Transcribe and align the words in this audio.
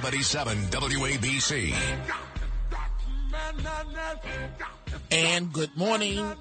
77 0.00 0.56
WABC. 0.68 1.74
And 5.10 5.52
good 5.52 5.76
morning, 5.76 6.34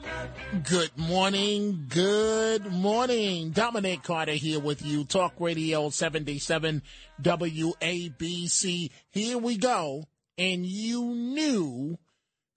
good 0.64 0.98
morning, 0.98 1.86
good 1.90 2.72
morning. 2.72 3.50
Dominic 3.50 4.02
Carter 4.04 4.32
here 4.32 4.62
with 4.62 4.86
you, 4.86 5.04
Talk 5.04 5.34
Radio 5.40 5.90
77 5.90 6.84
WABC. 7.22 8.92
Here 9.10 9.38
we 9.38 9.58
go. 9.58 10.06
And 10.38 10.66
you 10.66 11.04
knew 11.04 11.98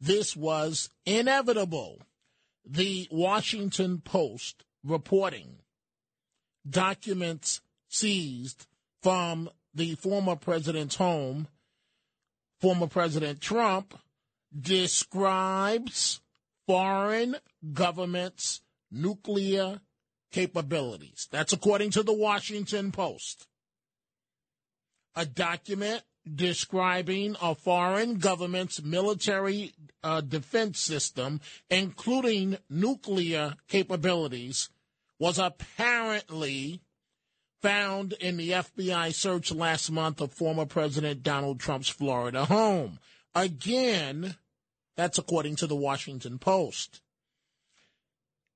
this 0.01 0.37
was 0.37 0.89
inevitable. 1.05 1.99
The 2.65 3.09
Washington 3.11 4.01
Post 4.05 4.63
reporting 4.85 5.57
documents 6.71 7.61
seized 7.89 8.69
from 9.03 9.51
the 9.75 9.95
former 9.95 10.37
president's 10.37 10.97
home, 10.97 11.49
former 12.61 12.87
President 12.87 13.41
Trump 13.41 13.99
describes 14.59 16.21
foreign 16.67 17.37
governments' 17.73 18.61
nuclear 18.91 19.81
capabilities. 20.31 21.29
That's 21.31 21.53
according 21.53 21.91
to 21.93 22.03
the 22.03 22.13
Washington 22.13 22.93
Post. 22.93 23.47
A 25.15 25.27
document 25.27 26.03
describing 26.35 27.37
a 27.43 27.55
foreign 27.55 28.19
government's 28.19 28.83
military 28.83 29.73
uh, 30.03 30.21
defense 30.21 30.79
system, 30.79 31.41
including 31.69 32.57
nuclear 32.71 33.55
capabilities, 33.69 34.71
was 35.19 35.39
apparently 35.39 36.81
found 37.63 38.13
in 38.15 38.37
the 38.37 38.51
FBI 38.51 39.15
search 39.15 39.53
last 39.53 39.91
month 39.91 40.21
of 40.21 40.33
former 40.33 40.67
President 40.67 41.23
Donald 41.23 41.61
Trump's 41.61 41.89
Florida 41.89 42.45
home. 42.45 42.99
Again, 43.35 44.37
that's 44.97 45.19
according 45.19 45.57
to 45.57 45.67
the 45.67 45.77
Washington 45.77 46.39
Post. 46.39 47.01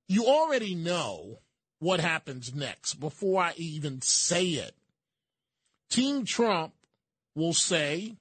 You 0.08 0.26
already 0.26 0.74
know 0.74 1.38
what 1.78 2.00
happens 2.00 2.54
next 2.54 2.94
before 2.94 3.42
I 3.42 3.54
even 3.56 4.02
say 4.02 4.44
it. 4.46 4.74
Team 5.88 6.24
Trump 6.24 6.74
will 7.34 7.54
say 7.54 8.16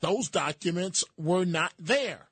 those 0.00 0.28
documents 0.28 1.04
were 1.16 1.44
not 1.44 1.72
there. 1.78 2.28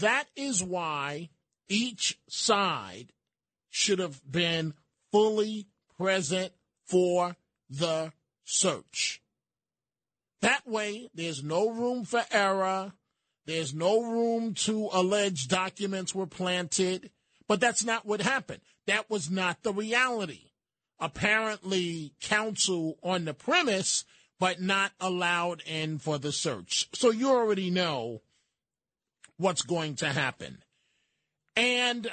That 0.00 0.24
is 0.36 0.62
why 0.62 1.30
each 1.68 2.18
side 2.28 3.12
should 3.70 3.98
have 3.98 4.20
been 4.30 4.74
fully 5.10 5.66
present 5.98 6.52
for 6.84 7.36
the 7.68 8.12
search. 8.44 9.20
That 10.42 10.66
way, 10.66 11.08
there's 11.14 11.42
no 11.42 11.70
room 11.70 12.04
for 12.04 12.22
error. 12.30 12.92
There's 13.46 13.74
no 13.74 14.02
room 14.02 14.54
to 14.54 14.88
allege 14.92 15.48
documents 15.48 16.14
were 16.14 16.26
planted. 16.26 17.10
But 17.48 17.60
that's 17.60 17.84
not 17.84 18.04
what 18.04 18.20
happened. 18.20 18.60
That 18.86 19.08
was 19.08 19.30
not 19.30 19.62
the 19.62 19.72
reality. 19.72 20.50
Apparently, 20.98 22.12
counsel 22.20 22.98
on 23.02 23.24
the 23.24 23.34
premise, 23.34 24.04
but 24.38 24.60
not 24.60 24.92
allowed 25.00 25.62
in 25.66 25.98
for 25.98 26.18
the 26.18 26.32
search. 26.32 26.88
So 26.94 27.10
you 27.10 27.30
already 27.30 27.70
know 27.70 28.22
what's 29.36 29.62
going 29.62 29.96
to 29.96 30.08
happen. 30.08 30.58
And, 31.54 32.10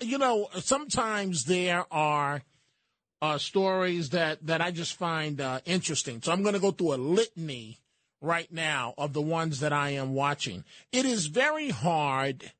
you 0.00 0.18
know, 0.18 0.48
sometimes 0.60 1.44
there 1.44 1.84
are 1.90 2.42
uh, 3.22 3.38
stories 3.38 4.10
that, 4.10 4.44
that 4.44 4.60
I 4.60 4.72
just 4.72 4.94
find 4.96 5.40
uh, 5.40 5.60
interesting. 5.64 6.20
So 6.20 6.32
I'm 6.32 6.42
going 6.42 6.54
to 6.54 6.60
go 6.60 6.72
through 6.72 6.94
a 6.94 6.96
litany 6.96 7.78
right 8.20 8.52
now 8.52 8.94
of 8.98 9.12
the 9.12 9.22
ones 9.22 9.60
that 9.60 9.72
I 9.72 9.90
am 9.90 10.12
watching. 10.12 10.64
It 10.90 11.06
is 11.06 11.26
very 11.26 11.70
hard 11.70 12.52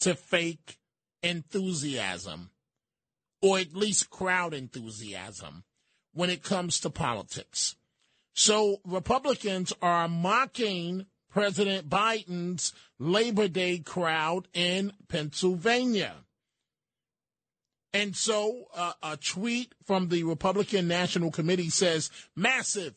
to 0.00 0.14
fake 0.14 0.76
enthusiasm 1.22 2.50
or 3.40 3.58
at 3.58 3.74
least 3.74 4.10
crowd 4.10 4.52
enthusiasm 4.52 5.64
when 6.12 6.28
it 6.28 6.42
comes 6.42 6.80
to 6.80 6.90
politics. 6.90 7.74
So 8.34 8.80
Republicans 8.84 9.72
are 9.80 10.06
mocking 10.06 11.06
President 11.30 11.88
Biden's 11.88 12.74
Labor 12.98 13.48
Day 13.48 13.78
crowd 13.78 14.48
in 14.52 14.92
Pennsylvania. 15.08 16.23
And 17.94 18.16
so 18.16 18.64
uh, 18.74 18.92
a 19.04 19.16
tweet 19.16 19.72
from 19.84 20.08
the 20.08 20.24
Republican 20.24 20.88
National 20.88 21.30
Committee 21.30 21.70
says 21.70 22.10
massive, 22.34 22.94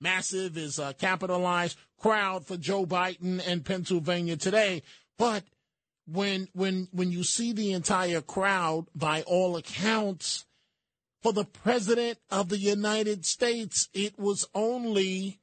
massive 0.00 0.56
is 0.56 0.78
a 0.78 0.94
capitalized 0.94 1.76
crowd 2.00 2.46
for 2.46 2.56
Joe 2.56 2.86
Biden 2.86 3.46
and 3.46 3.66
Pennsylvania 3.66 4.38
today. 4.38 4.82
But 5.18 5.44
when 6.06 6.48
when 6.54 6.88
when 6.90 7.12
you 7.12 7.22
see 7.22 7.52
the 7.52 7.72
entire 7.72 8.22
crowd, 8.22 8.86
by 8.94 9.22
all 9.22 9.56
accounts, 9.56 10.46
for 11.22 11.34
the 11.34 11.44
president 11.44 12.18
of 12.30 12.48
the 12.48 12.58
United 12.58 13.26
States, 13.26 13.90
it 13.92 14.18
was 14.18 14.48
only 14.54 15.38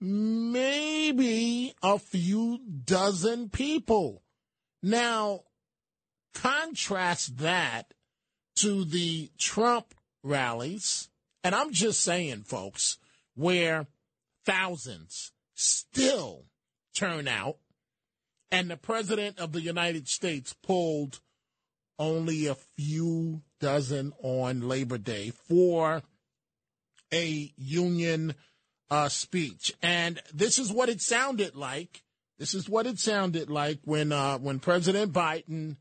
maybe 0.00 1.74
a 1.80 1.98
few 2.00 2.58
dozen 2.84 3.50
people. 3.50 4.24
Now, 4.82 5.42
contrast 6.34 7.38
that 7.38 7.94
to 8.56 8.84
the 8.84 9.30
Trump 9.38 9.94
rallies, 10.22 11.08
and 11.44 11.54
I'm 11.54 11.72
just 11.72 12.00
saying, 12.00 12.42
folks, 12.42 12.98
where 13.34 13.86
thousands 14.44 15.32
still 15.54 16.44
turn 16.94 17.28
out, 17.28 17.58
and 18.50 18.70
the 18.70 18.76
President 18.76 19.38
of 19.38 19.52
the 19.52 19.60
United 19.60 20.08
States 20.08 20.54
pulled 20.62 21.20
only 21.98 22.46
a 22.46 22.54
few 22.54 23.42
dozen 23.60 24.12
on 24.22 24.68
Labor 24.68 24.98
Day 24.98 25.32
for 25.48 26.02
a 27.12 27.52
union 27.56 28.34
uh, 28.90 29.08
speech. 29.08 29.74
And 29.82 30.20
this 30.32 30.58
is 30.58 30.72
what 30.72 30.88
it 30.88 31.00
sounded 31.00 31.56
like. 31.56 32.02
This 32.38 32.54
is 32.54 32.68
what 32.68 32.86
it 32.86 32.98
sounded 32.98 33.50
like 33.50 33.78
when 33.84 34.12
uh, 34.12 34.38
when 34.38 34.58
President 34.58 35.12
Biden 35.12 35.76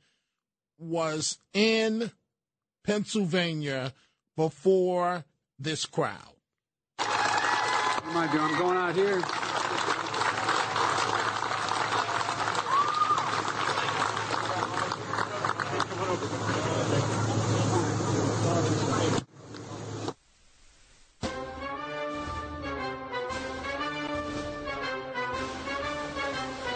was 0.78 1.38
in 1.54 2.12
Pennsylvania 2.86 3.94
before 4.36 5.26
this 5.60 5.86
crowd. 5.86 6.36
I 8.18 8.30
doing? 8.32 8.44
I'm 8.44 8.58
going 8.58 8.78
out 8.78 8.96
here. 8.96 9.22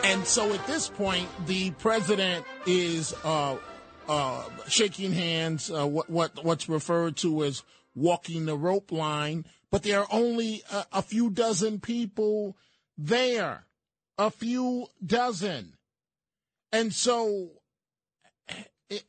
And 0.04 0.26
so 0.26 0.52
at 0.54 0.66
this 0.66 0.90
point, 0.90 1.30
the 1.46 1.72
president 1.72 2.44
is 2.66 3.14
uh, 3.24 3.56
uh, 4.10 4.44
shaking 4.68 5.14
hands, 5.14 5.70
uh, 5.70 5.88
what, 5.88 6.10
what 6.10 6.44
what's 6.44 6.68
referred 6.68 7.16
to 7.18 7.44
as 7.44 7.64
walking 7.96 8.46
the 8.46 8.58
rope 8.58 8.92
line, 8.92 9.46
but 9.72 9.84
there 9.84 10.00
are 10.00 10.08
only 10.12 10.64
a, 10.72 10.86
a 10.94 11.02
few 11.04 11.30
dozen 11.30 11.80
people 11.80 12.58
there, 12.98 13.68
a 14.18 14.32
few 14.32 14.88
dozen, 15.06 15.74
and 16.72 16.92
so 16.92 17.52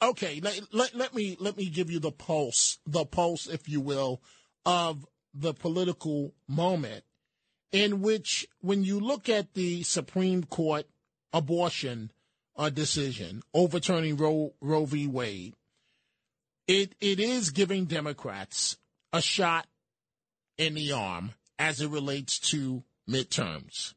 okay, 0.02 0.41
let, 0.43 0.61
let, 0.73 0.94
let 0.94 1.14
me 1.14 1.37
let 1.41 1.56
me 1.56 1.70
give 1.70 1.91
you 1.91 1.99
the 1.99 2.12
pulse, 2.12 2.79
the 2.87 3.06
pulse, 3.06 3.47
if 3.47 3.69
you 3.69 3.81
will, 3.81 4.20
of 4.67 5.06
the 5.32 5.55
political 5.55 6.35
moment 6.47 7.05
in 7.73 8.02
which, 8.02 8.47
when 8.61 8.82
you 8.82 9.00
look 9.00 9.29
at 9.29 9.55
the 9.55 9.82
Supreme 9.82 10.44
Court 10.44 10.87
abortion 11.32 12.11
uh, 12.61 12.69
decision 12.69 13.43
overturning 13.55 14.19
Roe, 14.19 14.53
Roe 14.61 14.85
v. 14.85 15.07
Wade, 15.07 15.55
it, 16.69 16.95
it 17.01 17.19
is 17.19 17.51
giving 17.51 17.87
Democrats 17.87 18.77
a 19.15 19.23
shot 19.23 19.67
in 20.59 20.75
the 20.75 20.93
arm 20.93 21.33
as 21.59 21.81
it 21.81 21.89
relates 21.89 22.39
to 22.39 22.85
midterms. 23.09 23.95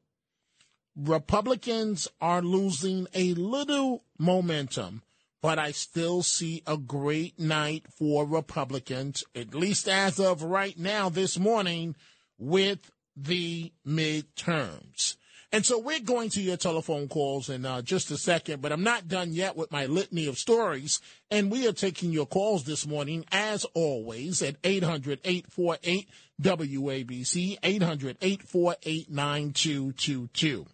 Republicans 0.95 2.07
are 2.21 2.41
losing 2.41 3.05
a 3.13 3.33
little 3.33 4.05
momentum, 4.17 5.01
but 5.41 5.59
I 5.59 5.71
still 5.71 6.23
see 6.23 6.63
a 6.65 6.77
great 6.77 7.37
night 7.37 7.85
for 7.89 8.25
Republicans, 8.25 9.25
at 9.35 9.53
least 9.53 9.89
as 9.89 10.21
of 10.21 10.41
right 10.41 10.79
now 10.79 11.09
this 11.09 11.37
morning, 11.37 11.97
with 12.37 12.91
the 13.13 13.73
midterms. 13.85 15.17
And 15.53 15.63
so 15.63 15.77
we're 15.77 15.99
going 15.99 16.31
to 16.31 16.41
your 16.41 16.57
telephone 16.57 17.07
calls 17.07 17.47
in 17.47 17.63
uh, 17.63 17.83
just 17.83 18.09
a 18.09 18.17
second, 18.17 18.59
but 18.59 18.71
I'm 18.71 18.81
not 18.81 19.07
done 19.07 19.33
yet 19.33 19.55
with 19.55 19.71
my 19.71 19.85
litany 19.85 20.25
of 20.25 20.39
stories. 20.39 20.99
And 21.29 21.51
we 21.51 21.67
are 21.67 21.73
taking 21.73 22.11
your 22.11 22.25
calls 22.25 22.63
this 22.63 22.87
morning, 22.87 23.23
as 23.31 23.63
always, 23.75 24.41
at 24.41 24.55
800 24.63 25.19
848 25.23 26.09
WABC, 26.41 27.57
800 27.61 28.17
848 28.19 29.11
9222. 29.11 30.65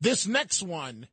This 0.00 0.26
next 0.26 0.64
one, 0.64 1.06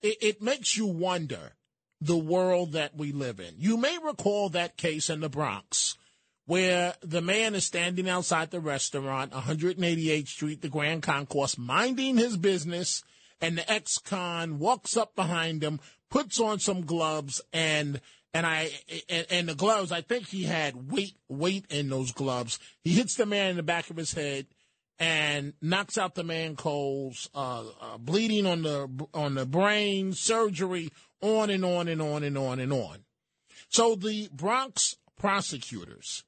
it, 0.00 0.16
it 0.20 0.40
makes 0.40 0.76
you 0.76 0.86
wonder 0.86 1.54
the 2.00 2.16
world 2.16 2.70
that 2.74 2.96
we 2.96 3.10
live 3.10 3.40
in. 3.40 3.54
You 3.58 3.76
may 3.76 3.98
recall 3.98 4.48
that 4.50 4.76
case 4.76 5.10
in 5.10 5.18
the 5.18 5.28
Bronx 5.28 5.96
where 6.48 6.94
the 7.02 7.20
man 7.20 7.54
is 7.54 7.66
standing 7.66 8.08
outside 8.08 8.50
the 8.50 8.58
restaurant, 8.58 9.32
188th 9.32 10.28
Street, 10.28 10.62
the 10.62 10.70
Grand 10.70 11.02
Concourse, 11.02 11.58
minding 11.58 12.16
his 12.16 12.38
business, 12.38 13.04
and 13.38 13.58
the 13.58 13.70
ex-con 13.70 14.58
walks 14.58 14.96
up 14.96 15.14
behind 15.14 15.62
him, 15.62 15.78
puts 16.08 16.40
on 16.40 16.58
some 16.58 16.86
gloves, 16.86 17.42
and 17.52 18.00
and 18.32 18.46
I 18.46 18.70
and, 19.10 19.26
and 19.30 19.48
the 19.50 19.54
gloves, 19.54 19.92
I 19.92 20.00
think 20.00 20.28
he 20.28 20.44
had 20.44 20.90
weight 20.90 21.16
weight 21.28 21.66
in 21.68 21.90
those 21.90 22.12
gloves. 22.12 22.58
He 22.80 22.94
hits 22.94 23.14
the 23.14 23.26
man 23.26 23.50
in 23.50 23.56
the 23.56 23.62
back 23.62 23.90
of 23.90 23.98
his 23.98 24.14
head 24.14 24.46
and 24.98 25.52
knocks 25.60 25.98
out 25.98 26.14
the 26.14 26.24
man 26.24 26.56
cold, 26.56 27.14
uh, 27.34 27.64
uh, 27.78 27.98
bleeding 27.98 28.46
on 28.46 28.62
the 28.62 28.88
on 29.12 29.34
the 29.34 29.44
brain, 29.44 30.14
surgery, 30.14 30.92
on 31.20 31.50
and 31.50 31.66
on 31.66 31.88
and 31.88 32.00
on 32.00 32.22
and 32.22 32.38
on 32.38 32.58
and 32.58 32.72
on. 32.72 33.04
So 33.68 33.94
the 33.96 34.30
Bronx 34.32 34.96
prosecutors 35.18 36.24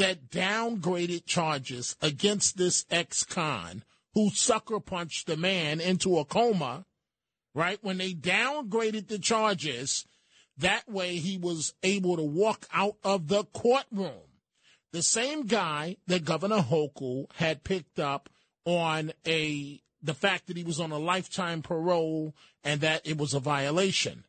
that 0.00 0.30
downgraded 0.30 1.26
charges 1.26 1.94
against 2.00 2.56
this 2.56 2.86
ex 2.90 3.22
con 3.22 3.84
who 4.14 4.30
sucker 4.30 4.80
punched 4.80 5.26
the 5.26 5.36
man 5.36 5.78
into 5.78 6.18
a 6.18 6.24
coma, 6.24 6.86
right? 7.54 7.78
When 7.82 7.98
they 7.98 8.14
downgraded 8.14 9.08
the 9.08 9.18
charges, 9.18 10.06
that 10.56 10.88
way 10.88 11.16
he 11.16 11.36
was 11.36 11.74
able 11.82 12.16
to 12.16 12.22
walk 12.22 12.66
out 12.72 12.96
of 13.04 13.28
the 13.28 13.44
courtroom. 13.44 14.30
The 14.92 15.02
same 15.02 15.44
guy 15.44 15.98
that 16.06 16.24
Governor 16.24 16.62
Hochul 16.62 17.26
had 17.34 17.62
picked 17.62 18.00
up 18.00 18.30
on 18.64 19.12
a 19.26 19.82
the 20.02 20.14
fact 20.14 20.46
that 20.46 20.56
he 20.56 20.64
was 20.64 20.80
on 20.80 20.92
a 20.92 20.98
lifetime 20.98 21.60
parole 21.60 22.34
and 22.64 22.80
that 22.80 23.06
it 23.06 23.18
was 23.18 23.34
a 23.34 23.40
violation. 23.40 24.24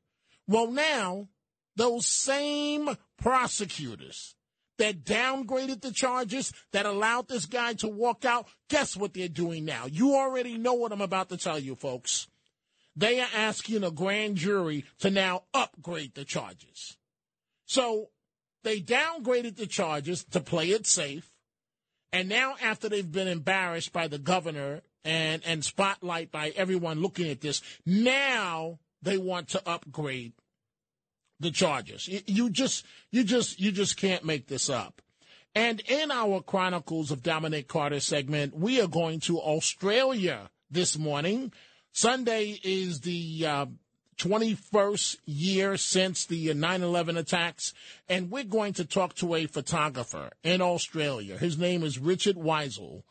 Well, 0.47 0.69
now 0.69 1.29
those 1.77 2.05
same 2.07 2.89
prosecutors 3.17 4.35
that 4.81 5.05
downgraded 5.05 5.81
the 5.81 5.91
charges, 5.91 6.51
that 6.73 6.87
allowed 6.87 7.27
this 7.27 7.45
guy 7.45 7.73
to 7.73 7.87
walk 7.87 8.25
out, 8.25 8.47
guess 8.67 8.97
what 8.97 9.13
they're 9.13 9.27
doing 9.27 9.63
now? 9.63 9.85
You 9.85 10.15
already 10.15 10.57
know 10.57 10.73
what 10.73 10.91
I'm 10.91 11.01
about 11.01 11.29
to 11.29 11.37
tell 11.37 11.59
you, 11.59 11.75
folks. 11.75 12.27
They 12.95 13.19
are 13.21 13.29
asking 13.35 13.83
a 13.83 13.91
grand 13.91 14.37
jury 14.37 14.85
to 14.99 15.11
now 15.11 15.43
upgrade 15.53 16.15
the 16.15 16.25
charges. 16.25 16.97
So 17.67 18.09
they 18.63 18.81
downgraded 18.81 19.55
the 19.55 19.67
charges 19.67 20.23
to 20.31 20.39
play 20.39 20.71
it 20.71 20.87
safe. 20.87 21.29
And 22.11 22.27
now, 22.27 22.55
after 22.59 22.89
they've 22.89 23.09
been 23.09 23.27
embarrassed 23.27 23.93
by 23.93 24.07
the 24.07 24.17
governor 24.17 24.81
and, 25.05 25.43
and 25.45 25.63
spotlight 25.63 26.31
by 26.31 26.49
everyone 26.55 27.03
looking 27.03 27.29
at 27.29 27.39
this, 27.39 27.61
now 27.85 28.79
they 29.03 29.19
want 29.19 29.49
to 29.49 29.69
upgrade 29.69 30.33
the 31.41 31.51
charges. 31.51 32.07
You 32.27 32.49
just, 32.49 32.85
you 33.11 33.23
just, 33.23 33.59
you 33.59 33.71
just 33.71 33.97
can't 33.97 34.23
make 34.23 34.47
this 34.47 34.69
up. 34.69 35.01
And 35.53 35.81
in 35.81 36.11
our 36.11 36.41
Chronicles 36.41 37.11
of 37.11 37.23
Dominic 37.23 37.67
Carter 37.67 37.99
segment, 37.99 38.55
we 38.55 38.79
are 38.79 38.87
going 38.87 39.19
to 39.21 39.39
Australia 39.39 40.49
this 40.69 40.97
morning. 40.97 41.51
Sunday 41.91 42.57
is 42.63 43.01
the 43.01 43.45
uh, 43.45 43.65
21st 44.17 45.17
year 45.25 45.75
since 45.75 46.25
the 46.25 46.53
9 46.53 46.81
11 46.83 47.17
attacks, 47.17 47.73
and 48.07 48.31
we're 48.31 48.43
going 48.43 48.73
to 48.73 48.85
talk 48.85 49.15
to 49.15 49.35
a 49.35 49.47
photographer 49.47 50.29
in 50.43 50.61
Australia. 50.61 51.37
His 51.37 51.57
name 51.57 51.83
is 51.83 51.99
Richard 51.99 52.37
Weisel 52.37 53.03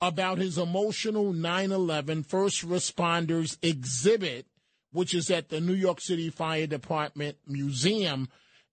about 0.00 0.38
his 0.38 0.58
emotional 0.58 1.32
9 1.32 1.72
11 1.72 2.22
first 2.22 2.68
responders 2.68 3.56
exhibit 3.62 4.46
which 4.92 5.14
is 5.14 5.30
at 5.30 5.48
the 5.48 5.60
New 5.60 5.74
York 5.74 6.00
City 6.00 6.30
Fire 6.30 6.66
Department 6.66 7.36
Museum, 7.46 8.28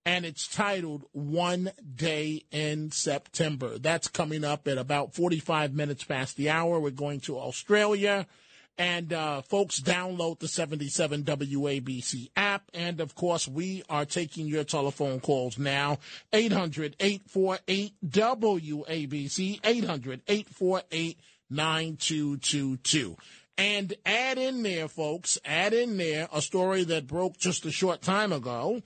and 0.06 0.24
it's 0.26 0.48
titled 0.48 1.06
One 1.12 1.72
Day 1.96 2.44
in 2.52 2.92
September. 2.92 3.80
That's 3.80 4.08
coming 4.08 4.44
up 4.44 4.68
at 4.68 4.78
about 4.78 5.16
45 5.16 5.74
minutes 5.74 6.04
past 6.04 6.38
the 6.38 6.50
hour. 6.50 6.80
We're 6.80 6.92
going 6.92 7.22
to 7.22 7.40
Australia. 7.40 8.28
And 8.78 9.14
uh, 9.14 9.42
folks, 9.42 9.80
download 9.80 10.40
the 10.40 10.48
77 10.48 11.24
WABC 11.24 12.30
app. 12.36 12.70
And 12.74 13.00
of 13.00 13.16
course, 13.16 13.48
we 13.48 13.84
are 13.90 14.06
taking 14.06 14.48
your 14.48 14.66
telephone 14.66 15.22
calls 15.22 15.58
now. 15.58 16.00
800 16.34 16.98
848 17.00 17.94
WABC, 18.06 19.60
800 19.64 20.22
848 20.28 21.20
9222. 21.50 23.16
And 23.58 23.94
add 24.06 24.38
in 24.38 24.64
there, 24.64 24.88
folks, 24.88 25.38
add 25.46 25.74
in 25.74 25.98
there 25.98 26.28
a 26.34 26.42
story 26.42 26.84
that 26.86 27.08
broke 27.08 27.38
just 27.38 27.66
a 27.66 27.72
short 27.72 28.02
time 28.02 28.34
ago. 28.34 28.82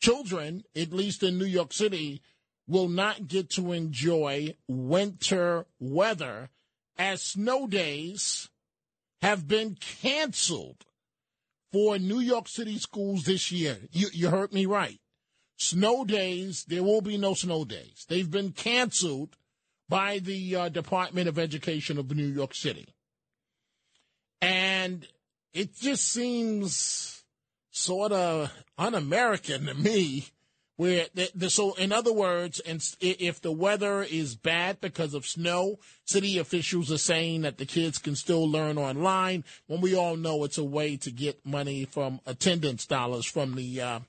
Children, 0.00 0.64
at 0.74 0.92
least 0.92 1.22
in 1.22 1.38
New 1.38 1.44
York 1.44 1.72
City, 1.72 2.22
will 2.66 2.88
not 2.88 3.28
get 3.28 3.50
to 3.50 3.72
enjoy 3.72 4.54
winter 4.66 5.66
weather 5.78 6.48
as 6.96 7.22
snow 7.22 7.66
days 7.66 8.48
have 9.22 9.46
been 9.46 9.76
canceled 9.76 10.84
for 11.72 11.98
New 11.98 12.20
York 12.20 12.48
City 12.48 12.78
schools 12.78 13.24
this 13.24 13.52
year. 13.52 13.78
You, 13.92 14.08
you 14.12 14.30
heard 14.30 14.52
me 14.52 14.66
right. 14.66 14.98
Snow 15.56 16.04
days, 16.04 16.64
there 16.64 16.82
will 16.82 17.02
be 17.02 17.18
no 17.18 17.34
snow 17.34 17.64
days. 17.64 18.06
They've 18.08 18.30
been 18.30 18.52
canceled 18.52 19.36
by 19.88 20.18
the 20.18 20.56
uh, 20.56 20.68
Department 20.70 21.28
of 21.28 21.38
Education 21.38 21.98
of 21.98 22.10
New 22.10 22.26
York 22.26 22.54
City. 22.54 22.94
And 24.84 25.06
it 25.52 25.76
just 25.76 26.08
seems 26.08 27.22
sort 27.70 28.12
of 28.12 28.52
un 28.78 28.94
American 28.94 29.66
to 29.66 29.74
me. 29.74 30.26
Where 30.76 31.08
the, 31.12 31.30
the, 31.34 31.50
so, 31.50 31.74
in 31.74 31.92
other 31.92 32.12
words, 32.12 32.58
and 32.60 32.82
if 33.02 33.42
the 33.42 33.52
weather 33.52 34.02
is 34.02 34.34
bad 34.34 34.80
because 34.80 35.12
of 35.12 35.26
snow, 35.26 35.78
city 36.06 36.38
officials 36.38 36.90
are 36.90 36.96
saying 36.96 37.42
that 37.42 37.58
the 37.58 37.66
kids 37.66 37.98
can 37.98 38.16
still 38.16 38.50
learn 38.50 38.78
online. 38.78 39.44
When 39.66 39.82
we 39.82 39.94
all 39.94 40.16
know 40.16 40.42
it's 40.44 40.56
a 40.56 40.64
way 40.64 40.96
to 40.96 41.10
get 41.10 41.44
money 41.44 41.84
from 41.84 42.20
attendance 42.24 42.86
dollars 42.86 43.26
from 43.26 43.56
the 43.56 43.78
uh, 43.82 44.00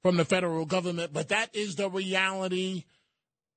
from 0.00 0.16
the 0.16 0.24
federal 0.24 0.64
government, 0.64 1.12
but 1.12 1.30
that 1.30 1.50
is 1.56 1.74
the 1.74 1.90
reality 1.90 2.84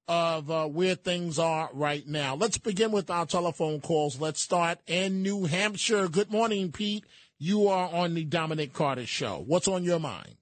of 0.08 0.52
uh, 0.52 0.68
where 0.68 0.96
things 0.96 1.40
are 1.40 1.70
right 1.74 2.08
now. 2.08 2.36
Let's 2.36 2.58
begin 2.58 2.92
with 2.92 3.10
our 3.10 3.26
telephone 3.26 3.82
calls. 3.82 4.20
Let's 4.20 4.42
start 4.42 4.80
in 4.88 5.24
New 5.24 5.46
Hampshire. 5.46 6.08
Good 6.08 6.32
morning, 6.32 6.72
Pete. 6.72 7.06
You 7.38 7.68
are 7.68 7.90
on 7.92 8.14
the 8.14 8.24
Dominic 8.24 8.74
Carter 8.74 9.06
Show. 9.06 9.44
What's 9.46 9.68
on 9.68 9.84
your 9.84 10.00
mind? 10.00 10.36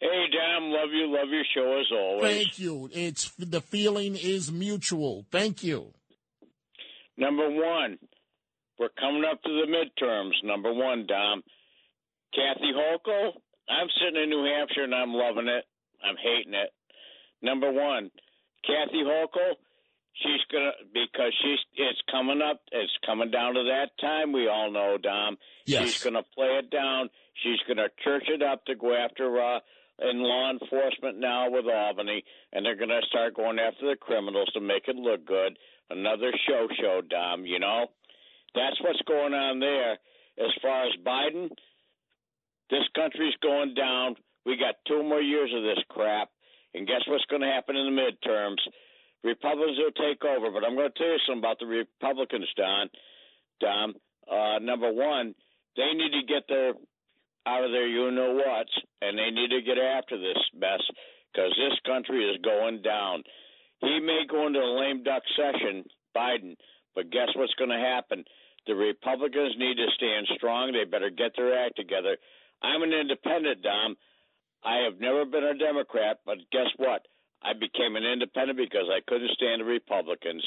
Hey, 0.00 0.26
Dom, 0.32 0.70
love 0.70 0.90
you, 0.92 1.06
love 1.08 1.28
your 1.28 1.44
show 1.54 1.80
as 1.80 1.86
always. 1.92 2.22
Thank 2.22 2.58
you. 2.58 2.88
It's 2.92 3.32
the 3.38 3.60
feeling 3.60 4.14
is 4.14 4.52
mutual. 4.52 5.26
Thank 5.32 5.64
you. 5.64 5.92
Number 7.16 7.50
one, 7.50 7.98
we're 8.78 8.90
coming 8.90 9.24
up 9.28 9.42
to 9.42 9.48
the 9.48 9.66
midterms. 9.66 10.34
Number 10.44 10.72
one, 10.72 11.06
Dom, 11.06 11.42
Kathy 12.32 12.72
Hochul. 12.72 13.32
I'm 13.68 13.88
sitting 14.00 14.22
in 14.22 14.30
New 14.30 14.44
Hampshire 14.44 14.84
and 14.84 14.94
I'm 14.94 15.12
loving 15.12 15.48
it. 15.48 15.64
I'm 16.04 16.16
hating 16.16 16.54
it. 16.54 16.70
Number 17.42 17.72
one, 17.72 18.10
Kathy 18.68 19.02
Hochul, 19.02 19.56
she's 20.20 20.44
gonna 20.52 20.72
because 20.92 21.32
she's 21.42 21.58
it's 21.76 22.00
coming 22.10 22.42
up. 22.42 22.60
It's 22.70 22.92
coming 23.06 23.30
down 23.30 23.54
to 23.54 23.64
that 23.64 23.96
time. 24.00 24.32
We 24.32 24.46
all 24.48 24.70
know, 24.70 24.98
Dom. 25.02 25.38
Yes. 25.64 25.88
She's 25.88 26.04
gonna 26.04 26.22
play 26.34 26.60
it 26.60 26.70
down. 26.70 27.08
She's 27.42 27.58
gonna 27.66 27.88
church 28.04 28.24
it 28.28 28.42
up 28.42 28.64
to 28.66 28.74
go 28.74 28.94
after 28.94 29.40
uh, 29.40 29.60
in 30.10 30.20
law 30.22 30.50
enforcement 30.50 31.18
now 31.18 31.50
with 31.50 31.64
Albany, 31.66 32.22
and 32.52 32.64
they're 32.64 32.76
gonna 32.76 33.00
start 33.08 33.34
going 33.34 33.58
after 33.58 33.88
the 33.88 33.96
criminals 33.96 34.50
to 34.52 34.60
make 34.60 34.86
it 34.86 34.96
look 34.96 35.24
good. 35.24 35.58
Another 35.90 36.30
show, 36.46 36.68
show, 36.78 37.00
Dom. 37.08 37.46
You 37.46 37.58
know, 37.58 37.86
that's 38.54 38.80
what's 38.82 39.02
going 39.06 39.32
on 39.32 39.60
there. 39.60 39.92
As 40.38 40.52
far 40.62 40.84
as 40.84 40.92
Biden, 41.04 41.48
this 42.70 42.84
country's 42.94 43.34
going 43.42 43.74
down. 43.74 44.16
We 44.44 44.56
got 44.56 44.76
two 44.86 45.02
more 45.02 45.20
years 45.20 45.50
of 45.56 45.62
this 45.62 45.82
crap. 45.88 46.28
And 46.78 46.86
guess 46.86 47.02
what's 47.08 47.26
going 47.26 47.42
to 47.42 47.50
happen 47.50 47.74
in 47.74 47.90
the 47.90 47.98
midterms? 47.98 48.62
Republicans 49.24 49.78
will 49.82 49.98
take 49.98 50.22
over. 50.22 50.54
But 50.54 50.62
I'm 50.62 50.78
going 50.78 50.86
to 50.86 50.98
tell 50.98 51.10
you 51.10 51.18
something 51.26 51.42
about 51.42 51.58
the 51.58 51.66
Republicans, 51.66 52.46
Don. 52.56 52.86
Dom. 53.58 53.94
Uh, 54.30 54.62
number 54.62 54.86
one, 54.92 55.34
they 55.74 55.90
need 55.90 56.14
to 56.14 56.22
get 56.22 56.46
their 56.46 56.74
out 57.46 57.64
of 57.64 57.72
their 57.72 57.88
you 57.88 58.10
know 58.12 58.38
what's, 58.38 58.70
and 59.00 59.18
they 59.18 59.30
need 59.34 59.50
to 59.50 59.62
get 59.62 59.78
after 59.78 60.18
this 60.18 60.38
mess 60.54 60.84
because 61.32 61.50
this 61.56 61.80
country 61.86 62.22
is 62.22 62.38
going 62.44 62.82
down. 62.82 63.24
He 63.80 63.98
may 63.98 64.22
go 64.28 64.46
into 64.46 64.60
a 64.60 64.78
lame 64.78 65.02
duck 65.02 65.22
session, 65.34 65.84
Biden, 66.14 66.56
but 66.94 67.10
guess 67.10 67.28
what's 67.34 67.54
going 67.54 67.70
to 67.70 67.78
happen? 67.78 68.22
The 68.66 68.74
Republicans 68.74 69.54
need 69.56 69.76
to 69.76 69.86
stand 69.96 70.28
strong. 70.36 70.72
They 70.72 70.84
better 70.84 71.10
get 71.10 71.32
their 71.36 71.58
act 71.64 71.76
together. 71.76 72.18
I'm 72.62 72.82
an 72.82 72.92
independent, 72.92 73.62
Dom. 73.62 73.96
I 74.64 74.84
have 74.84 75.00
never 75.00 75.24
been 75.24 75.44
a 75.44 75.56
Democrat, 75.56 76.18
but 76.26 76.38
guess 76.50 76.68
what? 76.76 77.06
I 77.42 77.52
became 77.52 77.96
an 77.96 78.04
independent 78.04 78.58
because 78.58 78.88
I 78.90 79.00
couldn't 79.06 79.30
stand 79.30 79.60
the 79.60 79.64
Republicans. 79.64 80.44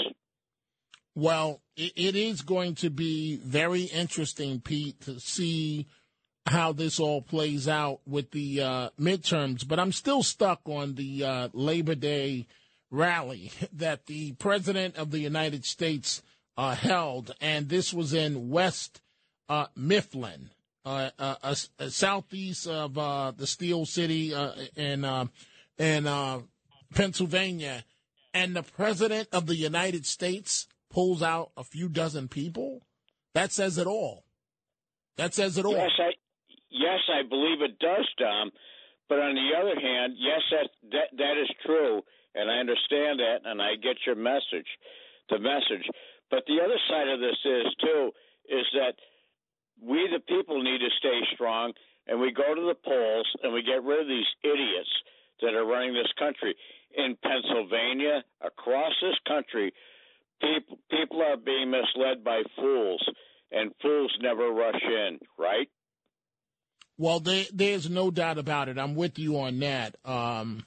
Well, 1.15 1.61
it 1.75 2.15
is 2.15 2.41
going 2.41 2.75
to 2.75 2.89
be 2.89 3.37
very 3.37 3.83
interesting, 3.83 4.61
Pete, 4.61 5.01
to 5.01 5.19
see 5.19 5.87
how 6.45 6.71
this 6.71 6.99
all 6.99 7.21
plays 7.21 7.67
out 7.67 7.99
with 8.07 8.31
the 8.31 8.61
uh, 8.61 8.89
midterms. 8.99 9.67
But 9.67 9.79
I'm 9.79 9.91
still 9.91 10.23
stuck 10.23 10.61
on 10.65 10.95
the 10.95 11.23
uh, 11.23 11.49
Labor 11.53 11.95
Day 11.95 12.47
rally 12.89 13.51
that 13.73 14.05
the 14.05 14.33
President 14.33 14.97
of 14.97 15.11
the 15.11 15.19
United 15.19 15.65
States 15.65 16.21
uh, 16.57 16.75
held, 16.75 17.33
and 17.41 17.69
this 17.69 17.93
was 17.93 18.13
in 18.13 18.49
West 18.49 19.01
uh, 19.49 19.67
Mifflin, 19.75 20.49
Uh, 20.83 21.11
uh, 21.19 21.35
uh, 21.43 21.89
southeast 21.89 22.65
of 22.67 22.95
the 22.95 23.45
Steel 23.45 23.85
City 23.85 24.33
in 24.75 25.29
in 25.77 26.43
Pennsylvania, 26.95 27.85
and 28.33 28.55
the 28.55 28.63
President 28.63 29.27
of 29.31 29.45
the 29.45 29.55
United 29.55 30.07
States 30.07 30.67
pulls 30.89 31.21
out 31.21 31.51
a 31.55 31.63
few 31.63 31.88
dozen 31.88 32.27
people. 32.27 32.81
That 33.35 33.51
says 33.51 33.77
it 33.77 33.85
all. 33.85 34.25
That 35.17 35.33
says 35.33 35.57
it 35.57 35.65
all. 35.65 35.73
Yes, 35.73 35.91
I 36.00 36.11
yes, 36.71 37.00
I 37.13 37.27
believe 37.27 37.61
it 37.61 37.77
does, 37.79 38.07
Dom. 38.17 38.51
But 39.07 39.19
on 39.19 39.35
the 39.35 39.51
other 39.59 39.79
hand, 39.79 40.15
yes, 40.17 40.41
that 40.51 40.69
that, 40.91 41.17
that 41.17 41.38
is 41.38 41.50
true, 41.63 42.01
and 42.33 42.50
I 42.50 42.57
understand 42.57 43.19
that, 43.19 43.45
and 43.45 43.61
I 43.61 43.75
get 43.75 43.97
your 44.05 44.15
message, 44.15 44.67
the 45.29 45.38
message. 45.38 45.85
But 46.31 46.43
the 46.47 46.57
other 46.63 46.79
side 46.89 47.07
of 47.07 47.19
this 47.19 47.38
is 47.45 47.75
too 47.81 48.11
is 48.50 48.65
that 48.73 48.95
we 49.81 50.07
the 50.11 50.19
people 50.19 50.61
need 50.63 50.79
to 50.79 50.89
stay 51.00 51.19
strong, 51.33 51.73
and 52.07 52.19
we 52.19 52.31
go 52.31 52.53
to 52.53 52.61
the 52.61 52.75
polls 52.85 53.27
and 53.43 53.53
we 53.53 53.63
get 53.63 53.83
rid 53.83 54.01
of 54.01 54.07
these 54.07 54.29
idiots 54.43 54.89
that 55.41 55.53
are 55.53 55.65
running 55.65 55.93
this 55.93 56.11
country 56.17 56.55
in 56.95 57.17
Pennsylvania, 57.23 58.23
across 58.41 58.93
this 59.01 59.17
country. 59.27 59.73
People 60.41 60.77
people 60.89 61.21
are 61.21 61.38
being 61.38 61.71
misled 61.71 62.23
by 62.23 62.41
fools, 62.55 63.03
and 63.51 63.71
fools 63.81 64.15
never 64.21 64.50
rush 64.50 64.81
in, 64.83 65.19
right? 65.38 65.67
Well, 66.97 67.19
there, 67.19 67.45
there's 67.51 67.89
no 67.89 68.11
doubt 68.11 68.38
about 68.38 68.69
it. 68.69 68.77
I'm 68.77 68.95
with 68.95 69.17
you 69.17 69.39
on 69.39 69.59
that. 69.59 69.95
Um, 70.05 70.65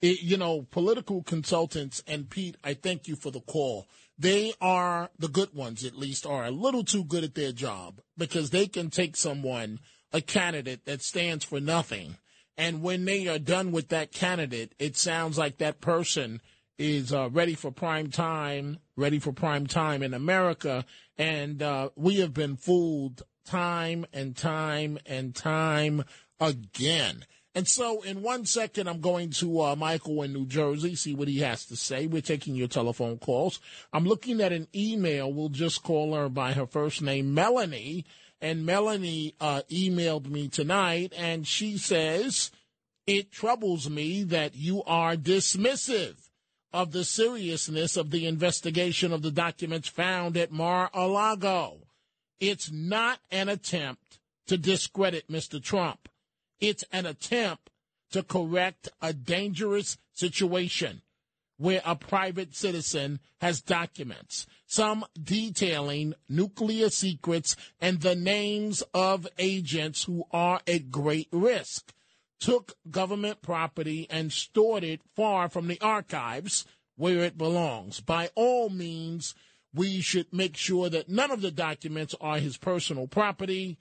it, 0.00 0.22
you 0.22 0.36
know, 0.36 0.66
political 0.70 1.22
consultants, 1.22 2.02
and 2.06 2.28
Pete, 2.28 2.56
I 2.62 2.74
thank 2.74 3.08
you 3.08 3.16
for 3.16 3.30
the 3.30 3.40
call. 3.40 3.86
They 4.22 4.52
are, 4.60 5.10
the 5.18 5.26
good 5.26 5.52
ones 5.52 5.84
at 5.84 5.98
least, 5.98 6.26
are 6.26 6.44
a 6.44 6.52
little 6.52 6.84
too 6.84 7.02
good 7.02 7.24
at 7.24 7.34
their 7.34 7.50
job 7.50 8.00
because 8.16 8.50
they 8.50 8.68
can 8.68 8.88
take 8.88 9.16
someone, 9.16 9.80
a 10.12 10.20
candidate 10.20 10.84
that 10.84 11.02
stands 11.02 11.44
for 11.44 11.58
nothing, 11.58 12.18
and 12.56 12.82
when 12.82 13.04
they 13.04 13.26
are 13.26 13.40
done 13.40 13.72
with 13.72 13.88
that 13.88 14.12
candidate, 14.12 14.76
it 14.78 14.96
sounds 14.96 15.38
like 15.38 15.58
that 15.58 15.80
person 15.80 16.40
is 16.78 17.12
uh, 17.12 17.30
ready 17.30 17.54
for 17.54 17.72
prime 17.72 18.10
time, 18.10 18.78
ready 18.94 19.18
for 19.18 19.32
prime 19.32 19.66
time 19.66 20.04
in 20.04 20.14
America. 20.14 20.84
And 21.18 21.60
uh, 21.60 21.88
we 21.96 22.20
have 22.20 22.32
been 22.32 22.54
fooled 22.54 23.22
time 23.44 24.06
and 24.12 24.36
time 24.36 24.98
and 25.04 25.34
time 25.34 26.04
again. 26.38 27.24
And 27.54 27.68
so, 27.68 28.00
in 28.00 28.22
one 28.22 28.46
second, 28.46 28.88
I'm 28.88 29.00
going 29.00 29.30
to 29.32 29.60
uh, 29.60 29.76
Michael 29.76 30.22
in 30.22 30.32
New 30.32 30.46
Jersey, 30.46 30.94
see 30.94 31.14
what 31.14 31.28
he 31.28 31.40
has 31.40 31.66
to 31.66 31.76
say. 31.76 32.06
We're 32.06 32.22
taking 32.22 32.54
your 32.54 32.68
telephone 32.68 33.18
calls. 33.18 33.60
I'm 33.92 34.06
looking 34.06 34.40
at 34.40 34.52
an 34.52 34.68
email. 34.74 35.30
We'll 35.30 35.50
just 35.50 35.82
call 35.82 36.14
her 36.14 36.30
by 36.30 36.52
her 36.52 36.66
first 36.66 37.02
name, 37.02 37.34
Melanie. 37.34 38.06
And 38.40 38.64
Melanie 38.64 39.34
uh, 39.38 39.62
emailed 39.70 40.28
me 40.28 40.48
tonight, 40.48 41.12
and 41.16 41.46
she 41.46 41.76
says, 41.76 42.50
It 43.06 43.30
troubles 43.30 43.88
me 43.88 44.24
that 44.24 44.56
you 44.56 44.82
are 44.84 45.14
dismissive 45.14 46.16
of 46.72 46.92
the 46.92 47.04
seriousness 47.04 47.98
of 47.98 48.10
the 48.10 48.26
investigation 48.26 49.12
of 49.12 49.20
the 49.20 49.30
documents 49.30 49.88
found 49.88 50.38
at 50.38 50.50
Mar 50.50 50.90
a 50.94 51.06
Lago. 51.06 51.82
It's 52.40 52.72
not 52.72 53.20
an 53.30 53.50
attempt 53.50 54.18
to 54.46 54.56
discredit 54.56 55.30
Mr. 55.30 55.62
Trump. 55.62 56.08
It's 56.62 56.84
an 56.92 57.06
attempt 57.06 57.70
to 58.12 58.22
correct 58.22 58.88
a 59.02 59.12
dangerous 59.12 59.98
situation 60.12 61.02
where 61.56 61.82
a 61.84 61.96
private 61.96 62.54
citizen 62.54 63.18
has 63.40 63.60
documents, 63.60 64.46
some 64.64 65.04
detailing 65.20 66.14
nuclear 66.28 66.88
secrets 66.88 67.56
and 67.80 68.00
the 68.00 68.14
names 68.14 68.82
of 68.94 69.26
agents 69.38 70.04
who 70.04 70.24
are 70.30 70.60
at 70.68 70.92
great 70.92 71.28
risk, 71.32 71.92
took 72.38 72.76
government 72.88 73.42
property 73.42 74.06
and 74.08 74.32
stored 74.32 74.84
it 74.84 75.00
far 75.16 75.48
from 75.48 75.66
the 75.66 75.80
archives 75.80 76.64
where 76.94 77.24
it 77.24 77.36
belongs. 77.36 78.00
By 78.00 78.30
all 78.36 78.70
means, 78.70 79.34
we 79.74 80.00
should 80.00 80.32
make 80.32 80.56
sure 80.56 80.88
that 80.90 81.08
none 81.08 81.32
of 81.32 81.40
the 81.40 81.50
documents 81.50 82.14
are 82.20 82.38
his 82.38 82.56
personal 82.56 83.08
property, 83.08 83.78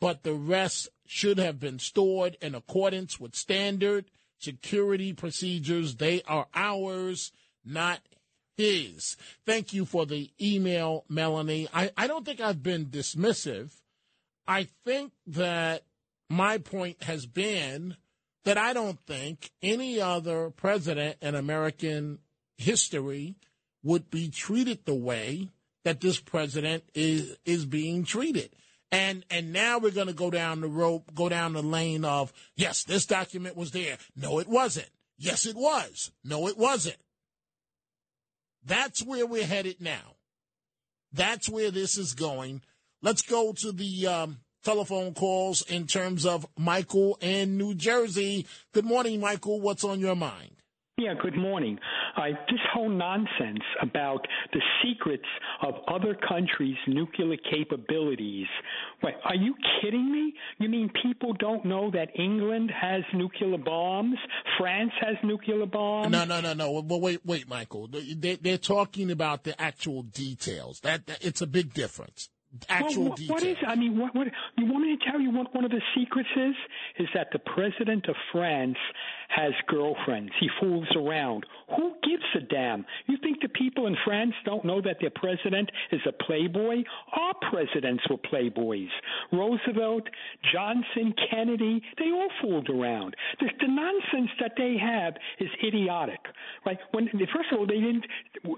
but 0.00 0.22
the 0.22 0.34
rest 0.34 0.88
should 1.12 1.38
have 1.38 1.58
been 1.58 1.80
stored 1.80 2.36
in 2.40 2.54
accordance 2.54 3.18
with 3.18 3.34
standard 3.34 4.04
security 4.38 5.12
procedures. 5.12 5.96
They 5.96 6.22
are 6.22 6.46
ours, 6.54 7.32
not 7.64 7.98
his. 8.56 9.16
Thank 9.44 9.72
you 9.72 9.84
for 9.84 10.06
the 10.06 10.30
email, 10.40 11.04
Melanie. 11.08 11.66
I, 11.74 11.90
I 11.96 12.06
don't 12.06 12.24
think 12.24 12.40
I've 12.40 12.62
been 12.62 12.86
dismissive. 12.86 13.72
I 14.46 14.68
think 14.84 15.10
that 15.26 15.82
my 16.28 16.58
point 16.58 17.02
has 17.02 17.26
been 17.26 17.96
that 18.44 18.56
I 18.56 18.72
don't 18.72 19.00
think 19.00 19.50
any 19.60 20.00
other 20.00 20.50
president 20.50 21.16
in 21.20 21.34
American 21.34 22.20
history 22.56 23.34
would 23.82 24.12
be 24.12 24.28
treated 24.28 24.84
the 24.84 24.94
way 24.94 25.48
that 25.82 26.00
this 26.00 26.20
president 26.20 26.84
is 26.94 27.36
is 27.44 27.66
being 27.66 28.04
treated. 28.04 28.54
And 28.92 29.24
and 29.30 29.52
now 29.52 29.78
we're 29.78 29.92
going 29.92 30.08
to 30.08 30.12
go 30.12 30.30
down 30.30 30.60
the 30.60 30.68
rope, 30.68 31.14
go 31.14 31.28
down 31.28 31.52
the 31.52 31.62
lane 31.62 32.04
of 32.04 32.32
yes, 32.56 32.82
this 32.82 33.06
document 33.06 33.56
was 33.56 33.70
there. 33.70 33.98
No, 34.16 34.40
it 34.40 34.48
wasn't. 34.48 34.88
Yes, 35.16 35.46
it 35.46 35.54
was. 35.54 36.10
No, 36.24 36.48
it 36.48 36.58
wasn't. 36.58 36.96
That's 38.64 39.02
where 39.02 39.26
we're 39.26 39.46
headed 39.46 39.80
now. 39.80 40.16
That's 41.12 41.48
where 41.48 41.70
this 41.70 41.98
is 41.98 42.14
going. 42.14 42.62
Let's 43.02 43.22
go 43.22 43.52
to 43.52 43.72
the 43.72 44.06
um, 44.06 44.38
telephone 44.64 45.14
calls 45.14 45.62
in 45.62 45.86
terms 45.86 46.26
of 46.26 46.46
Michael 46.58 47.18
in 47.20 47.56
New 47.56 47.74
Jersey. 47.74 48.46
Good 48.72 48.84
morning, 48.84 49.20
Michael. 49.20 49.60
What's 49.60 49.84
on 49.84 50.00
your 50.00 50.16
mind? 50.16 50.59
Yeah, 51.00 51.14
good 51.14 51.34
morning. 51.34 51.78
Uh, 52.14 52.24
this 52.50 52.60
whole 52.74 52.90
nonsense 52.90 53.62
about 53.80 54.26
the 54.52 54.60
secrets 54.84 55.24
of 55.62 55.72
other 55.88 56.14
countries' 56.14 56.76
nuclear 56.86 57.38
capabilities. 57.50 58.46
Wait, 59.02 59.14
are 59.24 59.34
you 59.34 59.54
kidding 59.80 60.12
me? 60.12 60.34
You 60.58 60.68
mean 60.68 60.90
people 61.02 61.32
don't 61.32 61.64
know 61.64 61.90
that 61.92 62.10
England 62.20 62.70
has 62.78 63.02
nuclear 63.14 63.56
bombs? 63.56 64.18
France 64.58 64.92
has 65.00 65.16
nuclear 65.24 65.64
bombs? 65.64 66.10
No, 66.12 66.26
no, 66.26 66.42
no, 66.42 66.52
no. 66.52 66.70
Well, 66.82 67.00
wait, 67.00 67.24
wait, 67.24 67.48
Michael. 67.48 67.88
They, 67.88 68.36
they're 68.36 68.58
talking 68.58 69.10
about 69.10 69.44
the 69.44 69.58
actual 69.58 70.02
details. 70.02 70.80
That, 70.80 71.06
that 71.06 71.24
it's 71.24 71.40
a 71.40 71.46
big 71.46 71.72
difference 71.72 72.28
actual 72.68 73.04
well, 73.04 73.10
what, 73.10 73.28
what 73.28 73.42
is? 73.42 73.56
I 73.66 73.76
mean, 73.76 73.98
what, 73.98 74.14
what? 74.14 74.26
You 74.56 74.66
want 74.66 74.84
me 74.84 74.96
to 74.96 75.10
tell 75.10 75.20
you 75.20 75.30
what 75.30 75.54
one 75.54 75.64
of 75.64 75.70
the 75.70 75.82
secrets 75.96 76.28
is? 76.36 76.54
Is 76.98 77.08
that 77.14 77.28
the 77.32 77.38
president 77.38 78.08
of 78.08 78.16
France 78.32 78.76
has 79.28 79.52
girlfriends. 79.68 80.32
He 80.40 80.48
fools 80.60 80.88
around. 80.96 81.46
Who 81.76 81.94
gives 82.02 82.24
a 82.34 82.40
damn? 82.40 82.84
You 83.06 83.16
think 83.22 83.40
the 83.40 83.48
people 83.48 83.86
in 83.86 83.96
France 84.04 84.34
don't 84.44 84.64
know 84.64 84.80
that 84.82 84.96
their 85.00 85.10
president 85.10 85.70
is 85.92 86.00
a 86.06 86.12
playboy? 86.12 86.82
Our 87.12 87.34
presidents 87.50 88.02
were 88.10 88.16
playboys. 88.16 88.88
Roosevelt, 89.32 90.08
Johnson, 90.52 91.14
Kennedy, 91.30 91.80
they 91.98 92.10
all 92.10 92.30
fooled 92.42 92.68
around. 92.68 93.14
The, 93.38 93.46
the 93.60 93.68
nonsense 93.68 94.30
that 94.40 94.52
they 94.56 94.76
have 94.80 95.14
is 95.38 95.48
idiotic. 95.64 96.20
Right? 96.66 96.78
When 96.90 97.08
first 97.32 97.52
of 97.52 97.58
all, 97.58 97.66
they 97.66 97.74
didn't 97.74 98.06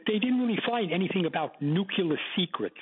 they 0.06 0.18
didn't 0.18 0.40
really 0.40 0.58
find 0.66 0.92
anything 0.92 1.26
about 1.26 1.60
nuclear 1.60 2.16
secrets 2.36 2.76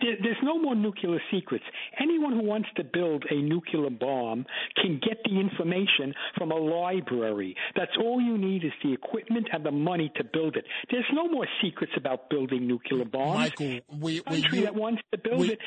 There's 0.00 0.36
no 0.42 0.58
more 0.58 0.74
nuclear 0.74 1.20
secrets. 1.30 1.64
Anyone 2.00 2.32
who 2.32 2.42
wants 2.42 2.68
to 2.76 2.84
build 2.84 3.24
a 3.30 3.36
nuclear 3.36 3.90
bomb 3.90 4.46
can 4.76 5.00
get 5.02 5.18
the 5.24 5.38
information 5.38 6.14
from 6.36 6.52
a 6.52 6.56
library. 6.56 7.56
That's 7.76 7.96
all 7.98 8.20
you 8.20 8.36
need 8.36 8.64
is 8.64 8.72
the 8.82 8.92
equipment 8.92 9.48
and 9.52 9.64
the 9.64 9.70
money 9.70 10.12
to 10.16 10.24
build 10.24 10.56
it. 10.56 10.64
There's 10.90 11.06
no 11.12 11.28
more 11.28 11.46
secrets 11.62 11.92
about 11.96 12.30
building 12.30 12.66
nuclear 12.66 13.04
bombs. 13.04 13.38
Michael, 13.38 13.80
we, 13.98 14.18
a 14.18 14.22
country 14.22 14.58
you, 14.58 14.64
that 14.64 14.74
wants 14.74 15.02
to 15.12 15.18
build 15.18 15.40
we, 15.40 15.52
it. 15.52 15.58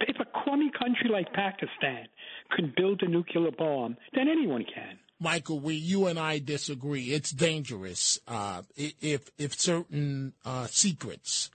If 0.00 0.16
a 0.20 0.24
crummy 0.24 0.70
country 0.70 1.10
like 1.10 1.32
Pakistan 1.32 2.06
can 2.54 2.72
build 2.76 3.02
a 3.02 3.08
nuclear 3.08 3.50
bomb, 3.50 3.96
then 4.14 4.28
anyone 4.28 4.64
can. 4.64 4.98
Michael, 5.20 5.58
we 5.58 5.74
you 5.74 6.06
and 6.06 6.18
I 6.18 6.38
disagree. 6.38 7.06
It's 7.06 7.32
dangerous 7.32 8.20
uh, 8.28 8.62
if 8.76 9.30
if 9.36 9.58
certain 9.58 10.32
uh, 10.44 10.68
secrets, 10.68 11.50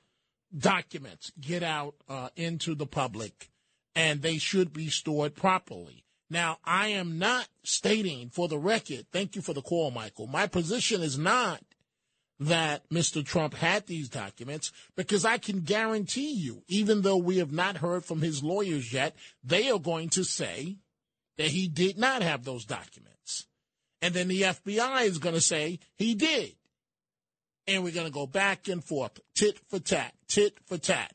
documents 0.57 1.31
get 1.39 1.63
out 1.63 1.95
uh, 2.07 2.29
into 2.35 2.75
the 2.75 2.85
public, 2.85 3.49
and 3.95 4.21
they 4.21 4.37
should 4.37 4.73
be 4.73 4.89
stored 4.89 5.35
properly. 5.35 6.03
Now, 6.29 6.57
I 6.63 6.89
am 6.89 7.19
not 7.19 7.47
stating, 7.63 8.29
for 8.29 8.47
the 8.47 8.57
record, 8.57 9.05
thank 9.11 9.35
you 9.35 9.41
for 9.41 9.53
the 9.53 9.61
call, 9.61 9.91
Michael. 9.91 10.27
My 10.27 10.47
position 10.47 11.01
is 11.01 11.17
not 11.17 11.61
that 12.39 12.89
Mr. 12.89 13.23
Trump 13.23 13.53
had 13.53 13.85
these 13.85 14.09
documents 14.09 14.71
because 14.95 15.25
I 15.25 15.37
can 15.37 15.61
guarantee 15.61 16.33
you, 16.33 16.63
even 16.67 17.01
though 17.01 17.17
we 17.17 17.37
have 17.37 17.51
not 17.51 17.77
heard 17.77 18.03
from 18.03 18.21
his 18.21 18.43
lawyers 18.43 18.91
yet, 18.91 19.15
they 19.43 19.69
are 19.69 19.79
going 19.79 20.09
to 20.09 20.23
say 20.23 20.77
that 21.37 21.47
he 21.47 21.67
did 21.67 21.97
not 21.97 22.21
have 22.21 22.43
those 22.43 22.65
documents. 22.65 23.47
And 24.01 24.13
then 24.13 24.27
the 24.27 24.41
FBI 24.41 25.05
is 25.05 25.19
going 25.19 25.35
to 25.35 25.41
say 25.41 25.79
he 25.95 26.15
did. 26.15 26.55
And 27.67 27.83
we're 27.83 27.93
going 27.93 28.07
to 28.07 28.11
go 28.11 28.27
back 28.27 28.67
and 28.67 28.83
forth, 28.83 29.19
tit 29.35 29.59
for 29.69 29.79
tat, 29.79 30.13
tit 30.27 30.57
for 30.65 30.77
tat. 30.77 31.13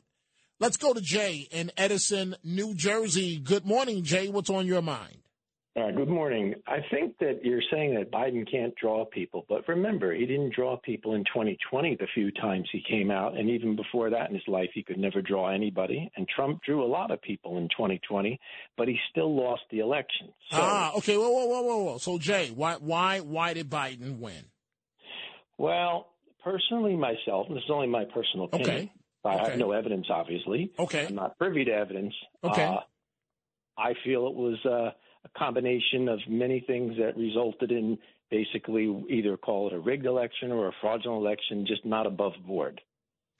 Let's 0.59 0.77
go 0.77 0.93
to 0.93 1.01
Jay 1.01 1.47
in 1.51 1.71
Edison, 1.77 2.35
New 2.43 2.73
Jersey. 2.73 3.39
Good 3.39 3.65
morning, 3.65 4.03
Jay. 4.03 4.29
What's 4.29 4.49
on 4.49 4.65
your 4.65 4.81
mind? 4.81 5.19
Uh, 5.79 5.91
good 5.91 6.09
morning. 6.09 6.55
I 6.67 6.79
think 6.91 7.17
that 7.19 7.45
you're 7.45 7.61
saying 7.71 7.93
that 7.95 8.11
Biden 8.11 8.49
can't 8.51 8.73
draw 8.75 9.05
people, 9.05 9.45
but 9.47 9.65
remember, 9.67 10.13
he 10.13 10.25
didn't 10.25 10.53
draw 10.53 10.75
people 10.77 11.13
in 11.13 11.23
2020 11.25 11.95
the 11.95 12.07
few 12.13 12.31
times 12.31 12.67
he 12.71 12.83
came 12.89 13.11
out, 13.11 13.37
and 13.37 13.49
even 13.49 13.75
before 13.75 14.09
that 14.09 14.29
in 14.29 14.35
his 14.35 14.47
life, 14.47 14.69
he 14.73 14.83
could 14.83 14.97
never 14.97 15.21
draw 15.21 15.53
anybody. 15.53 16.11
And 16.17 16.27
Trump 16.27 16.61
drew 16.63 16.83
a 16.83 16.87
lot 16.87 17.11
of 17.11 17.21
people 17.21 17.57
in 17.57 17.69
2020, 17.69 18.37
but 18.75 18.87
he 18.87 18.97
still 19.11 19.33
lost 19.33 19.61
the 19.71 19.79
election. 19.79 20.27
So, 20.49 20.57
ah, 20.59 20.91
okay. 20.97 21.15
Whoa, 21.15 21.29
whoa, 21.29 21.45
whoa, 21.45 21.61
whoa, 21.61 21.83
whoa. 21.83 21.97
So, 21.99 22.17
Jay, 22.17 22.51
why, 22.53 22.73
why, 22.73 23.19
why 23.19 23.53
did 23.53 23.69
Biden 23.69 24.17
win? 24.17 24.45
Well, 25.57 26.07
personally, 26.43 26.95
myself, 26.95 27.47
this 27.49 27.57
is 27.63 27.69
only 27.69 27.87
my 27.87 28.05
personal 28.05 28.45
opinion. 28.45 28.69
Okay. 28.69 28.91
I 29.25 29.35
Okay. 29.35 29.49
have 29.51 29.59
no 29.59 29.71
evidence, 29.73 30.07
obviously. 30.09 30.71
Okay. 30.79 31.05
I'm 31.07 31.15
not 31.15 31.37
privy 31.37 31.65
to 31.65 31.71
evidence. 31.71 32.13
Okay. 32.43 32.63
Uh, 32.63 32.79
I 33.77 33.93
feel 34.05 34.27
it 34.27 34.35
was 34.35 34.57
uh, 34.65 34.91
a 35.25 35.29
combination 35.37 36.07
of 36.07 36.19
many 36.27 36.61
things 36.61 36.97
that 36.97 37.17
resulted 37.17 37.71
in 37.71 37.97
basically 38.31 38.85
either 39.09 39.35
call 39.37 39.67
it 39.67 39.73
a 39.73 39.79
rigged 39.79 40.05
election 40.05 40.51
or 40.51 40.67
a 40.67 40.71
fraudulent 40.81 41.21
election, 41.21 41.65
just 41.65 41.85
not 41.85 42.05
above 42.05 42.33
board. 42.45 42.79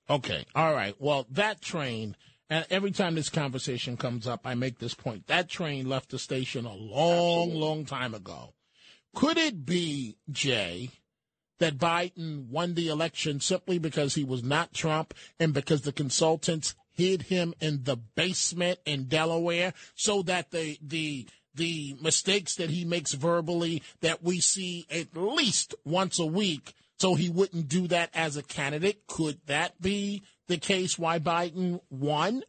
Okay. 0.09 0.45
All 0.55 0.73
right. 0.73 0.95
Well, 0.99 1.27
that 1.31 1.61
train, 1.61 2.15
and 2.49 2.65
every 2.69 2.91
time 2.91 3.15
this 3.15 3.29
conversation 3.29 3.95
comes 3.95 4.27
up, 4.27 4.41
I 4.45 4.55
make 4.55 4.79
this 4.79 4.95
point. 4.95 5.27
That 5.27 5.47
train 5.47 5.87
left 5.87 6.09
the 6.09 6.19
station 6.19 6.65
a 6.65 6.73
long, 6.73 7.53
long 7.53 7.85
time 7.85 8.13
ago. 8.13 8.53
Could 9.15 9.37
it 9.37 9.65
be, 9.65 10.17
Jay, 10.31 10.89
that 11.59 11.77
Biden 11.77 12.47
won 12.49 12.73
the 12.73 12.87
election 12.87 13.39
simply 13.39 13.77
because 13.77 14.15
he 14.15 14.23
was 14.23 14.43
not 14.43 14.73
Trump 14.73 15.13
and 15.39 15.53
because 15.53 15.81
the 15.81 15.91
consultants 15.91 16.75
hid 16.91 17.23
him 17.23 17.53
in 17.61 17.83
the 17.83 17.95
basement 17.95 18.79
in 18.85 19.05
Delaware 19.05 19.73
so 19.95 20.21
that 20.23 20.51
the, 20.51 20.77
the, 20.81 21.27
the 21.55 21.95
mistakes 22.01 22.55
that 22.55 22.69
he 22.69 22.83
makes 22.83 23.13
verbally 23.13 23.81
that 24.01 24.23
we 24.23 24.39
see 24.39 24.85
at 24.89 25.15
least 25.15 25.75
once 25.85 26.19
a 26.19 26.25
week 26.25 26.73
so 26.99 27.15
he 27.15 27.29
wouldn't 27.29 27.69
do 27.69 27.87
that 27.87 28.09
as 28.13 28.35
a 28.35 28.43
candidate. 28.43 29.07
Could 29.07 29.39
that 29.45 29.81
be 29.81 30.21
the 30.47 30.57
case 30.57 30.99
why 30.99 31.19
Biden 31.19 31.79
won? 31.89 32.43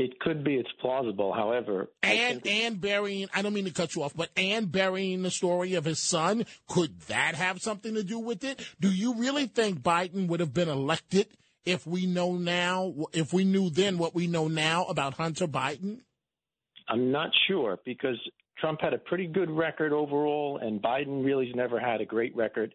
It 0.00 0.18
could 0.18 0.42
be, 0.42 0.54
it's 0.54 0.72
plausible. 0.80 1.34
However, 1.34 1.90
And 2.02 2.40
and 2.46 2.80
burying 2.80 3.28
I 3.34 3.42
don't 3.42 3.52
mean 3.52 3.66
to 3.66 3.70
cut 3.70 3.94
you 3.94 4.02
off, 4.02 4.16
but 4.16 4.30
and 4.34 4.72
burying 4.72 5.20
the 5.20 5.30
story 5.30 5.74
of 5.74 5.84
his 5.84 6.00
son, 6.00 6.46
could 6.66 6.98
that 7.08 7.34
have 7.34 7.60
something 7.60 7.92
to 7.92 8.02
do 8.02 8.18
with 8.18 8.42
it? 8.42 8.66
Do 8.80 8.90
you 8.90 9.16
really 9.16 9.46
think 9.46 9.80
Biden 9.80 10.26
would 10.28 10.40
have 10.40 10.54
been 10.54 10.70
elected 10.70 11.26
if 11.66 11.86
we 11.86 12.06
know 12.06 12.32
now 12.32 12.94
if 13.12 13.34
we 13.34 13.44
knew 13.44 13.68
then 13.68 13.98
what 13.98 14.14
we 14.14 14.26
know 14.26 14.48
now 14.48 14.86
about 14.86 15.12
Hunter 15.12 15.46
Biden? 15.46 15.98
I'm 16.88 17.12
not 17.12 17.28
sure 17.46 17.78
because 17.84 18.16
Trump 18.58 18.80
had 18.80 18.94
a 18.94 18.98
pretty 18.98 19.26
good 19.26 19.50
record 19.50 19.92
overall, 19.92 20.58
and 20.62 20.80
Biden 20.80 21.22
really 21.26 21.48
has 21.48 21.54
never 21.54 21.78
had 21.78 22.00
a 22.00 22.06
great 22.06 22.34
record. 22.34 22.74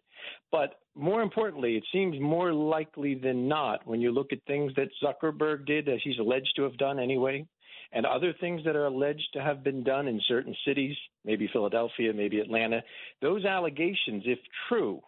But 0.52 0.78
more 0.96 1.22
importantly, 1.22 1.76
it 1.76 1.84
seems 1.92 2.18
more 2.20 2.52
likely 2.52 3.14
than 3.14 3.48
not 3.48 3.86
when 3.86 4.00
you 4.00 4.10
look 4.10 4.32
at 4.32 4.38
things 4.46 4.72
that 4.76 4.88
Zuckerberg 5.02 5.66
did, 5.66 5.88
as 5.88 6.00
he's 6.02 6.18
alleged 6.18 6.52
to 6.56 6.62
have 6.62 6.76
done 6.78 6.98
anyway, 6.98 7.46
and 7.92 8.06
other 8.06 8.34
things 8.40 8.62
that 8.64 8.76
are 8.76 8.86
alleged 8.86 9.28
to 9.34 9.42
have 9.42 9.62
been 9.62 9.84
done 9.84 10.08
in 10.08 10.20
certain 10.26 10.54
cities, 10.66 10.96
maybe 11.24 11.48
Philadelphia, 11.52 12.12
maybe 12.12 12.40
Atlanta. 12.40 12.82
Those 13.20 13.44
allegations, 13.44 14.24
if 14.26 14.38
true, 14.68 15.00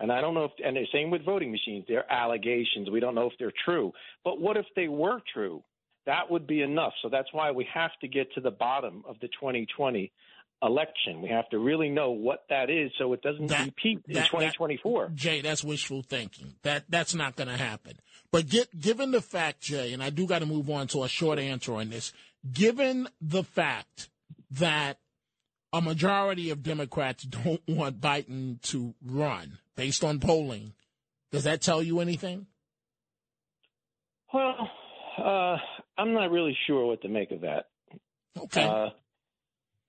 and 0.00 0.12
I 0.12 0.20
don't 0.20 0.34
know 0.34 0.44
if, 0.44 0.52
and 0.64 0.76
the 0.76 0.86
same 0.92 1.10
with 1.10 1.24
voting 1.24 1.50
machines, 1.50 1.84
they're 1.88 2.10
allegations. 2.10 2.88
We 2.90 3.00
don't 3.00 3.14
know 3.14 3.26
if 3.26 3.32
they're 3.38 3.52
true. 3.64 3.92
But 4.24 4.40
what 4.40 4.56
if 4.56 4.66
they 4.76 4.88
were 4.88 5.20
true? 5.34 5.62
That 6.06 6.30
would 6.30 6.46
be 6.46 6.62
enough. 6.62 6.92
So 7.02 7.08
that's 7.08 7.32
why 7.32 7.50
we 7.50 7.66
have 7.74 7.90
to 8.00 8.08
get 8.08 8.32
to 8.34 8.40
the 8.40 8.50
bottom 8.50 9.02
of 9.06 9.16
the 9.20 9.28
2020 9.28 10.12
election. 10.62 11.22
We 11.22 11.28
have 11.28 11.48
to 11.50 11.58
really 11.58 11.88
know 11.88 12.10
what 12.10 12.44
that 12.50 12.70
is 12.70 12.90
so 12.98 13.12
it 13.12 13.22
doesn't 13.22 13.46
That- 13.48 13.66
repeat 13.66 14.00
in 14.08 14.14
that- 14.14 14.26
2024. 14.26 15.10
Jay, 15.14 15.40
that's 15.40 15.62
wishful 15.62 16.02
thinking. 16.02 16.54
That 16.62 16.84
that's 16.88 17.14
not 17.14 17.36
going 17.36 17.48
to 17.48 17.56
happen. 17.56 17.98
But 18.30 18.48
get, 18.48 18.78
given 18.78 19.10
the 19.10 19.22
fact, 19.22 19.62
Jay, 19.62 19.92
and 19.92 20.02
I 20.02 20.10
do 20.10 20.26
got 20.26 20.40
to 20.40 20.46
move 20.46 20.68
on 20.68 20.86
to 20.88 21.04
a 21.04 21.08
short 21.08 21.38
answer 21.38 21.74
on 21.74 21.90
this. 21.90 22.12
Given 22.52 23.08
the 23.20 23.42
fact 23.44 24.08
that 24.50 24.98
a 25.72 25.80
majority 25.80 26.50
of 26.50 26.62
Democrats 26.62 27.24
don't 27.24 27.62
want 27.68 28.00
Biden 28.00 28.60
to 28.62 28.94
run, 29.04 29.58
based 29.76 30.02
on 30.04 30.18
polling, 30.20 30.72
does 31.30 31.44
that 31.44 31.62
tell 31.62 31.82
you 31.82 32.00
anything? 32.00 32.46
Well, 34.32 34.70
uh, 35.18 35.56
I'm 35.96 36.12
not 36.12 36.30
really 36.30 36.56
sure 36.66 36.86
what 36.86 37.02
to 37.02 37.08
make 37.08 37.30
of 37.30 37.42
that. 37.42 37.66
Okay. 38.38 38.62
Uh, 38.64 38.90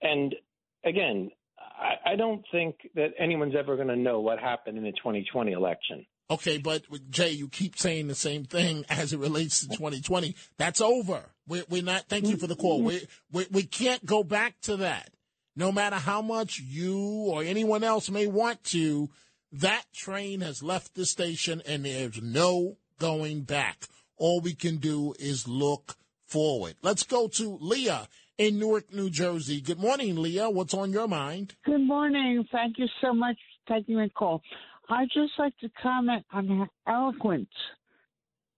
and 0.02 0.36
again, 0.86 1.32
I, 1.60 2.14
I 2.14 2.16
don't 2.16 2.44
think 2.52 2.76
that 2.96 3.12
anyone's 3.18 3.56
ever 3.58 3.76
going 3.76 3.88
to 3.88 3.96
know 3.96 4.20
what 4.20 4.40
happened 4.40 4.78
in 4.78 4.84
the 4.84 4.92
2020 4.92 5.52
election. 5.52 6.06
Okay, 6.32 6.60
but 6.60 6.84
Jay, 7.10 7.32
you 7.32 7.48
keep 7.48 7.78
saying 7.78 8.08
the 8.08 8.16
same 8.16 8.44
thing 8.44 8.86
as 8.90 9.14
it 9.14 9.20
relates 9.20 9.62
to 9.62 9.70
2020. 9.70 10.36
That's 10.58 10.82
over. 10.82 11.24
We're, 11.48 11.64
we're 11.70 11.84
not. 11.84 12.04
Thank 12.08 12.28
you 12.28 12.38
for 12.38 12.48
the 12.48 12.56
call. 12.56 12.84
We, 12.84 13.08
we 13.32 13.48
we 13.52 13.64
can't 13.64 14.06
go 14.06 14.24
back 14.24 14.60
to 14.62 14.78
that. 14.78 15.10
No 15.56 15.72
matter 15.72 15.96
how 15.96 16.22
much 16.22 16.60
you 16.60 16.98
or 17.28 17.44
anyone 17.44 17.84
else 17.84 18.10
may 18.10 18.28
want 18.28 18.64
to, 18.66 19.10
that 19.52 19.84
train 19.94 20.42
has 20.42 20.62
left 20.62 20.94
the 20.94 21.06
station 21.06 21.64
and 21.66 21.84
there's 21.84 22.22
no 22.22 22.78
going 23.00 23.42
back. 23.42 23.88
All 24.16 24.42
we 24.42 24.54
can 24.54 24.78
do 24.78 25.16
is 25.18 25.48
look 25.48 25.96
forward. 26.28 26.76
Let's 26.84 27.04
go 27.04 27.28
to 27.28 27.58
Leah 27.60 28.08
in 28.40 28.58
Newark, 28.58 28.92
New 28.94 29.10
Jersey. 29.10 29.60
Good 29.60 29.80
morning, 29.80 30.16
Leah. 30.16 30.50
What's 30.50 30.74
on 30.74 30.92
your 30.92 31.08
mind? 31.08 31.56
Good 31.66 31.82
morning. 31.82 32.46
Thank 32.52 32.80
you 32.80 32.88
so 33.02 33.14
much 33.14 33.36
for 33.68 33.76
taking 33.76 33.96
my 33.96 34.08
call. 34.10 34.42
I'd 34.90 35.10
just 35.14 35.34
like 35.38 35.56
to 35.60 35.70
comment 35.84 36.26
on 36.32 36.48
how 36.48 36.68
eloquent 36.92 37.50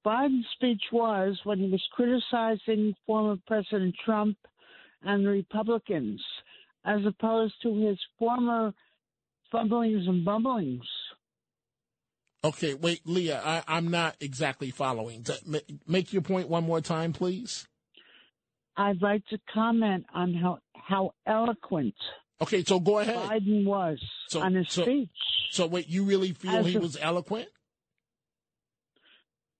Biden's 0.06 0.46
speech 0.54 0.84
was 0.94 1.38
when 1.44 1.58
he 1.58 1.70
was 1.70 1.84
criticizing 1.94 2.94
former 3.08 3.38
President 3.48 3.96
Trump 4.06 4.38
and 5.02 5.26
the 5.26 5.30
Republicans, 5.30 6.22
as 6.86 7.00
opposed 7.06 7.56
to 7.64 7.88
his 7.88 7.98
former 8.20 8.72
fumblings 9.52 10.08
and 10.08 10.24
bumblings. 10.24 10.86
Okay, 12.44 12.76
wait, 12.76 13.02
Leah, 13.06 13.42
I, 13.44 13.64
I'm 13.68 13.90
not 13.90 14.16
exactly 14.20 14.70
following. 14.70 15.26
Make 15.88 16.14
your 16.14 16.22
point 16.22 16.50
one 16.50 16.64
more 16.64 16.82
time, 16.82 17.14
please. 17.14 17.68
I'd 18.78 19.02
like 19.02 19.26
to 19.28 19.40
comment 19.54 20.06
on 20.14 20.34
how 20.34 20.60
how 20.74 21.14
eloquent 21.26 21.96
Okay, 22.42 22.64
so 22.64 22.80
go 22.80 22.98
ahead. 23.00 23.16
Biden 23.30 23.66
was 23.66 24.00
So- 24.30 24.42
on 24.42 24.56
his 24.56 24.68
so- 24.70 24.82
speech. 24.84 25.10
So, 25.52 25.68
wait, 25.68 25.88
you 25.88 26.04
really 26.06 26.32
feel 26.34 26.52
As 26.58 26.66
he 26.66 26.76
a- 26.76 26.80
was 26.80 26.98
eloquent? 27.00 27.48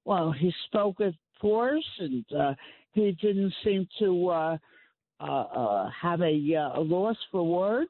well, 0.06 0.32
he 0.32 0.54
spoke 0.66 1.00
with 1.00 1.16
force, 1.40 1.86
and 2.00 2.26
uh, 2.34 2.56
he 2.94 3.12
didn't 3.22 3.54
seem 3.64 3.88
to 4.00 4.30
uh, 4.30 4.58
uh, 5.20 5.24
uh, 5.24 5.90
have 5.92 6.22
a, 6.22 6.56
uh, 6.56 6.80
a 6.80 6.82
loss 6.82 7.18
for 7.32 7.44
words. 7.44 7.90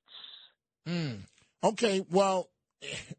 Mm. 0.88 1.20
Okay, 1.64 2.04
well, 2.10 2.50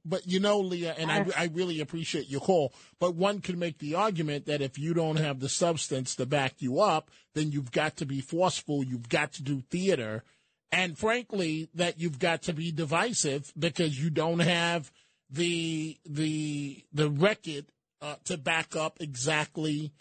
but 0.04 0.26
you 0.26 0.40
know, 0.40 0.60
Leah, 0.60 0.94
and 0.98 1.10
I, 1.10 1.26
I 1.36 1.50
really 1.52 1.80
appreciate 1.80 2.28
your 2.28 2.40
call. 2.40 2.72
But 2.98 3.14
one 3.14 3.40
could 3.40 3.58
make 3.58 3.78
the 3.78 3.94
argument 3.94 4.46
that 4.46 4.60
if 4.60 4.78
you 4.78 4.94
don't 4.94 5.16
have 5.16 5.40
the 5.40 5.48
substance 5.48 6.16
to 6.16 6.26
back 6.26 6.54
you 6.58 6.80
up, 6.80 7.10
then 7.34 7.52
you've 7.52 7.72
got 7.72 7.96
to 7.96 8.06
be 8.06 8.20
forceful. 8.20 8.84
You've 8.84 9.08
got 9.08 9.32
to 9.34 9.42
do 9.42 9.62
theater, 9.70 10.24
and 10.70 10.98
frankly, 10.98 11.68
that 11.74 12.00
you've 12.00 12.18
got 12.18 12.42
to 12.42 12.52
be 12.52 12.72
divisive 12.72 13.52
because 13.58 13.98
you 14.02 14.10
don't 14.10 14.40
have 14.40 14.90
the 15.30 15.96
the 16.04 16.84
the 16.92 17.10
record 17.10 17.66
uh, 18.00 18.16
to 18.24 18.36
back 18.36 18.74
up 18.76 18.98
exactly 19.00 19.92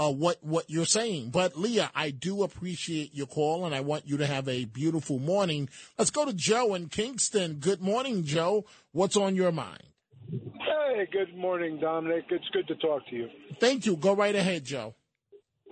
uh, 0.00 0.10
what 0.10 0.38
what 0.40 0.70
you're 0.70 0.86
saying. 0.86 1.28
But 1.28 1.56
Leah, 1.56 1.90
I 1.94 2.10
do 2.10 2.42
appreciate 2.42 3.14
your 3.14 3.26
call, 3.26 3.66
and 3.66 3.74
I 3.74 3.80
want 3.80 4.08
you 4.08 4.16
to 4.16 4.26
have 4.26 4.48
a 4.48 4.64
beautiful 4.64 5.18
morning. 5.18 5.68
Let's 5.98 6.10
go 6.10 6.24
to 6.24 6.32
Joe 6.32 6.74
in 6.74 6.88
Kingston. 6.88 7.56
Good 7.60 7.82
morning, 7.82 8.24
Joe. 8.24 8.64
What's 8.92 9.16
on 9.16 9.36
your 9.36 9.52
mind? 9.52 9.82
Hey, 10.30 11.06
good 11.12 11.36
morning, 11.36 11.78
Dominic. 11.80 12.24
It's 12.30 12.48
good 12.52 12.66
to 12.68 12.74
talk 12.76 13.06
to 13.08 13.16
you. 13.16 13.28
Thank 13.60 13.86
you. 13.86 13.96
Go 13.96 14.14
right 14.14 14.34
ahead, 14.34 14.64
Joe. 14.64 14.94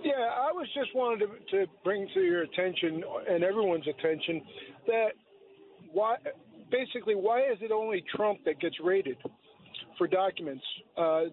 Yeah, 0.02 0.12
I 0.12 0.52
was 0.52 0.68
just 0.74 0.94
wanted 0.94 1.26
to, 1.50 1.56
to 1.56 1.66
bring 1.82 2.08
to 2.14 2.20
your 2.20 2.42
attention 2.42 3.02
and 3.28 3.42
everyone's 3.42 3.86
attention 3.88 4.42
that 4.86 5.08
why 5.92 6.16
basically 6.70 7.16
why 7.16 7.40
is 7.40 7.58
it 7.60 7.72
only 7.72 8.04
Trump 8.14 8.38
that 8.44 8.60
gets 8.60 8.76
raided 8.80 9.16
for 9.96 10.06
documents? 10.06 10.64
Uh, 10.96 11.24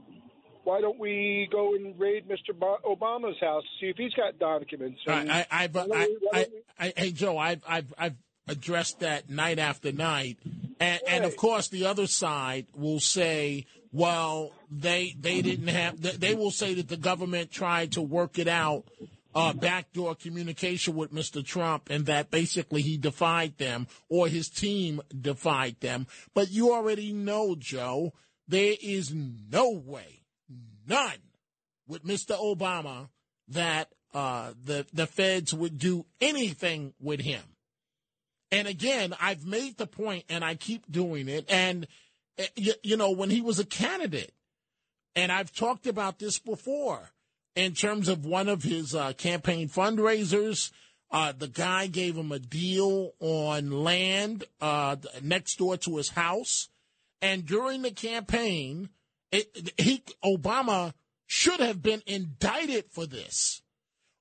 why 0.63 0.81
don't 0.81 0.97
we 0.97 1.47
go 1.51 1.75
and 1.75 1.97
raid 1.99 2.27
Mr. 2.27 2.57
Obama's 2.83 3.39
house, 3.39 3.61
to 3.63 3.69
see 3.79 3.89
if 3.91 3.97
he's 3.97 4.13
got 4.13 4.39
documents? 4.39 4.99
And 5.05 5.31
I, 5.31 5.45
I, 5.51 5.63
I've, 5.65 5.77
I, 5.77 6.07
I, 6.33 6.47
I, 6.79 6.93
hey 6.97 7.11
Joe, 7.11 7.37
I've, 7.37 7.61
I've, 7.67 7.93
I've 7.99 8.15
addressed 8.47 8.99
that 9.01 9.29
night 9.29 9.59
after 9.59 9.91
night, 9.91 10.37
and, 10.79 11.01
and 11.07 11.25
of 11.25 11.35
course 11.35 11.69
the 11.69 11.85
other 11.85 12.07
side 12.07 12.67
will 12.75 12.99
say, 12.99 13.65
well, 13.91 14.51
they 14.69 15.15
they 15.19 15.41
didn't 15.41 15.67
have. 15.67 16.01
They 16.01 16.35
will 16.35 16.51
say 16.51 16.73
that 16.75 16.89
the 16.89 16.97
government 16.97 17.51
tried 17.51 17.93
to 17.93 18.01
work 18.01 18.37
it 18.37 18.47
out 18.47 18.85
uh, 19.35 19.51
backdoor 19.53 20.15
communication 20.15 20.95
with 20.95 21.13
Mr. 21.13 21.45
Trump 21.45 21.89
and 21.89 22.05
that 22.05 22.31
basically 22.31 22.81
he 22.81 22.97
defied 22.97 23.57
them 23.57 23.87
or 24.07 24.27
his 24.27 24.49
team 24.49 25.01
defied 25.21 25.75
them. 25.81 26.07
But 26.33 26.51
you 26.51 26.73
already 26.73 27.11
know, 27.11 27.55
Joe, 27.55 28.13
there 28.47 28.75
is 28.81 29.13
no 29.13 29.71
way 29.71 30.23
none 30.87 31.21
with 31.87 32.05
Mr. 32.05 32.39
Obama 32.39 33.09
that 33.49 33.89
uh, 34.13 34.53
the 34.63 34.85
the 34.93 35.05
feds 35.05 35.53
would 35.53 35.77
do 35.77 36.05
anything 36.21 36.93
with 37.01 37.19
him. 37.19 37.41
And 38.51 38.67
again, 38.67 39.13
I've 39.19 39.45
made 39.45 39.77
the 39.77 39.87
point, 39.87 40.25
and 40.29 40.43
I 40.43 40.55
keep 40.55 40.89
doing 40.91 41.27
it. 41.27 41.45
And 41.49 41.87
eh, 42.37 42.73
you, 42.83 42.97
know, 42.97 43.11
when 43.11 43.29
he 43.29 43.41
was 43.41 43.59
a 43.59 43.65
candidate, 43.65 44.33
and 45.15 45.31
I've 45.31 45.53
talked 45.53 45.87
about 45.87 46.19
this 46.19 46.39
before, 46.39 47.11
in 47.55 47.73
terms 47.73 48.09
of 48.09 48.25
one 48.25 48.49
of 48.49 48.63
his 48.63 48.93
uh, 48.93 49.13
campaign 49.13 49.69
fundraisers. 49.69 50.71
Uh, 51.11 51.31
the 51.31 51.47
guy 51.47 51.87
gave 51.87 52.17
him 52.17 52.31
a 52.31 52.39
deal 52.39 53.13
on 53.19 53.71
land 53.71 54.43
uh, 54.59 54.95
next 55.21 55.57
door 55.57 55.77
to 55.77 55.97
his 55.97 56.09
house, 56.09 56.67
and 57.21 57.45
during 57.45 57.83
the 57.83 57.91
campaign, 57.91 58.89
it, 59.31 59.71
he 59.77 60.03
Obama 60.23 60.93
should 61.27 61.59
have 61.59 61.81
been 61.81 62.01
indicted 62.05 62.85
for 62.91 63.05
this. 63.05 63.61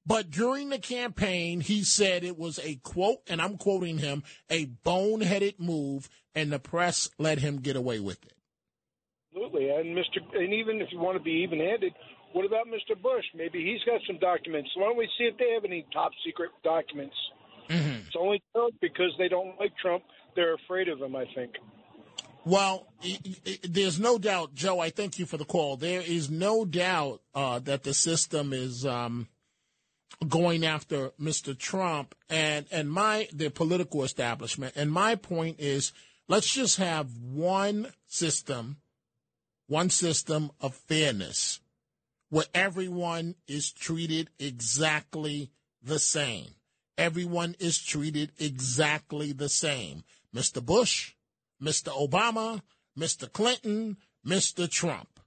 But 0.07 0.31
during 0.31 0.69
the 0.69 0.79
campaign, 0.79 1.61
he 1.61 1.83
said 1.83 2.25
it 2.25 2.39
was 2.39 2.61
a 2.63 2.77
quote, 2.77 3.21
and 3.27 3.41
I'm 3.41 3.57
quoting 3.57 3.99
him, 3.99 4.23
a 4.51 4.67
boneheaded 4.67 5.59
move, 5.59 6.09
and 6.35 6.53
the 6.53 6.59
press 6.59 7.09
let 7.19 7.39
him 7.39 7.61
get 7.61 7.77
away 7.77 8.01
with 8.01 8.23
it. 8.25 8.35
Absolutely, 9.31 9.71
and 9.71 9.97
Mr. 9.97 10.19
And 10.35 10.53
even 10.53 10.81
if 10.81 10.89
you 10.93 10.99
want 10.99 11.17
to 11.17 11.23
be 11.23 11.43
even-handed, 11.43 11.93
what 12.33 12.45
about 12.45 12.67
Mr. 12.67 13.01
Bush? 13.01 13.25
Maybe 13.35 13.65
he's 13.65 13.83
got 13.85 14.01
some 14.07 14.19
documents. 14.19 14.71
Why 14.77 14.89
don't 14.89 14.99
we 14.99 15.09
see 15.17 15.25
if 15.25 15.39
they 15.39 15.53
have 15.55 15.65
any 15.65 15.87
top 15.93 16.13
secret 16.25 16.51
documents? 16.63 17.15
Mm-hmm. 17.71 18.07
It's 18.07 18.17
only 18.19 18.43
Trump 18.53 18.75
because 18.81 19.13
they 19.19 19.29
don't 19.29 19.59
like 19.59 19.73
Trump. 19.81 20.05
They're 20.37 20.55
afraid 20.55 20.89
of 20.89 21.01
him, 21.01 21.17
I 21.17 21.25
think. 21.35 21.53
Well, 22.45 22.87
there's 23.63 23.99
no 23.99 24.19
doubt, 24.19 24.55
Joe. 24.55 24.79
I 24.79 24.91
thank 24.91 25.19
you 25.19 25.25
for 25.25 25.39
the 25.39 25.47
call. 25.47 25.77
There 25.77 26.03
is 26.03 26.31
no 26.31 26.67
doubt 26.67 27.23
uh, 27.35 27.61
that 27.61 27.85
the 27.85 27.95
system 27.95 28.53
is 28.53 28.85
um, 28.85 29.29
going 30.29 30.65
after 30.65 31.11
Mr. 31.21 31.57
Trump 31.57 32.15
and 32.29 32.67
and 32.71 32.91
my 32.91 33.29
the 33.33 33.51
political 33.51 34.05
establishment. 34.05 34.75
And 34.77 34.91
my 34.91 35.15
point 35.15 35.61
is, 35.61 35.93
let's 36.29 36.53
just 36.53 36.79
have 36.79 37.09
one 37.19 37.93
system, 38.07 38.79
one 39.67 39.91
system 39.91 40.51
of 40.61 40.75
fairness, 40.75 41.61
where 42.31 42.47
everyone 42.55 43.35
is 43.47 43.73
treated 43.73 44.31
exactly 44.39 45.51
the 45.83 45.99
same. 45.99 46.55
Everyone 46.97 47.57
is 47.59 47.79
treated 47.79 48.33
exactly 48.39 49.33
the 49.33 49.49
same. 49.49 50.05
Mr. 50.35 50.65
Bush 50.65 51.15
Mr. 51.65 51.89
Obama, 51.89 52.63
Mr. 52.99 53.33
Clinton, 53.33 53.97
Mr. 54.27 54.71
Trump, 54.71 55.21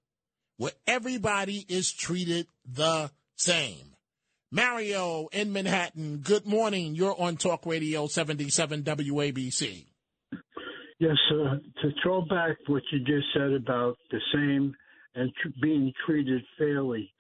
where 0.58 0.74
everybody 0.86 1.66
is 1.68 1.92
treated 1.92 2.48
the 2.66 3.12
same. 3.36 3.96
Mario 4.52 5.28
in 5.32 5.52
Manhattan, 5.52 6.18
good 6.18 6.46
morning. 6.46 6.96
You're 6.96 7.20
on 7.20 7.38
Talk 7.38 7.66
Radio 7.66 8.08
77 8.08 8.84
WABC. 8.84 9.86
Yes, 11.00 11.16
sir. 11.30 11.60
To 11.82 11.90
throw 12.02 12.22
back 12.22 12.58
what 12.68 12.84
you 12.92 13.00
just 13.00 13.28
said 13.34 13.54
about 13.54 13.98
the 14.10 14.20
same 14.34 14.74
and 15.16 15.32
tr- 15.42 15.50
being 15.62 15.94
treated 16.06 16.42
fairly. 16.58 17.12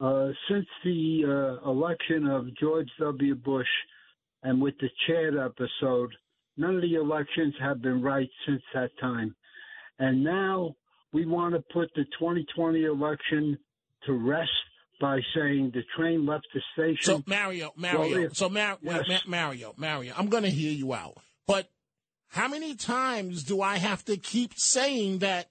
Uh, 0.00 0.28
since 0.48 0.66
the 0.84 1.58
uh, 1.64 1.68
election 1.70 2.26
of 2.26 2.46
George 2.58 2.88
W. 3.00 3.34
Bush 3.34 3.66
and 4.42 4.60
with 4.60 4.74
the 4.78 4.88
Chad 5.06 5.34
episode, 5.36 6.12
None 6.58 6.74
of 6.74 6.82
the 6.82 6.96
elections 6.96 7.54
have 7.60 7.80
been 7.80 8.02
right 8.02 8.28
since 8.44 8.62
that 8.74 8.90
time. 9.00 9.34
And 10.00 10.24
now 10.24 10.74
we 11.12 11.24
want 11.24 11.54
to 11.54 11.62
put 11.72 11.88
the 11.94 12.04
2020 12.18 12.84
election 12.84 13.56
to 14.06 14.12
rest 14.12 14.50
by 15.00 15.20
saying 15.34 15.72
the 15.74 15.82
train 15.96 16.26
left 16.26 16.46
the 16.52 16.60
station. 16.72 16.98
So 17.02 17.22
Mario, 17.26 17.72
Mario, 17.76 18.00
well, 18.00 18.24
if, 18.24 18.36
so 18.36 18.48
Mar- 18.48 18.78
yes. 18.82 19.22
Mario, 19.26 19.74
Mario, 19.76 20.14
I'm 20.16 20.28
going 20.28 20.42
to 20.42 20.50
hear 20.50 20.72
you 20.72 20.92
out. 20.92 21.16
But 21.46 21.68
how 22.28 22.48
many 22.48 22.74
times 22.74 23.44
do 23.44 23.62
I 23.62 23.78
have 23.78 24.04
to 24.06 24.16
keep 24.16 24.52
saying 24.56 25.18
that 25.18 25.48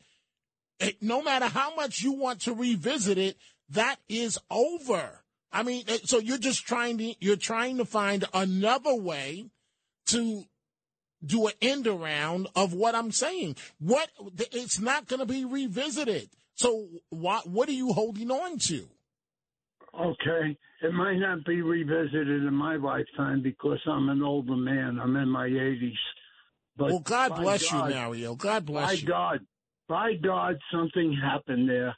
eh, 0.79 0.91
no 1.01 1.21
matter 1.21 1.45
how 1.45 1.75
much 1.75 2.01
you 2.01 2.13
want 2.13 2.41
to 2.41 2.53
revisit 2.53 3.17
it, 3.17 3.37
that 3.69 3.97
is 4.07 4.37
over. 4.49 5.23
I 5.51 5.63
mean, 5.63 5.83
eh, 5.87 5.99
so 6.03 6.19
you're 6.19 6.37
just 6.37 6.65
trying 6.65 6.97
to 6.99 7.15
you're 7.19 7.35
trying 7.35 7.77
to 7.77 7.85
find 7.85 8.25
another 8.33 8.95
way 8.95 9.49
to 10.07 10.43
do 11.25 11.47
an 11.47 11.53
end 11.61 11.87
around 11.87 12.47
of 12.55 12.73
what 12.73 12.95
I'm 12.95 13.11
saying. 13.11 13.55
What 13.79 14.09
it's 14.37 14.79
not 14.79 15.07
going 15.07 15.19
to 15.19 15.25
be 15.25 15.45
revisited. 15.45 16.29
So 16.55 16.87
what 17.09 17.47
what 17.49 17.69
are 17.69 17.73
you 17.73 17.93
holding 17.93 18.31
on 18.31 18.59
to? 18.67 18.87
Okay, 19.99 20.57
it 20.83 20.93
might 20.93 21.17
not 21.17 21.43
be 21.45 21.61
revisited 21.61 22.43
in 22.43 22.53
my 22.53 22.75
lifetime 22.75 23.41
because 23.41 23.79
I'm 23.87 24.09
an 24.09 24.21
older 24.21 24.55
man. 24.55 24.99
I'm 25.01 25.15
in 25.15 25.29
my 25.29 25.47
80s. 25.47 25.93
But 26.75 26.89
well, 26.89 26.99
God 26.99 27.35
bless 27.35 27.71
God, 27.71 27.89
you, 27.89 27.95
Mario. 27.95 28.35
God 28.35 28.65
bless 28.65 28.85
by 28.85 28.91
you. 28.91 29.07
By 29.07 29.11
God, 29.11 29.39
by 29.87 30.13
God, 30.13 30.59
something 30.71 31.13
happened 31.13 31.67
there, 31.67 31.95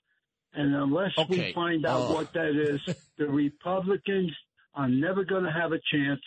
and 0.53 0.73
unless 0.73 1.11
okay. 1.17 1.47
we 1.47 1.53
find 1.53 1.85
out 1.85 2.09
uh. 2.09 2.13
what 2.13 2.33
that 2.33 2.55
is, 2.55 2.95
the 3.17 3.27
Republicans 3.27 4.31
are 4.75 4.87
never 4.87 5.25
going 5.25 5.43
to 5.43 5.51
have 5.51 5.73
a 5.73 5.79
chance 5.91 6.21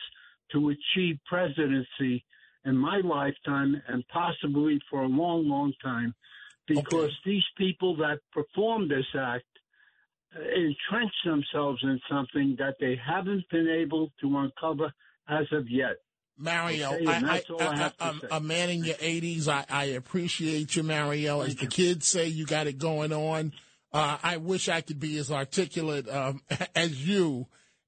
to 0.52 0.68
achieve 0.68 1.18
presidency 1.26 2.22
in 2.64 2.76
my 2.76 2.98
lifetime 2.98 3.80
and 3.88 4.06
possibly 4.08 4.78
for 4.90 5.02
a 5.02 5.08
long, 5.08 5.48
long 5.48 5.72
time 5.82 6.14
because 6.66 6.92
okay. 6.92 7.16
these 7.24 7.44
people 7.56 7.96
that 7.96 8.18
perform 8.32 8.88
this 8.88 9.06
act 9.18 9.44
entrench 10.36 11.12
themselves 11.24 11.80
in 11.82 12.00
something 12.10 12.56
that 12.58 12.76
they 12.80 12.96
haven't 13.04 13.44
been 13.50 13.68
able 13.68 14.10
to 14.20 14.38
uncover 14.38 14.92
as 15.28 15.46
of 15.52 15.68
yet. 15.68 15.96
Mario, 16.38 16.94
okay, 16.94 17.06
I, 17.06 17.42
I, 17.60 17.60
I, 17.60 17.92
I, 18.00 18.36
a 18.36 18.40
man 18.40 18.70
in 18.70 18.84
your 18.84 18.96
80s, 18.96 19.48
I, 19.48 19.64
I 19.68 19.84
appreciate 19.84 20.74
you, 20.74 20.82
Mario. 20.82 21.42
As 21.42 21.54
the 21.54 21.66
kids 21.66 22.08
say, 22.08 22.26
you 22.26 22.46
got 22.46 22.66
it 22.66 22.78
going 22.78 23.12
on. 23.12 23.52
Uh, 23.92 24.16
I 24.22 24.38
wish 24.38 24.68
I 24.68 24.80
could 24.80 24.98
be 24.98 25.18
as 25.18 25.30
articulate 25.30 26.08
um, 26.08 26.40
as 26.74 27.06
you 27.06 27.46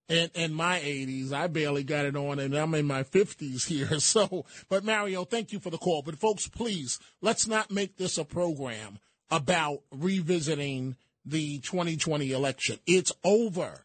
in, 0.09 0.31
in 0.35 0.53
my 0.53 0.79
80s. 0.79 1.33
I 1.33 1.47
barely 1.47 1.85
got 1.85 2.05
it 2.05 2.17
on, 2.17 2.39
and 2.39 2.55
I'm 2.55 2.75
in 2.75 2.87
my 2.87 3.03
50s 3.03 3.67
here. 3.67 3.99
So, 4.01 4.45
but 4.69 4.85
Mario, 4.85 5.25
thank 5.25 5.53
you 5.53 5.59
for 5.59 5.71
the 5.71 5.79
call. 5.79 6.03
But 6.03 6.19
folks, 6.19 6.47
please, 6.47 6.99
let's 7.23 7.47
not 7.47 7.71
make 7.71 7.97
this 7.97 8.19
a 8.19 8.25
program 8.25 8.99
about 9.31 9.81
revisiting 9.91 10.97
the 11.25 11.59
2020 11.61 12.33
election. 12.33 12.79
It's 12.87 13.13
over. 13.25 13.85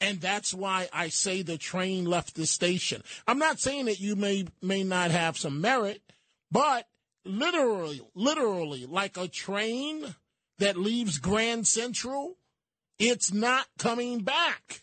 And 0.00 0.20
that's 0.20 0.52
why 0.52 0.88
I 0.92 1.08
say 1.08 1.42
the 1.42 1.56
train 1.56 2.04
left 2.04 2.34
the 2.34 2.46
station. 2.46 3.02
I'm 3.26 3.38
not 3.38 3.60
saying 3.60 3.86
that 3.86 4.00
you 4.00 4.16
may 4.16 4.46
may 4.60 4.82
not 4.82 5.10
have 5.10 5.38
some 5.38 5.60
merit, 5.60 6.02
but 6.50 6.86
literally, 7.24 8.00
literally 8.14 8.86
like 8.86 9.16
a 9.16 9.28
train 9.28 10.14
that 10.58 10.76
leaves 10.76 11.18
Grand 11.18 11.66
Central, 11.66 12.36
it's 12.98 13.32
not 13.32 13.66
coming 13.78 14.20
back. 14.20 14.82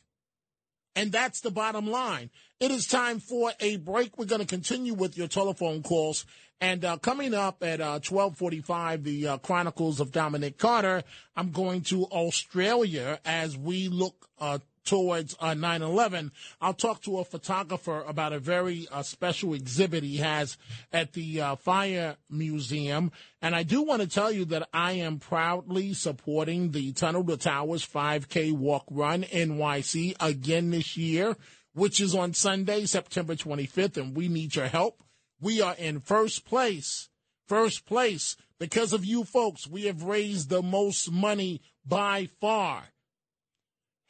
And 0.95 1.11
that's 1.11 1.41
the 1.41 1.51
bottom 1.51 1.87
line. 1.89 2.29
It 2.59 2.71
is 2.71 2.85
time 2.85 3.19
for 3.19 3.51
a 3.59 3.77
break. 3.77 4.17
We're 4.17 4.25
going 4.25 4.41
to 4.41 4.47
continue 4.47 4.93
with 4.93 5.17
your 5.17 5.27
telephone 5.27 5.83
calls. 5.83 6.25
And 6.61 6.85
uh, 6.85 6.97
coming 6.97 7.33
up 7.33 7.63
at 7.63 7.81
uh, 7.81 7.99
1245, 8.07 9.03
the 9.03 9.27
uh, 9.27 9.37
Chronicles 9.39 9.99
of 9.99 10.11
Dominic 10.11 10.59
Carter, 10.59 11.03
I'm 11.35 11.49
going 11.49 11.81
to 11.85 12.05
Australia 12.05 13.19
as 13.25 13.57
we 13.57 13.87
look 13.87 14.27
uh, 14.39 14.59
towards 14.85 15.35
uh, 15.39 15.55
9 15.55 15.81
11. 15.81 16.31
I'll 16.61 16.75
talk 16.75 17.01
to 17.03 17.17
a 17.17 17.25
photographer 17.25 18.03
about 18.07 18.33
a 18.33 18.39
very 18.39 18.87
uh, 18.91 19.01
special 19.01 19.55
exhibit 19.55 20.03
he 20.03 20.17
has 20.17 20.55
at 20.93 21.13
the 21.13 21.41
uh, 21.41 21.55
Fire 21.55 22.17
Museum. 22.29 23.11
And 23.41 23.55
I 23.55 23.63
do 23.63 23.81
want 23.81 24.03
to 24.03 24.07
tell 24.07 24.31
you 24.31 24.45
that 24.45 24.69
I 24.71 24.93
am 24.93 25.17
proudly 25.17 25.93
supporting 25.93 26.71
the 26.71 26.93
Tunnel 26.93 27.23
to 27.25 27.37
Towers 27.37 27.83
5K 27.83 28.53
Walk 28.53 28.85
Run 28.91 29.23
NYC 29.23 30.15
again 30.19 30.69
this 30.69 30.95
year, 30.95 31.35
which 31.73 31.99
is 31.99 32.13
on 32.13 32.35
Sunday, 32.35 32.85
September 32.85 33.33
25th. 33.33 33.97
And 33.97 34.15
we 34.15 34.27
need 34.27 34.55
your 34.55 34.67
help. 34.67 35.01
We 35.41 35.61
are 35.61 35.75
in 35.75 35.99
first 35.99 36.45
place. 36.45 37.09
First 37.47 37.85
place. 37.85 38.37
Because 38.59 38.93
of 38.93 39.03
you 39.03 39.23
folks, 39.23 39.67
we 39.67 39.85
have 39.85 40.03
raised 40.03 40.49
the 40.49 40.61
most 40.61 41.11
money 41.11 41.61
by 41.85 42.29
far 42.39 42.83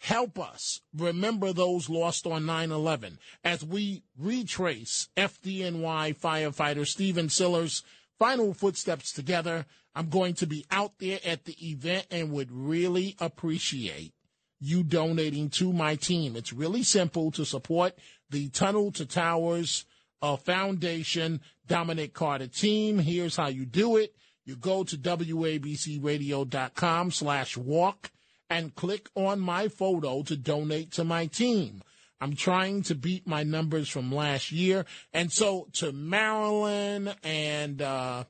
help 0.02 0.40
us 0.40 0.82
remember 0.98 1.54
those 1.54 1.88
lost 1.88 2.26
on 2.26 2.44
9-11 2.44 3.18
as 3.44 3.64
we 3.64 4.02
retrace 4.18 5.10
FDNY 5.16 6.18
firefighter 6.18 6.88
Stephen 6.88 7.30
Siller's 7.30 7.84
final 8.18 8.54
footsteps 8.54 9.12
together. 9.12 9.66
I'm 9.94 10.10
going 10.10 10.34
to 10.36 10.48
be 10.48 10.66
out 10.72 10.94
there 10.98 11.20
at 11.24 11.46
the 11.46 11.56
event 11.70 12.08
and 12.10 12.32
would 12.32 12.52
really 12.52 13.16
appreciate 13.20 14.14
you 14.60 14.82
donating 14.82 15.50
to 15.52 15.72
my 15.72 15.96
team. 15.96 16.36
It's 16.36 16.54
really 16.54 16.84
simple 16.84 17.30
to 17.32 17.46
support 17.46 17.94
the 18.30 18.50
Tunnel 18.50 18.92
to 18.94 19.06
Towers 19.06 19.86
uh, 20.22 20.38
Foundation 20.38 21.42
Dominic 21.68 22.14
Carter 22.14 22.48
team. 22.48 23.00
Here's 23.00 23.36
how 23.36 23.48
you 23.48 23.66
do 23.66 23.98
it. 23.98 24.16
You 24.46 24.56
go 24.56 24.84
to 24.84 24.98
WABCRadio.com 24.98 27.12
slash 27.12 27.58
walk 27.58 28.12
and 28.50 28.74
click 28.76 29.10
on 29.16 29.40
my 29.40 29.68
photo 29.68 30.24
to 30.24 30.36
donate 30.36 30.92
to 30.94 31.04
my 31.04 31.28
team. 31.28 31.84
I'm 32.20 32.36
trying 32.36 32.82
to 32.84 32.96
beat 32.96 33.26
my 33.26 33.44
numbers 33.44 33.90
from 33.90 34.12
last 34.12 34.52
year. 34.52 34.86
And 35.14 35.32
so 35.32 35.68
to 35.74 35.92
Marilyn 35.92 37.12
and, 37.24 37.82
uh, 37.82 38.26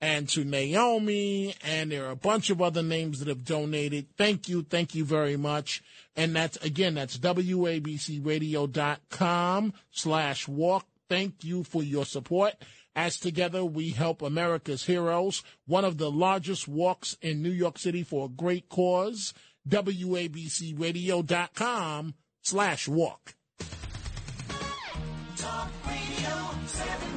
and 0.00 0.28
to 0.30 0.44
Naomi, 0.44 1.54
and 1.64 1.92
there 1.92 2.06
are 2.06 2.12
a 2.12 2.16
bunch 2.16 2.50
of 2.50 2.60
other 2.60 2.82
names 2.82 3.20
that 3.20 3.28
have 3.28 3.44
donated. 3.44 4.08
Thank 4.16 4.48
you. 4.48 4.62
Thank 4.62 4.94
you 4.94 5.04
very 5.04 5.36
much. 5.36 5.82
And 6.16 6.34
that's, 6.34 6.56
again, 6.58 6.94
that's 6.94 7.18
WABCRadio.com 7.18 9.72
slash 9.90 10.48
walk. 10.48 10.86
Thank 11.08 11.44
you 11.44 11.62
for 11.64 11.82
your 11.82 12.04
support. 12.04 12.52
As 12.94 13.18
together 13.18 13.64
we 13.64 13.88
help 13.90 14.20
America's 14.22 14.84
heroes, 14.86 15.42
one 15.66 15.84
of 15.84 15.98
the 15.98 16.10
largest 16.10 16.66
walks 16.66 17.14
in 17.20 17.42
New 17.42 17.50
York 17.50 17.78
City 17.78 18.02
for 18.02 18.24
a 18.26 18.30
great 18.30 18.70
cause. 18.70 19.34
WABCRadio.com 19.68 22.14
slash 22.42 22.88
walk. 22.88 23.34
Talk 25.36 25.68
Radio 25.86 26.50
77 26.66 27.16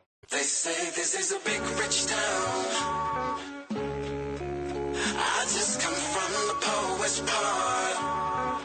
They 0.31 0.43
say 0.43 0.89
this 0.95 1.13
is 1.19 1.33
a 1.33 1.39
big 1.43 1.59
rich 1.77 2.05
town. 2.05 2.65
I 5.13 5.43
just 5.43 5.81
come 5.81 5.93
from 5.93 6.31
the 6.47 6.55
poet's 6.61 7.19
part. 7.19 8.61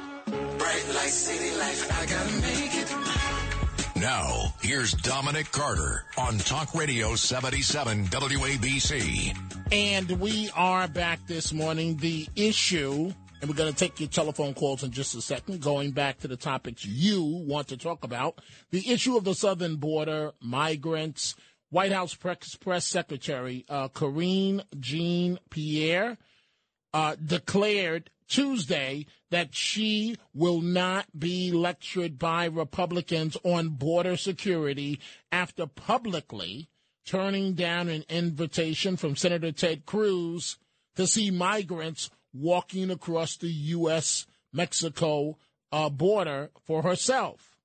Bright 0.58 0.94
light 0.94 1.10
city 1.10 1.56
life, 1.58 1.90
I 1.90 2.06
gotta 2.06 2.32
make 2.40 2.72
it. 2.72 4.00
Now, 4.00 4.54
here's 4.60 4.92
Dominic 4.92 5.50
Carter 5.50 6.04
on 6.16 6.38
Talk 6.38 6.72
Radio 6.72 7.16
77 7.16 8.04
WABC. 8.06 9.36
And 9.72 10.08
we 10.20 10.48
are 10.54 10.86
back 10.86 11.26
this 11.26 11.52
morning. 11.52 11.96
The 11.96 12.28
issue, 12.36 13.12
and 13.40 13.50
we're 13.50 13.56
going 13.56 13.72
to 13.72 13.78
take 13.78 13.98
your 13.98 14.08
telephone 14.08 14.54
calls 14.54 14.84
in 14.84 14.92
just 14.92 15.16
a 15.16 15.20
second, 15.20 15.62
going 15.62 15.90
back 15.90 16.20
to 16.20 16.28
the 16.28 16.36
topics 16.36 16.84
you 16.84 17.24
want 17.24 17.66
to 17.68 17.76
talk 17.76 18.04
about. 18.04 18.40
The 18.70 18.88
issue 18.88 19.16
of 19.16 19.24
the 19.24 19.34
southern 19.34 19.76
border, 19.76 20.30
migrants, 20.40 21.34
White 21.76 21.92
House 21.92 22.14
press, 22.14 22.54
press 22.54 22.86
Secretary 22.86 23.66
uh, 23.68 23.88
Karine 23.88 24.62
Jean 24.80 25.38
Pierre 25.50 26.16
uh, 26.94 27.16
declared 27.22 28.08
Tuesday 28.28 29.04
that 29.30 29.54
she 29.54 30.16
will 30.32 30.62
not 30.62 31.04
be 31.18 31.52
lectured 31.52 32.18
by 32.18 32.46
Republicans 32.46 33.36
on 33.44 33.68
border 33.68 34.16
security 34.16 35.00
after 35.30 35.66
publicly 35.66 36.70
turning 37.04 37.52
down 37.52 37.90
an 37.90 38.06
invitation 38.08 38.96
from 38.96 39.14
Senator 39.14 39.52
Ted 39.52 39.84
Cruz 39.84 40.56
to 40.94 41.06
see 41.06 41.30
migrants 41.30 42.08
walking 42.32 42.90
across 42.90 43.36
the 43.36 43.50
U.S. 43.50 44.24
Mexico 44.50 45.36
uh, 45.70 45.90
border 45.90 46.48
for 46.64 46.80
herself. 46.80 47.58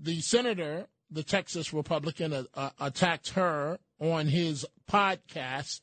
The 0.00 0.22
senator, 0.22 0.86
the 1.10 1.22
Texas 1.22 1.72
Republican, 1.72 2.32
uh, 2.32 2.44
uh, 2.54 2.70
attacked 2.80 3.30
her 3.30 3.78
on 4.00 4.28
his 4.28 4.66
podcast 4.90 5.80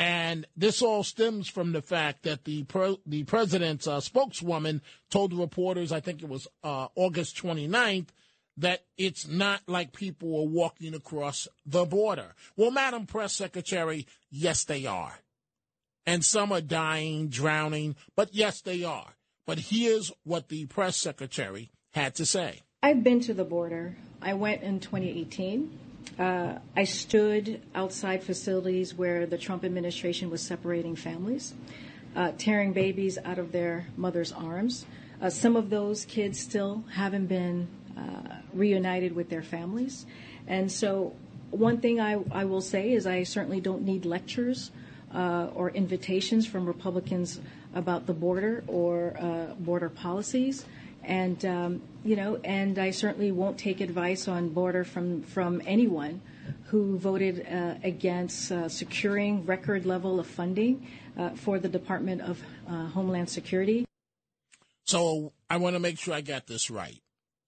and 0.00 0.46
this 0.56 0.80
all 0.80 1.04
stems 1.04 1.46
from 1.46 1.72
the 1.72 1.82
fact 1.82 2.22
that 2.22 2.44
the 2.44 2.62
pro, 2.62 2.98
the 3.04 3.24
president's 3.24 3.86
uh, 3.86 4.00
spokeswoman 4.00 4.80
told 5.10 5.32
the 5.32 5.36
reporters, 5.36 5.92
I 5.92 6.00
think 6.00 6.22
it 6.22 6.28
was 6.28 6.48
uh, 6.64 6.88
August 6.94 7.36
29th, 7.36 8.06
that 8.56 8.86
it's 8.96 9.28
not 9.28 9.60
like 9.66 9.92
people 9.92 10.40
are 10.40 10.48
walking 10.48 10.94
across 10.94 11.48
the 11.66 11.84
border. 11.84 12.34
Well, 12.56 12.70
Madam 12.70 13.04
Press 13.04 13.34
Secretary, 13.34 14.06
yes, 14.30 14.64
they 14.64 14.86
are. 14.86 15.18
And 16.06 16.24
some 16.24 16.50
are 16.50 16.62
dying, 16.62 17.28
drowning, 17.28 17.94
but 18.16 18.34
yes, 18.34 18.62
they 18.62 18.82
are. 18.82 19.16
But 19.46 19.58
here's 19.58 20.10
what 20.24 20.48
the 20.48 20.64
press 20.64 20.96
secretary 20.96 21.72
had 21.90 22.14
to 22.14 22.24
say. 22.24 22.62
I've 22.82 23.04
been 23.04 23.20
to 23.20 23.34
the 23.34 23.44
border. 23.44 23.98
I 24.22 24.34
went 24.34 24.62
in 24.62 24.80
2018. 24.80 25.78
Uh, 26.18 26.58
I 26.76 26.84
stood 26.84 27.62
outside 27.74 28.22
facilities 28.22 28.94
where 28.94 29.26
the 29.26 29.38
Trump 29.38 29.64
administration 29.64 30.28
was 30.28 30.42
separating 30.42 30.94
families, 30.94 31.54
uh, 32.14 32.32
tearing 32.36 32.72
babies 32.72 33.18
out 33.24 33.38
of 33.38 33.52
their 33.52 33.86
mother's 33.96 34.32
arms. 34.32 34.84
Uh, 35.22 35.30
some 35.30 35.56
of 35.56 35.70
those 35.70 36.04
kids 36.04 36.38
still 36.38 36.84
haven't 36.92 37.26
been 37.26 37.68
uh, 37.96 38.36
reunited 38.52 39.14
with 39.14 39.30
their 39.30 39.42
families. 39.42 40.04
And 40.46 40.70
so, 40.70 41.14
one 41.50 41.78
thing 41.78 42.00
I, 42.00 42.22
I 42.30 42.44
will 42.44 42.60
say 42.60 42.92
is 42.92 43.06
I 43.06 43.22
certainly 43.22 43.60
don't 43.60 43.82
need 43.82 44.04
lectures 44.04 44.70
uh, 45.14 45.48
or 45.54 45.70
invitations 45.70 46.46
from 46.46 46.66
Republicans 46.66 47.40
about 47.74 48.06
the 48.06 48.14
border 48.14 48.64
or 48.66 49.16
uh, 49.18 49.54
border 49.54 49.88
policies 49.88 50.64
and 51.04 51.44
um, 51.44 51.82
you 52.04 52.16
know, 52.16 52.36
and 52.44 52.78
I 52.78 52.90
certainly 52.90 53.32
won't 53.32 53.58
take 53.58 53.80
advice 53.80 54.28
on 54.28 54.50
border 54.50 54.84
from 54.84 55.22
from 55.22 55.62
anyone 55.66 56.20
who 56.66 56.98
voted 56.98 57.46
uh, 57.50 57.74
against 57.82 58.52
uh, 58.52 58.68
securing 58.68 59.44
record 59.46 59.86
level 59.86 60.20
of 60.20 60.26
funding 60.26 60.86
uh, 61.18 61.30
for 61.30 61.58
the 61.58 61.68
Department 61.68 62.20
of 62.22 62.40
uh, 62.68 62.86
Homeland 62.86 63.28
Security. 63.28 63.84
So 64.84 65.32
I 65.48 65.56
want 65.56 65.74
to 65.74 65.80
make 65.80 65.98
sure 65.98 66.14
I 66.14 66.20
got 66.20 66.46
this 66.46 66.70
right. 66.70 67.00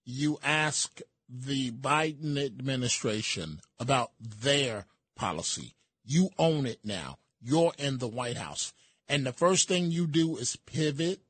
You 0.04 0.38
ask 0.42 1.00
the 1.28 1.70
Biden 1.70 2.44
administration 2.44 3.60
about 3.78 4.10
their 4.20 4.86
policy. 5.16 5.74
You 6.04 6.30
own 6.38 6.66
it 6.66 6.80
now. 6.84 7.18
You're 7.40 7.72
in 7.78 7.98
the 7.98 8.08
White 8.08 8.36
House. 8.36 8.72
And 9.08 9.26
the 9.26 9.32
first 9.32 9.68
thing 9.68 9.90
you 9.90 10.06
do 10.06 10.36
is 10.36 10.56
pivot 10.56 11.20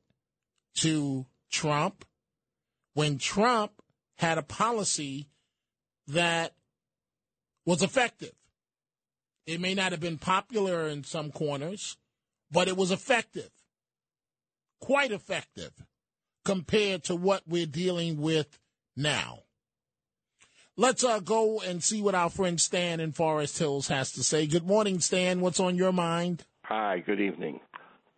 to 0.75 1.25
Trump 1.51 2.05
when 2.93 3.17
Trump 3.17 3.71
had 4.17 4.37
a 4.37 4.43
policy 4.43 5.29
that 6.07 6.53
was 7.65 7.81
effective. 7.81 8.33
It 9.45 9.59
may 9.59 9.73
not 9.73 9.91
have 9.91 10.01
been 10.01 10.17
popular 10.17 10.87
in 10.87 11.03
some 11.03 11.31
corners, 11.31 11.97
but 12.51 12.67
it 12.67 12.77
was 12.77 12.91
effective, 12.91 13.49
quite 14.79 15.11
effective 15.11 15.71
compared 16.45 17.03
to 17.05 17.15
what 17.15 17.43
we're 17.47 17.65
dealing 17.65 18.21
with 18.21 18.59
now. 18.95 19.39
Let's 20.75 21.03
uh, 21.03 21.19
go 21.19 21.61
and 21.61 21.83
see 21.83 22.01
what 22.01 22.15
our 22.15 22.29
friend 22.29 22.59
Stan 22.59 22.99
in 22.99 23.11
Forest 23.11 23.59
Hills 23.59 23.89
has 23.89 24.11
to 24.13 24.23
say. 24.23 24.47
Good 24.47 24.65
morning, 24.65 24.99
Stan. 24.99 25.39
What's 25.39 25.59
on 25.59 25.75
your 25.75 25.91
mind? 25.91 26.45
Hi, 26.63 26.99
good 26.99 27.19
evening. 27.19 27.59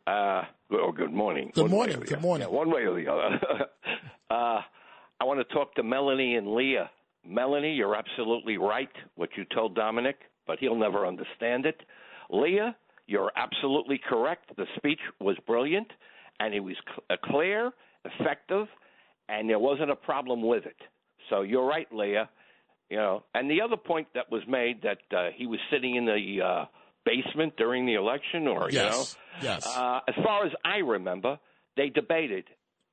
Uh, 0.07 0.43
or 0.69 0.93
good 0.93 1.11
morning. 1.11 1.51
Good 1.53 1.69
morning, 1.69 1.97
way 1.97 2.01
or 2.01 2.05
the 2.05 2.13
good 2.13 2.21
morning. 2.21 2.47
Yeah, 2.47 2.55
one 2.55 2.71
way 2.71 2.83
or 2.83 2.95
the 2.95 3.11
other. 3.11 3.65
uh, 4.35 4.61
I 5.19 5.23
want 5.23 5.39
to 5.47 5.53
talk 5.53 5.73
to 5.75 5.83
Melanie 5.83 6.35
and 6.35 6.53
Leah. 6.53 6.89
Melanie, 7.25 7.73
you're 7.73 7.95
absolutely 7.95 8.57
right, 8.57 8.89
what 9.15 9.29
you 9.37 9.45
told 9.45 9.75
Dominic, 9.75 10.17
but 10.45 10.59
he'll 10.59 10.75
never 10.75 11.07
understand 11.07 11.65
it. 11.65 11.81
Leah, 12.29 12.75
you're 13.07 13.31
absolutely 13.35 13.99
correct. 14.09 14.55
The 14.57 14.65
speech 14.75 14.99
was 15.19 15.37
brilliant, 15.47 15.87
and 16.39 16.53
it 16.53 16.59
was 16.59 16.75
cl- 16.85 17.03
uh, 17.09 17.15
clear, 17.23 17.71
effective, 18.03 18.67
and 19.29 19.49
there 19.49 19.59
wasn't 19.59 19.89
a 19.89 19.95
problem 19.95 20.45
with 20.45 20.65
it. 20.65 20.77
So 21.29 21.41
you're 21.41 21.65
right, 21.65 21.87
Leah. 21.91 22.29
You 22.89 22.97
know, 22.97 23.23
and 23.33 23.49
the 23.49 23.61
other 23.61 23.77
point 23.77 24.07
that 24.13 24.31
was 24.31 24.43
made 24.47 24.83
that 24.83 24.99
uh, 25.17 25.29
he 25.35 25.47
was 25.47 25.59
sitting 25.71 25.95
in 25.95 26.05
the 26.05 26.45
uh, 26.45 26.65
basement 27.03 27.53
during 27.57 27.85
the 27.87 27.95
election, 27.95 28.47
or 28.47 28.69
Yes, 28.69 28.73
you 28.73 28.89
know, 28.89 29.05
yes. 29.53 29.65
Uh, 29.65 30.01
as 30.07 30.15
far 30.23 30.45
as 30.45 30.51
I 30.63 30.77
remember, 30.77 31.39
they 31.77 31.89
debated, 31.89 32.45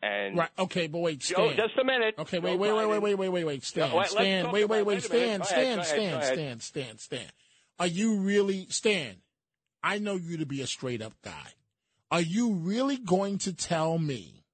and 0.03 0.37
Right. 0.37 0.51
Okay, 0.59 0.89
but 0.89 0.99
wait, 0.99 1.21
Joe, 1.21 1.53
just 1.55 1.79
a 1.79 1.85
minute. 1.85 2.15
Okay, 2.19 2.39
wait, 2.41 2.59
wait, 2.59 2.73
wait, 2.73 2.87
wait, 2.87 2.99
wait, 2.99 3.15
wait, 3.15 3.29
wait, 3.29 3.45
wait, 3.45 3.65
Stan, 3.65 3.91
Yeah, 3.91 3.97
wait, 3.97 4.09
Stan, 4.09 4.51
wait, 4.51 4.65
wait, 4.65 4.83
wait, 4.83 5.03
Stan. 5.03 5.45
Stan, 5.45 5.85
Stan, 5.85 6.23
Stan. 6.23 6.61
Stan, 6.61 6.99
Stan. 6.99 7.31
Are 7.79 7.87
you 7.87 8.17
really, 8.17 8.67
Stan? 8.69 9.17
I 9.83 9.99
know 9.99 10.17
you 10.17 10.37
to 10.39 10.47
be 10.47 10.61
a 10.61 10.67
straight 10.67 11.03
up 11.03 11.15
guy. 11.25 11.55
Are 12.11 12.21
you 12.21 12.53
really 12.55 12.99
going 12.99 13.39
to 13.39 13.53
tell 13.53 13.99
me 13.99 14.45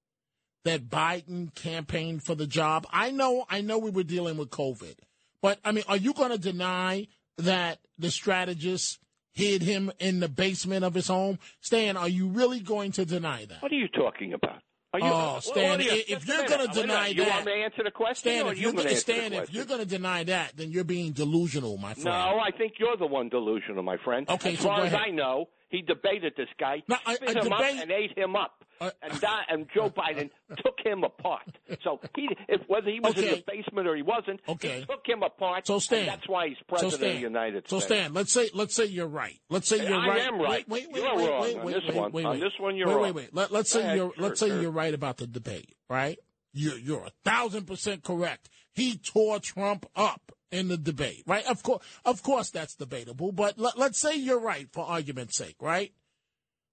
that 0.65 0.89
Biden 0.89 1.53
campaigned 1.55 2.23
for 2.23 2.35
the 2.35 2.47
job? 2.47 2.87
I 2.91 3.11
know, 3.11 3.45
I 3.49 3.61
know 3.61 3.77
we 3.79 3.91
were 3.91 4.03
dealing 4.03 4.37
with 4.37 4.49
COVID, 4.49 4.95
but 5.41 5.59
I 5.65 5.71
mean, 5.71 5.83
are 5.87 5.97
you 5.97 6.13
going 6.13 6.31
to 6.31 6.37
deny 6.37 7.07
that 7.37 7.79
the 7.97 8.11
strategist 8.11 8.99
hid 9.33 9.61
him 9.61 9.91
in 9.99 10.19
the 10.19 10.29
basement 10.29 10.85
of 10.85 10.93
his 10.93 11.07
home? 11.07 11.39
Stan, 11.61 11.97
are 11.97 12.09
you 12.09 12.27
really 12.27 12.59
going 12.59 12.91
to 12.93 13.05
deny 13.05 13.45
that? 13.45 13.61
What 13.61 13.71
are 13.71 13.75
you 13.75 13.87
talking 13.87 14.33
about? 14.33 14.61
Are 14.91 14.99
you, 14.99 15.05
Oh, 15.05 15.37
Stan, 15.39 15.79
you- 15.81 15.91
if 16.07 16.27
you're 16.27 16.45
gonna 16.47 16.67
deny 16.67 17.09
minute. 17.09 17.15
you 17.17 17.23
that- 17.25 17.29
want 17.29 17.45
me 17.45 17.51
to 17.51 17.57
answer 17.59 17.83
the 17.83 17.91
question, 17.91 18.31
Stan, 18.31 18.47
if 18.47 18.57
you 18.57 18.63
you're 18.63 18.71
going 18.71 18.77
to 18.77 18.83
gonna 18.85 18.89
answer 18.95 19.05
the 19.05 19.13
Stan, 19.29 19.33
if 19.43 19.53
you're 19.53 19.65
going 19.65 19.79
to 19.81 19.85
deny 19.85 20.23
that, 20.23 20.57
then 20.57 20.71
you're 20.71 20.83
being 20.83 21.11
delusional, 21.11 21.77
my 21.77 21.93
friend. 21.93 22.05
No, 22.05 22.39
I 22.39 22.49
think 22.57 22.73
you're 22.79 22.97
the 22.97 23.05
one 23.05 23.29
delusional, 23.29 23.83
my 23.83 23.97
friend. 23.97 24.27
Okay, 24.27 24.53
as 24.53 24.59
so 24.59 24.63
far 24.69 24.85
as. 24.85 24.93
I 24.95 25.09
know, 25.11 25.49
he 25.69 25.83
debated 25.83 26.33
this 26.35 26.49
guy, 26.59 26.81
No, 26.87 26.97
I- 27.05 27.15
spit 27.15 27.29
a 27.29 27.31
him 27.37 27.43
debate- 27.43 27.53
up, 27.77 27.81
and 27.83 27.91
ate 27.91 28.17
him 28.17 28.35
up. 28.35 28.63
Uh, 28.81 28.91
and, 29.01 29.19
Di- 29.19 29.43
and 29.49 29.67
Joe 29.73 29.89
Biden 29.95 30.29
took 30.63 30.75
him 30.83 31.03
apart. 31.03 31.57
So 31.83 31.99
he, 32.15 32.29
if 32.47 32.61
whether 32.67 32.89
he 32.89 32.99
was 32.99 33.15
in 33.17 33.25
the 33.25 33.43
basement 33.45 33.87
or 33.87 33.95
he 33.95 34.01
wasn't, 34.01 34.39
Okay. 34.47 34.79
he 34.79 34.85
took 34.85 35.05
him 35.05 35.21
apart. 35.23 35.67
So 35.67 35.79
Stan, 35.79 35.99
and 35.99 36.07
that's 36.09 36.27
why 36.29 36.47
he's 36.49 36.57
so 36.57 36.63
president 36.69 36.93
Stan, 36.93 37.09
of 37.09 37.15
the 37.15 37.21
United 37.21 37.67
States. 37.67 37.69
so. 37.71 37.79
Stan, 37.93 38.13
let's 38.13 38.31
say 38.33 38.49
let's 38.53 38.75
say 38.75 38.85
you're 38.85 39.07
right. 39.07 39.39
Let's 39.49 39.67
say 39.67 39.85
you're 39.87 39.97
I 39.97 40.07
right. 40.07 40.21
am 40.21 40.39
right. 40.39 40.67
Wait, 40.69 40.87
wait, 40.89 40.91
wait, 40.93 41.01
You're 41.03 41.15
wait, 41.17 41.29
wrong 41.29 41.41
wait, 41.41 41.57
on 41.57 41.65
wait, 41.65 41.73
this 41.75 41.83
wait, 41.87 41.95
one. 41.97 42.11
wait, 42.11 42.25
On 42.25 42.31
wait. 42.33 42.39
this 42.41 42.53
one, 42.59 42.75
you're 42.77 42.87
wait, 42.87 42.93
wrong. 42.93 43.03
Wait, 43.03 43.15
wait, 43.15 43.33
Let, 43.35 43.51
let's 43.51 43.71
say 43.71 43.81
ahead. 43.81 43.97
you're 43.97 44.13
Sure, 44.15 44.23
let's 44.23 44.39
say 44.39 44.47
sure. 44.47 44.61
you're 44.61 44.71
right 44.71 44.93
about 44.93 45.17
the 45.17 45.27
debate, 45.27 45.75
right? 45.89 46.17
You're 46.53 46.77
you're 46.77 47.05
a 47.05 47.11
thousand 47.25 47.65
percent 47.67 48.03
correct. 48.03 48.49
He 48.73 48.97
tore 48.97 49.39
Trump 49.39 49.85
up 49.95 50.31
in 50.51 50.67
the 50.69 50.77
debate, 50.77 51.23
right? 51.27 51.45
Of 51.45 51.61
course, 51.63 51.83
of 52.05 52.23
course, 52.23 52.49
that's 52.49 52.75
debatable. 52.75 53.31
But 53.31 53.59
let, 53.59 53.77
let's 53.77 53.99
say 53.99 54.15
you're 54.15 54.39
right 54.39 54.67
for 54.71 54.83
argument's 54.85 55.37
sake, 55.37 55.57
right? 55.59 55.91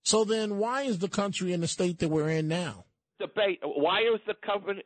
So 0.07 0.25
then, 0.25 0.59
why 0.59 0.83
is 0.83 0.99
the 1.01 1.09
country 1.09 1.53
in 1.53 1.61
the 1.61 1.67
state 1.67 1.99
that 1.99 2.09
we're 2.09 2.31
in 2.31 2.47
now? 2.47 2.85
debate. 3.19 3.61
Why 3.65 4.01
is 4.03 4.21
the 4.27 4.35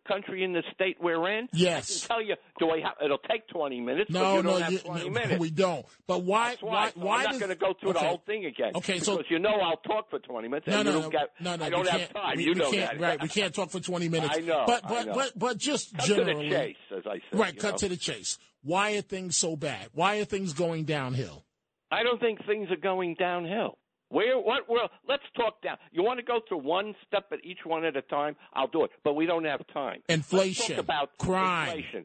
country 0.06 0.44
in 0.44 0.52
the 0.52 0.62
state 0.72 0.96
we're 1.00 1.28
in? 1.36 1.48
Yes. 1.52 1.90
I 1.90 2.06
can 2.06 2.08
tell 2.08 2.22
you. 2.22 2.34
Do 2.60 2.70
I 2.70 2.78
have? 2.80 2.92
It'll 3.04 3.18
take 3.18 3.48
twenty 3.48 3.80
minutes. 3.80 4.08
but 4.10 4.20
No, 4.20 4.36
you 4.36 4.42
don't 4.42 4.52
no, 4.52 4.64
have 4.64 4.72
you- 4.72 4.80
no, 4.86 5.10
minutes. 5.10 5.40
we 5.40 5.50
don't. 5.50 5.84
But 6.06 6.22
why? 6.22 6.50
That's 6.50 6.62
why. 6.62 6.70
Why? 6.70 6.90
So 6.90 7.00
why 7.00 7.16
I'm 7.16 7.22
not 7.24 7.30
does- 7.32 7.40
going 7.40 7.48
to 7.50 7.56
go 7.56 7.74
through 7.78 7.90
okay. 7.90 8.00
the 8.00 8.06
whole 8.06 8.22
thing 8.26 8.46
again. 8.46 8.72
Okay, 8.76 9.00
so- 9.00 9.16
because 9.16 9.30
you 9.32 9.40
know 9.40 9.50
I'll 9.50 9.78
talk 9.78 10.08
for 10.10 10.20
twenty 10.20 10.46
minutes. 10.48 10.68
No, 10.68 10.76
and 10.78 10.84
no, 10.84 10.90
you 10.92 10.96
no, 10.96 11.02
don't 11.02 11.10
get, 11.12 11.30
no, 11.40 11.56
no. 11.56 11.64
I 11.64 11.70
don't 11.70 11.88
have 11.88 12.12
time. 12.12 12.36
We, 12.36 12.44
you 12.44 12.52
we 12.52 12.58
know 12.60 12.70
that, 12.70 13.00
right? 13.00 13.20
We 13.20 13.28
can't 13.28 13.52
talk 13.54 13.70
for 13.70 13.80
twenty 13.80 14.08
minutes. 14.08 14.36
I 14.36 14.40
know, 14.42 14.62
but 14.66 14.84
but 14.88 15.06
know. 15.08 15.12
but 15.14 15.32
but 15.36 15.58
just 15.58 15.92
Cut 15.96 16.06
to 16.06 16.14
the 16.14 16.24
generally, 16.24 16.50
chase, 16.50 16.76
as 16.96 17.02
I 17.06 17.16
say, 17.16 17.22
right? 17.32 17.58
Cut 17.58 17.72
know. 17.72 17.76
to 17.78 17.88
the 17.88 17.96
chase. 17.96 18.38
Why 18.62 18.92
are 18.92 19.02
things 19.02 19.36
so 19.36 19.56
bad? 19.56 19.88
Why 19.92 20.18
are 20.18 20.24
things 20.24 20.52
going 20.52 20.84
downhill? 20.84 21.44
I 21.90 22.04
don't 22.04 22.20
think 22.20 22.46
things 22.46 22.70
are 22.70 22.76
going 22.76 23.16
downhill. 23.18 23.76
Where? 24.10 24.38
What? 24.38 24.68
Well, 24.68 24.90
let's 25.08 25.22
talk 25.36 25.62
down. 25.62 25.78
You 25.92 26.02
want 26.02 26.18
to 26.18 26.24
go 26.24 26.40
through 26.48 26.58
one 26.58 26.94
step 27.06 27.26
at 27.32 27.38
each 27.44 27.60
one 27.64 27.84
at 27.84 27.96
a 27.96 28.02
time? 28.02 28.36
I'll 28.52 28.66
do 28.68 28.84
it, 28.84 28.90
but 29.04 29.14
we 29.14 29.24
don't 29.26 29.44
have 29.44 29.60
time. 29.72 30.02
Inflation, 30.08 30.64
Let's 30.64 30.68
talk 30.76 30.78
about 30.84 31.18
crime. 31.18 31.68
Inflation. 31.68 32.04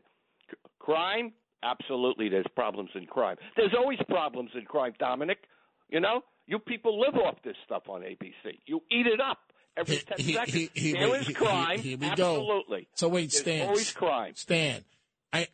C- 0.50 0.58
crime. 0.80 1.34
Absolutely, 1.64 2.30
there's 2.30 2.46
problems 2.56 2.92
in 2.94 3.08
crime. 3.08 3.38
There's 3.58 3.74
always 3.76 3.98
problems 4.08 4.52
in 4.56 4.66
crime, 4.66 4.94
Dominic. 5.00 5.40
You 5.90 6.00
know, 6.00 6.22
you 6.46 6.60
people 6.60 7.00
live 7.00 7.16
off 7.16 7.36
this 7.44 7.56
stuff 7.66 7.84
on 7.90 8.02
ABC. 8.02 8.60
You 8.68 8.82
eat 8.92 9.08
it 9.08 9.20
up 9.20 9.40
every 9.76 9.98
ten 9.98 10.18
He- 10.20 10.34
seconds. 10.34 10.54
he- 10.54 10.70
he- 10.76 10.94
there 10.94 11.16
is 11.20 11.28
crime. 11.30 11.80
Here 11.80 11.98
we 11.98 12.06
go. 12.08 12.12
Absolutely. 12.34 12.88
So 12.94 13.08
wait, 13.08 13.32
There's 13.32 13.40
Stan. 13.42 13.68
always 13.68 13.92
crime. 13.92 14.36
Stan, 14.36 14.84
I, 15.34 15.48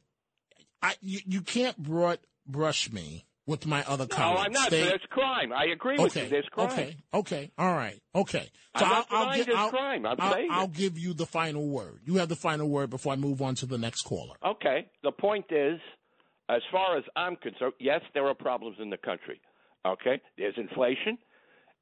I, 0.82 0.96
you, 1.02 1.20
you 1.26 1.42
can't 1.42 1.78
broad 1.78 2.20
brush 2.46 2.92
me 2.92 3.26
with 3.52 3.68
my 3.68 3.84
other 3.84 4.06
No, 4.10 4.16
colleagues. 4.16 4.46
I'm 4.48 4.52
not. 4.54 4.70
They- 4.72 4.82
there's 4.84 5.06
crime. 5.12 5.54
I 5.54 5.66
agree 5.66 5.98
with 6.00 6.16
okay, 6.18 6.24
you. 6.24 6.30
There's 6.30 6.48
crime. 6.52 6.72
okay, 6.72 6.96
okay, 7.14 7.52
all 7.58 7.74
right, 7.76 8.02
okay. 8.16 8.50
I'm 8.74 8.88
not 8.90 9.08
I'll, 9.12 9.28
I'll, 9.28 9.56
I'll, 9.58 9.70
crime. 9.70 10.06
I'm 10.06 10.16
I'll- 10.20 10.46
I'll 10.52 10.68
give 10.68 10.98
you 10.98 11.14
the 11.14 11.26
final 11.26 11.68
word. 11.68 12.00
You 12.06 12.16
have 12.16 12.30
the 12.30 12.36
final 12.38 12.68
word 12.70 12.90
before 12.90 13.14
I 13.14 13.18
move 13.18 13.42
on 13.42 13.54
to 13.56 13.66
the 13.66 13.78
next 13.78 14.02
caller. 14.04 14.36
Okay. 14.44 14.88
The 15.04 15.12
point 15.12 15.46
is, 15.52 15.80
as 16.50 16.62
far 16.72 16.98
as 16.98 17.04
I'm 17.16 17.36
concerned, 17.36 17.74
yes, 17.80 18.02
there 18.14 18.26
are 18.28 18.34
problems 18.34 18.78
in 18.82 18.90
the 18.90 18.98
country. 18.98 19.42
Okay. 19.86 20.22
There's 20.38 20.56
inflation, 20.58 21.18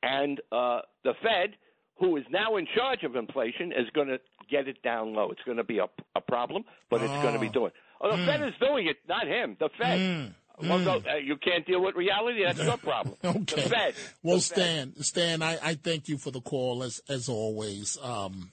and 0.02 0.40
uh, 0.52 0.80
the 1.04 1.14
Fed, 1.22 1.56
who 2.00 2.18
is 2.18 2.24
now 2.32 2.58
in 2.58 2.66
charge 2.76 3.04
of 3.04 3.16
inflation, 3.16 3.72
is 3.72 3.88
going 3.94 4.08
to 4.08 4.18
get 4.50 4.68
it 4.68 4.82
down 4.82 5.14
low. 5.14 5.30
It's 5.32 5.42
going 5.46 5.58
to 5.58 5.64
be 5.64 5.78
a, 5.80 5.88
a 6.16 6.22
problem, 6.22 6.64
but 6.90 7.02
it's 7.02 7.14
going 7.22 7.34
to 7.36 7.40
be 7.40 7.50
Oh. 7.50 7.52
doing. 7.54 7.72
Oh, 8.02 8.16
the 8.16 8.26
Fed 8.26 8.42
is 8.42 8.54
doing 8.62 8.88
it, 8.88 8.98
not 9.08 9.28
him. 9.28 9.58
The 9.60 9.70
Fed. 9.78 10.00
Mm. 10.00 10.34
Well, 10.62 10.84
go, 10.84 11.10
uh, 11.10 11.16
you 11.16 11.38
can't 11.38 11.66
deal 11.66 11.82
with 11.82 11.96
reality. 11.96 12.44
That's 12.44 12.62
your 12.62 12.78
problem. 12.78 13.16
Okay. 13.24 13.64
The 13.64 13.70
Fed. 13.70 13.94
Well, 14.24 14.38
The 14.38 14.42
Fed. 14.42 14.58
Stan, 14.58 15.04
Stan, 15.04 15.42
I, 15.42 15.58
I 15.64 15.74
thank 15.76 16.10
you 16.10 16.18
for 16.18 16.32
the 16.32 16.42
call 16.42 16.84
as 16.84 17.02
as 17.08 17.30
always. 17.30 17.98
Um, 18.02 18.52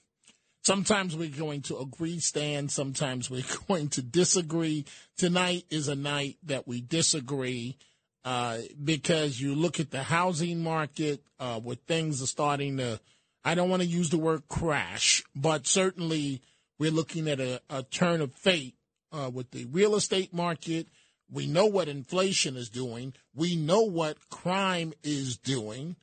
sometimes 0.63 1.17
we're 1.17 1.29
going 1.31 1.63
to 1.63 1.79
agree, 1.79 2.19
Stan. 2.21 2.69
Sometimes 2.69 3.31
we're 3.31 3.45
going 3.69 3.89
to 3.91 4.03
disagree. 4.03 4.85
Tonight 5.17 5.65
is 5.71 5.89
a 5.89 5.97
night 5.97 6.37
that 6.45 6.67
we 6.69 6.81
disagree 6.81 7.77
uh, 8.25 8.59
because 8.83 9.41
you 9.41 9.55
look 9.55 9.81
at 9.81 9.91
the 9.91 10.03
housing 10.03 10.63
market 10.63 11.23
uh, 11.39 11.61
where 11.61 11.77
things 11.77 12.23
are 12.23 12.27
starting 12.27 12.77
to. 12.79 13.01
I 13.45 13.55
don't 13.55 13.71
want 13.71 13.83
to 13.83 13.89
use 13.89 14.11
the 14.11 14.19
word 14.19 14.43
crash, 14.49 15.23
but 15.37 15.69
certainly 15.69 16.43
we're 16.81 16.91
looking 16.91 17.29
at 17.29 17.39
a, 17.39 17.61
a 17.71 17.85
turn 17.85 18.21
of 18.21 18.35
fate 18.35 18.75
uh, 19.13 19.31
with 19.33 19.53
the 19.53 19.67
real 19.67 19.95
estate 19.95 20.35
market. 20.35 20.89
We 21.31 21.47
know 21.47 21.67
what 21.67 21.89
inflation 21.89 22.57
is 22.57 22.69
doing. 22.69 23.15
We 23.35 23.57
know 23.57 23.83
what 23.83 24.29
crime 24.31 24.93
is 25.03 25.37
doing. 25.37 25.97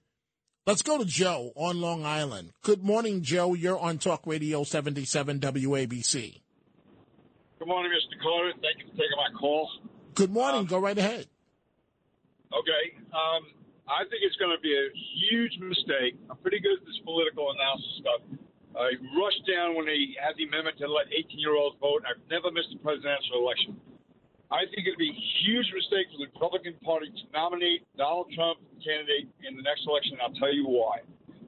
Let's 0.66 0.82
go 0.82 0.98
to 0.98 1.06
Joe 1.06 1.52
on 1.56 1.82
Long 1.82 2.06
Island. 2.06 2.52
Good 2.62 2.84
morning, 2.84 3.22
Joe. 3.22 3.54
You're 3.54 3.80
on 3.80 3.98
Talk 3.98 4.26
Radio 4.26 4.64
77 4.64 5.40
WABC. 5.40 6.40
Good 7.60 7.68
morning, 7.68 7.92
Mr. 7.92 8.22
Carter. 8.22 8.52
Thank 8.60 8.80
you 8.80 8.92
for 8.92 8.98
taking 9.00 9.18
my 9.18 9.40
call. 9.40 9.70
Good 10.16 10.32
morning. 10.32 10.66
go 10.66 10.80
right 10.80 10.98
ahead. 10.98 11.28
Okay. 12.52 12.84
Um, 13.12 13.44
I 13.88 14.04
think 14.08 14.24
it's 14.24 14.36
going 14.38 14.56
to 14.56 14.62
be 14.62 14.72
a 14.72 14.88
huge 15.28 15.60
mistake. 15.60 16.16
I'm 16.30 16.38
pretty 16.38 16.60
good 16.60 16.80
at 16.80 16.86
this 16.86 17.00
political 17.04 17.52
analysis 17.52 18.00
stuff. 18.00 18.22
I 18.76 18.96
rushed 19.20 19.44
down 19.46 19.76
when 19.76 19.86
they 19.86 20.16
had 20.18 20.34
the 20.38 20.48
amendment 20.48 20.78
to 20.80 20.88
let 20.88 21.08
18 21.12 21.40
year 21.40 21.56
olds 21.56 21.76
vote. 21.80 22.04
I've 22.08 22.24
never 22.32 22.52
missed 22.52 22.74
a 22.74 22.80
presidential 22.80 23.44
election. 23.44 23.78
I 24.54 24.70
think 24.70 24.86
it'd 24.86 25.02
be 25.02 25.10
a 25.10 25.22
huge 25.42 25.66
mistake 25.74 26.14
for 26.14 26.22
the 26.22 26.30
Republican 26.30 26.78
Party 26.86 27.10
to 27.10 27.26
nominate 27.34 27.82
Donald 27.98 28.30
Trump 28.38 28.62
candidate 28.86 29.26
in 29.42 29.58
the 29.58 29.66
next 29.66 29.82
election. 29.90 30.14
And 30.14 30.22
I'll 30.22 30.38
tell 30.38 30.54
you 30.54 30.70
why. 30.70 31.02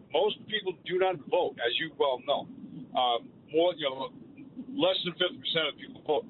Most 0.09 0.41
people 0.49 0.73
do 0.89 0.97
not 0.97 1.21
vote, 1.29 1.53
as 1.61 1.77
you 1.77 1.93
well 2.01 2.17
know. 2.25 2.49
Um, 2.97 3.29
more, 3.53 3.77
you 3.77 3.85
know, 3.85 4.09
less 4.73 4.97
than 5.05 5.13
50% 5.21 5.69
of 5.69 5.77
people 5.77 6.01
vote. 6.01 6.25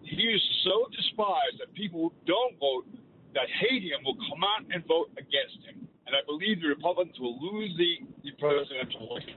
He 0.00 0.24
is 0.32 0.40
so 0.64 0.88
despised 0.96 1.60
that 1.60 1.68
people 1.76 2.08
who 2.08 2.12
don't 2.24 2.56
vote, 2.56 2.88
that 3.36 3.44
hate 3.60 3.84
him, 3.84 4.00
will 4.08 4.16
come 4.16 4.40
out 4.40 4.64
and 4.72 4.80
vote 4.88 5.12
against 5.20 5.60
him. 5.68 5.84
And 6.08 6.16
I 6.16 6.24
believe 6.24 6.64
the 6.64 6.72
Republicans 6.72 7.20
will 7.20 7.36
lose 7.36 7.76
the, 7.76 8.00
the 8.24 8.32
presidential 8.40 9.12
election. 9.12 9.36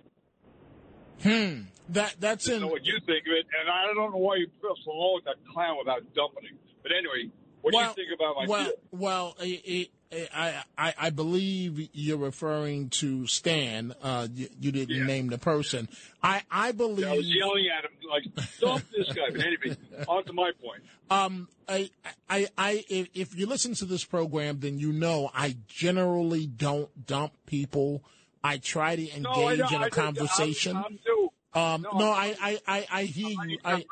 Hmm. 1.19 1.67
That 1.89 2.15
that's 2.19 2.47
I 2.47 2.55
in. 2.55 2.61
know 2.61 2.67
what 2.67 2.85
you 2.85 2.99
think 3.05 3.25
of 3.27 3.33
it, 3.33 3.47
and 3.59 3.71
I 3.71 3.87
don't 3.87 4.11
know 4.11 4.19
why 4.19 4.35
you 4.35 4.47
feel 4.61 4.75
so 4.83 4.91
long 4.91 5.15
with 5.15 5.25
that 5.25 5.39
clown 5.51 5.77
without 5.79 6.03
dumping 6.13 6.43
him. 6.43 6.59
But 6.87 6.95
anyway, 6.95 7.31
what 7.61 7.73
well, 7.73 7.93
do 7.93 8.01
you 8.01 8.07
think 8.07 8.19
about 8.19 8.35
my 8.37 8.45
well, 8.47 8.63
deal? 8.63 8.73
well, 8.91 9.35
it, 9.41 9.89
it, 10.11 10.29
I, 10.33 10.63
I 10.77 10.93
I 10.97 11.09
believe 11.09 11.89
you're 11.93 12.17
referring 12.17 12.89
to 12.91 13.27
Stan. 13.27 13.93
Uh, 14.01 14.27
you, 14.33 14.47
you 14.59 14.71
didn't 14.71 15.05
name 15.05 15.27
the 15.27 15.37
person. 15.37 15.89
I 16.23 16.43
I 16.49 16.71
believe. 16.71 17.07
I 17.07 17.17
was 17.17 17.27
yelling 17.27 17.65
at 17.67 17.83
him 17.83 17.91
like, 18.09 18.23
"Dump 18.61 18.85
this 18.95 19.07
guy!" 19.13 19.29
But 19.31 19.41
anyway, 19.41 19.77
on 20.07 20.23
to 20.25 20.33
my 20.33 20.51
point. 20.63 20.83
Um, 21.09 21.49
I, 21.67 21.89
I, 22.29 22.47
I, 22.57 22.85
if, 22.89 23.09
if 23.13 23.37
you 23.37 23.45
listen 23.47 23.73
to 23.75 23.85
this 23.85 24.03
program, 24.05 24.59
then 24.59 24.77
you 24.79 24.91
know 24.93 25.29
I 25.33 25.57
generally 25.67 26.47
don't 26.47 27.05
dump 27.05 27.33
people. 27.45 28.03
I 28.43 28.57
try 28.57 28.95
to 28.95 29.01
engage 29.09 29.23
No, 29.23 29.31
I 29.47 29.53
in 29.53 29.61
I 29.61 29.65
a 29.65 29.69
don't- 29.69 29.91
conversation. 29.91 30.77
I'm, 30.77 30.85
I'm. 30.85 31.29
Um, 31.53 31.81
No, 31.81 31.97
no, 31.97 32.11
I, 32.11 32.35
I, 32.41 32.59
I, 32.67 32.87
I 32.91 33.03
hear 33.03 33.29
you. 33.45 33.57
I. 33.65 33.85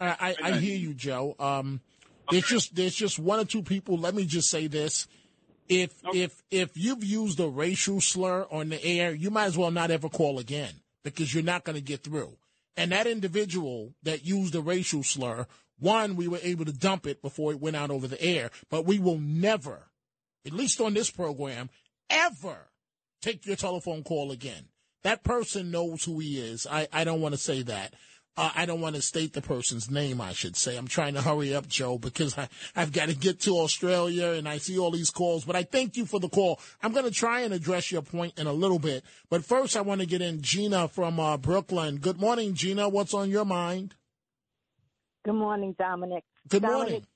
I, 0.00 0.08
I, 0.20 0.36
I 0.42 0.52
hear 0.52 0.76
you, 0.76 0.92
Joe. 0.92 1.36
Um, 1.38 1.80
there's 2.32 2.46
just 2.46 2.74
there's 2.74 2.94
just 2.94 3.18
one 3.18 3.38
or 3.38 3.44
two 3.44 3.62
people. 3.62 3.98
Let 3.98 4.14
me 4.14 4.24
just 4.24 4.48
say 4.48 4.66
this: 4.66 5.06
if 5.68 5.92
if 6.12 6.42
if 6.50 6.76
you've 6.76 7.04
used 7.04 7.38
a 7.40 7.48
racial 7.48 8.00
slur 8.00 8.46
on 8.50 8.70
the 8.70 8.82
air, 8.84 9.14
you 9.14 9.30
might 9.30 9.46
as 9.46 9.58
well 9.58 9.70
not 9.70 9.90
ever 9.90 10.08
call 10.08 10.38
again 10.38 10.74
because 11.04 11.32
you're 11.32 11.42
not 11.42 11.64
going 11.64 11.76
to 11.76 11.82
get 11.82 12.02
through. 12.04 12.36
And 12.76 12.92
that 12.92 13.06
individual 13.06 13.94
that 14.02 14.24
used 14.24 14.54
a 14.54 14.60
racial 14.62 15.02
slur, 15.02 15.46
one, 15.78 16.16
we 16.16 16.28
were 16.28 16.40
able 16.42 16.64
to 16.64 16.72
dump 16.72 17.06
it 17.06 17.20
before 17.20 17.52
it 17.52 17.60
went 17.60 17.76
out 17.76 17.90
over 17.90 18.08
the 18.08 18.22
air, 18.22 18.50
but 18.70 18.86
we 18.86 18.98
will 18.98 19.18
never, 19.18 19.88
at 20.46 20.52
least 20.52 20.80
on 20.80 20.94
this 20.94 21.10
program, 21.10 21.68
ever 22.08 22.68
take 23.20 23.44
your 23.44 23.56
telephone 23.56 24.02
call 24.02 24.32
again. 24.32 24.68
That 25.02 25.24
person 25.24 25.70
knows 25.70 26.04
who 26.04 26.20
he 26.20 26.38
is. 26.38 26.66
I, 26.70 26.88
I 26.92 27.04
don't 27.04 27.20
want 27.20 27.34
to 27.34 27.40
say 27.40 27.62
that. 27.62 27.92
Uh, 28.34 28.50
I 28.54 28.64
don't 28.64 28.80
want 28.80 28.96
to 28.96 29.02
state 29.02 29.34
the 29.34 29.42
person's 29.42 29.90
name, 29.90 30.18
I 30.18 30.32
should 30.32 30.56
say. 30.56 30.78
I'm 30.78 30.86
trying 30.86 31.14
to 31.14 31.20
hurry 31.20 31.54
up, 31.54 31.68
Joe, 31.68 31.98
because 31.98 32.38
I, 32.38 32.48
I've 32.74 32.90
got 32.90 33.08
to 33.10 33.14
get 33.14 33.40
to 33.40 33.58
Australia 33.58 34.28
and 34.28 34.48
I 34.48 34.56
see 34.56 34.78
all 34.78 34.90
these 34.90 35.10
calls. 35.10 35.44
But 35.44 35.54
I 35.54 35.64
thank 35.64 35.98
you 35.98 36.06
for 36.06 36.18
the 36.18 36.30
call. 36.30 36.58
I'm 36.82 36.92
going 36.92 37.04
to 37.04 37.10
try 37.10 37.40
and 37.40 37.52
address 37.52 37.92
your 37.92 38.00
point 38.00 38.38
in 38.38 38.46
a 38.46 38.52
little 38.52 38.78
bit. 38.78 39.04
But 39.28 39.44
first, 39.44 39.76
I 39.76 39.82
want 39.82 40.00
to 40.00 40.06
get 40.06 40.22
in 40.22 40.40
Gina 40.40 40.88
from 40.88 41.20
uh, 41.20 41.36
Brooklyn. 41.36 41.98
Good 41.98 42.18
morning, 42.18 42.54
Gina. 42.54 42.88
What's 42.88 43.12
on 43.12 43.28
your 43.28 43.44
mind? 43.44 43.96
Good 45.26 45.34
morning, 45.34 45.76
Dominic. 45.78 46.24
Good 46.48 46.62
Dominic, 46.62 46.88
morning. 46.88 47.06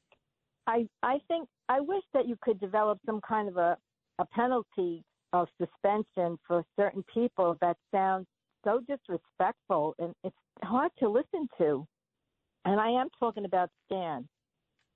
I 0.66 0.86
I 1.02 1.18
think 1.28 1.48
I 1.68 1.80
wish 1.80 2.04
that 2.14 2.28
you 2.28 2.36
could 2.40 2.60
develop 2.60 2.98
some 3.06 3.20
kind 3.26 3.48
of 3.48 3.56
a 3.56 3.76
a 4.18 4.26
penalty 4.26 5.02
of 5.32 5.48
suspension 5.58 6.38
for 6.46 6.64
certain 6.78 7.04
people 7.12 7.56
that 7.60 7.76
sound 7.92 8.26
so 8.66 8.80
disrespectful 8.80 9.94
and 9.98 10.12
it's 10.24 10.36
hard 10.62 10.90
to 10.98 11.08
listen 11.08 11.48
to. 11.58 11.86
And 12.64 12.80
I 12.80 12.88
am 13.00 13.08
talking 13.18 13.44
about 13.44 13.70
Stan. 13.86 14.28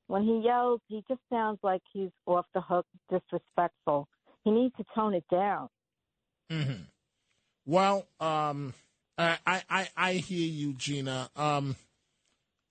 When 0.08 0.22
he 0.24 0.42
yells, 0.44 0.80
he 0.88 1.04
just 1.06 1.20
sounds 1.32 1.58
like 1.62 1.82
he's 1.92 2.10
off 2.26 2.46
the 2.52 2.60
hook, 2.60 2.84
disrespectful. 3.10 4.08
He 4.44 4.50
needs 4.50 4.74
to 4.76 4.84
tone 4.94 5.14
it 5.14 5.24
down. 5.30 5.68
hmm 6.50 6.82
Well, 7.64 8.08
um, 8.18 8.74
I, 9.16 9.38
I, 9.46 9.62
I, 9.70 9.88
I 9.96 10.12
hear 10.14 10.48
you, 10.48 10.72
Gina. 10.72 11.30
Um, 11.36 11.76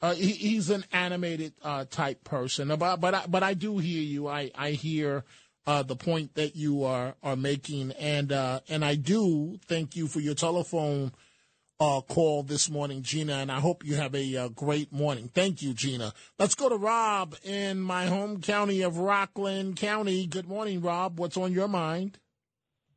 uh, 0.01 0.15
he, 0.15 0.31
he's 0.31 0.69
an 0.69 0.83
animated 0.91 1.53
uh, 1.61 1.85
type 1.89 2.23
person, 2.23 2.67
but 2.77 2.97
but 2.97 3.13
I, 3.13 3.25
but 3.27 3.43
I 3.43 3.53
do 3.53 3.77
hear 3.77 4.01
you. 4.01 4.27
I 4.27 4.49
I 4.55 4.71
hear 4.71 5.25
uh, 5.69 5.83
the 5.83 5.95
point 5.95 6.33
that 6.33 6.55
you 6.55 6.83
are 6.83 7.13
are 7.21 7.35
making, 7.35 7.91
and 7.91 8.31
uh, 8.31 8.59
and 8.67 8.83
I 8.83 8.95
do 8.95 9.59
thank 9.67 9.95
you 9.95 10.07
for 10.07 10.19
your 10.19 10.33
telephone 10.33 11.11
uh, 11.79 12.01
call 12.01 12.41
this 12.41 12.71
morning, 12.71 13.03
Gina. 13.03 13.33
And 13.33 13.51
I 13.51 13.59
hope 13.59 13.85
you 13.85 13.93
have 13.93 14.15
a 14.15 14.35
uh, 14.35 14.47
great 14.47 14.91
morning. 14.91 15.29
Thank 15.31 15.61
you, 15.61 15.75
Gina. 15.75 16.11
Let's 16.39 16.55
go 16.55 16.69
to 16.69 16.75
Rob 16.75 17.35
in 17.43 17.79
my 17.81 18.07
home 18.07 18.41
county 18.41 18.81
of 18.81 18.97
Rockland 18.97 19.75
County. 19.75 20.25
Good 20.25 20.47
morning, 20.47 20.81
Rob. 20.81 21.19
What's 21.19 21.37
on 21.37 21.53
your 21.53 21.67
mind? 21.67 22.17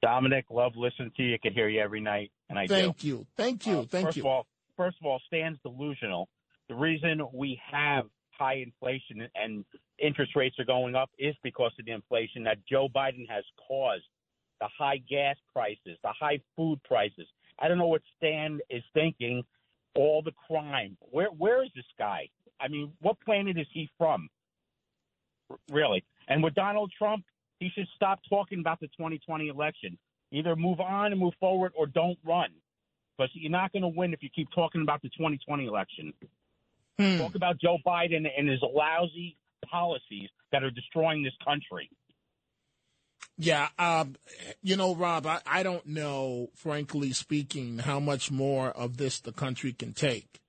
Dominic, 0.01 0.47
love 0.49 0.73
listening 0.75 1.13
to 1.19 1.23
you. 1.23 1.35
I 1.35 1.39
can 1.43 1.53
hear 1.53 1.69
you 1.69 1.79
every 1.79 2.01
night, 2.01 2.33
and 2.49 2.59
I 2.59 2.69
Thank 2.69 3.01
do. 3.01 3.07
you. 3.07 3.27
Thank 3.37 3.67
you. 3.67 3.81
Uh, 3.81 3.85
Thank 3.85 4.07
first 4.07 4.17
you. 4.17 4.23
Of 4.23 4.27
all, 4.29 4.47
first 4.79 4.97
of 4.99 5.07
all, 5.07 5.21
Stan's 5.27 5.59
delusional. 5.63 6.31
The 6.71 6.75
reason 6.75 7.21
we 7.35 7.61
have 7.71 8.07
high 8.31 8.65
inflation 8.65 9.29
and 9.35 9.63
interest 10.03 10.37
rates 10.37 10.59
are 10.59 10.65
going 10.65 10.95
up 10.95 11.11
is 11.19 11.35
because 11.43 11.73
of 11.79 11.87
the 11.87 11.93
inflation 11.93 12.45
that 12.45 12.59
Joe 12.69 12.89
Biden 12.95 13.29
has 13.29 13.45
caused. 13.69 14.05
The 14.61 14.69
high 14.79 14.99
gas 15.09 15.37
prices, 15.53 15.99
the 16.05 16.13
high 16.19 16.41
food 16.57 16.81
prices. 16.85 17.27
I 17.59 17.67
don't 17.69 17.79
know 17.79 17.89
what 17.89 18.03
Stan 18.17 18.61
is 18.71 18.83
thinking. 18.95 19.43
All 19.95 20.23
the 20.23 20.33
crime. 20.47 20.97
Where 21.11 21.29
where 21.29 21.65
is 21.65 21.71
this 21.75 21.85
guy? 21.99 22.29
I 22.61 22.69
mean, 22.69 22.93
what 23.01 23.19
planet 23.21 23.59
is 23.59 23.67
he 23.73 23.91
from? 23.99 24.29
R- 25.51 25.59
Really? 25.71 26.05
And 26.29 26.43
with 26.43 26.55
Donald 26.55 26.93
Trump, 26.97 27.25
he 27.59 27.71
should 27.75 27.89
stop 27.97 28.21
talking 28.29 28.61
about 28.61 28.81
the 28.81 28.87
2020 28.89 29.49
election. 29.49 29.99
Either 30.31 30.57
move 30.57 30.81
on 30.81 31.13
and 31.13 31.21
move 31.21 31.35
forward, 31.41 31.73
or 31.77 31.87
don't 31.87 32.19
run. 32.25 32.51
Because 33.19 33.31
you're 33.35 33.51
not 33.51 33.73
going 33.73 33.83
to 33.83 33.89
win 33.89 34.15
if 34.15 34.23
you 34.23 34.31
keep 34.35 34.49
talking 34.55 34.81
about 34.83 35.03
the 35.03 35.11
2020 35.11 35.67
election. 35.67 36.15
Hmm. 36.99 37.19
Talk 37.19 37.35
about 37.35 37.59
Joe 37.61 37.79
Biden 37.85 38.27
and 38.37 38.49
his 38.49 38.61
lousy 38.63 39.37
policies 39.71 40.29
that 40.53 40.63
are 40.63 40.71
destroying 40.71 41.23
this 41.23 41.35
country. 41.45 41.89
Yeah, 43.39 43.69
um, 43.79 44.17
you 44.63 44.77
know, 44.77 44.95
Rob, 44.95 45.27
I, 45.27 45.41
I 45.47 45.63
don't 45.63 45.87
know, 45.87 46.51
frankly 46.55 47.13
speaking, 47.13 47.79
how 47.79 47.99
much 47.99 48.31
more 48.31 48.69
of 48.69 48.99
this 48.99 49.21
the 49.21 49.33
country 49.33 49.73
can 49.73 49.95
take. 49.95 50.41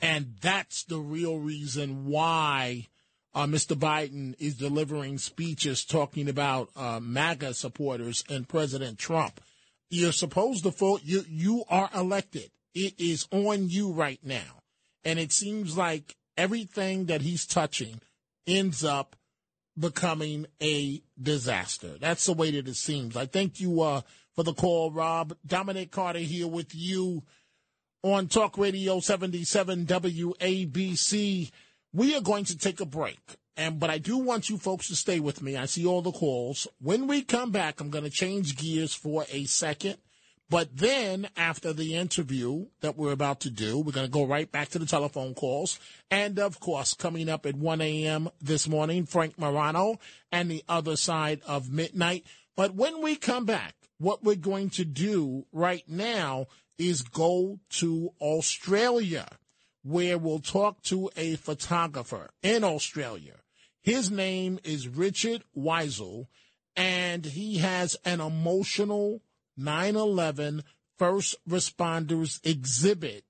And 0.00 0.36
that's 0.40 0.84
the 0.84 0.98
real 0.98 1.38
reason 1.38 2.06
why 2.06 2.88
uh, 3.34 3.46
Mr. 3.46 3.76
Biden 3.76 4.34
is 4.38 4.56
delivering 4.56 5.18
speeches 5.18 5.84
talking 5.84 6.28
about 6.28 6.70
uh, 6.76 7.00
MAGA 7.00 7.54
supporters 7.54 8.24
and 8.28 8.48
President 8.48 8.98
Trump. 8.98 9.40
You're 9.88 10.12
supposed 10.12 10.64
to 10.64 10.70
vote. 10.70 11.00
You 11.04 11.24
you 11.28 11.64
are 11.68 11.90
elected. 11.94 12.50
It 12.74 12.94
is 12.98 13.26
on 13.32 13.68
you 13.68 13.92
right 13.92 14.20
now, 14.22 14.62
and 15.04 15.18
it 15.18 15.32
seems 15.32 15.76
like 15.76 16.16
everything 16.36 17.06
that 17.06 17.22
he's 17.22 17.44
touching 17.44 18.00
ends 18.58 18.84
up 18.84 19.16
becoming 19.78 20.46
a 20.62 21.02
disaster. 21.20 21.96
That's 21.98 22.26
the 22.26 22.32
way 22.32 22.50
that 22.50 22.68
it 22.68 22.76
seems. 22.76 23.16
I 23.16 23.26
thank 23.26 23.60
you 23.60 23.80
uh, 23.82 24.02
for 24.34 24.42
the 24.42 24.52
call, 24.54 24.90
Rob. 24.90 25.34
Dominic 25.46 25.90
Carter 25.90 26.18
here 26.18 26.46
with 26.46 26.74
you 26.74 27.22
on 28.02 28.28
Talk 28.28 28.58
Radio 28.58 29.00
77 29.00 29.86
WABC. 29.86 31.50
We 31.92 32.16
are 32.16 32.20
going 32.20 32.44
to 32.44 32.58
take 32.58 32.80
a 32.80 32.86
break. 32.86 33.20
And 33.56 33.78
but 33.78 33.90
I 33.90 33.98
do 33.98 34.18
want 34.18 34.48
you 34.48 34.58
folks 34.58 34.88
to 34.88 34.96
stay 34.96 35.20
with 35.20 35.42
me. 35.42 35.56
I 35.56 35.66
see 35.66 35.84
all 35.84 36.02
the 36.02 36.12
calls. 36.12 36.66
When 36.80 37.06
we 37.06 37.22
come 37.22 37.50
back, 37.50 37.80
I'm 37.80 37.90
going 37.90 38.04
to 38.04 38.10
change 38.10 38.56
gears 38.56 38.94
for 38.94 39.24
a 39.30 39.44
second. 39.44 39.96
But 40.50 40.76
then 40.76 41.28
after 41.36 41.72
the 41.72 41.94
interview 41.94 42.66
that 42.80 42.96
we're 42.96 43.12
about 43.12 43.38
to 43.42 43.50
do, 43.50 43.78
we're 43.78 43.92
going 43.92 44.06
to 44.06 44.12
go 44.12 44.26
right 44.26 44.50
back 44.50 44.70
to 44.70 44.80
the 44.80 44.86
telephone 44.86 45.32
calls. 45.32 45.78
And 46.10 46.40
of 46.40 46.58
course, 46.58 46.92
coming 46.92 47.28
up 47.28 47.46
at 47.46 47.54
1 47.54 47.80
a.m. 47.80 48.28
this 48.40 48.66
morning, 48.68 49.06
Frank 49.06 49.38
Morano 49.38 50.00
and 50.32 50.50
the 50.50 50.64
other 50.68 50.96
side 50.96 51.40
of 51.46 51.70
midnight. 51.70 52.26
But 52.56 52.74
when 52.74 53.00
we 53.00 53.14
come 53.14 53.44
back, 53.46 53.76
what 53.98 54.24
we're 54.24 54.34
going 54.34 54.70
to 54.70 54.84
do 54.84 55.46
right 55.52 55.84
now 55.88 56.46
is 56.78 57.02
go 57.02 57.60
to 57.68 58.10
Australia, 58.20 59.28
where 59.84 60.18
we'll 60.18 60.40
talk 60.40 60.82
to 60.82 61.10
a 61.16 61.36
photographer 61.36 62.30
in 62.42 62.64
Australia. 62.64 63.36
His 63.82 64.10
name 64.10 64.58
is 64.64 64.88
Richard 64.88 65.44
Weisel, 65.56 66.26
and 66.74 67.24
he 67.24 67.58
has 67.58 67.96
an 68.04 68.20
emotional 68.20 69.22
9 69.60 69.96
11 69.96 70.62
first 70.98 71.36
responders 71.48 72.40
exhibit 72.44 73.24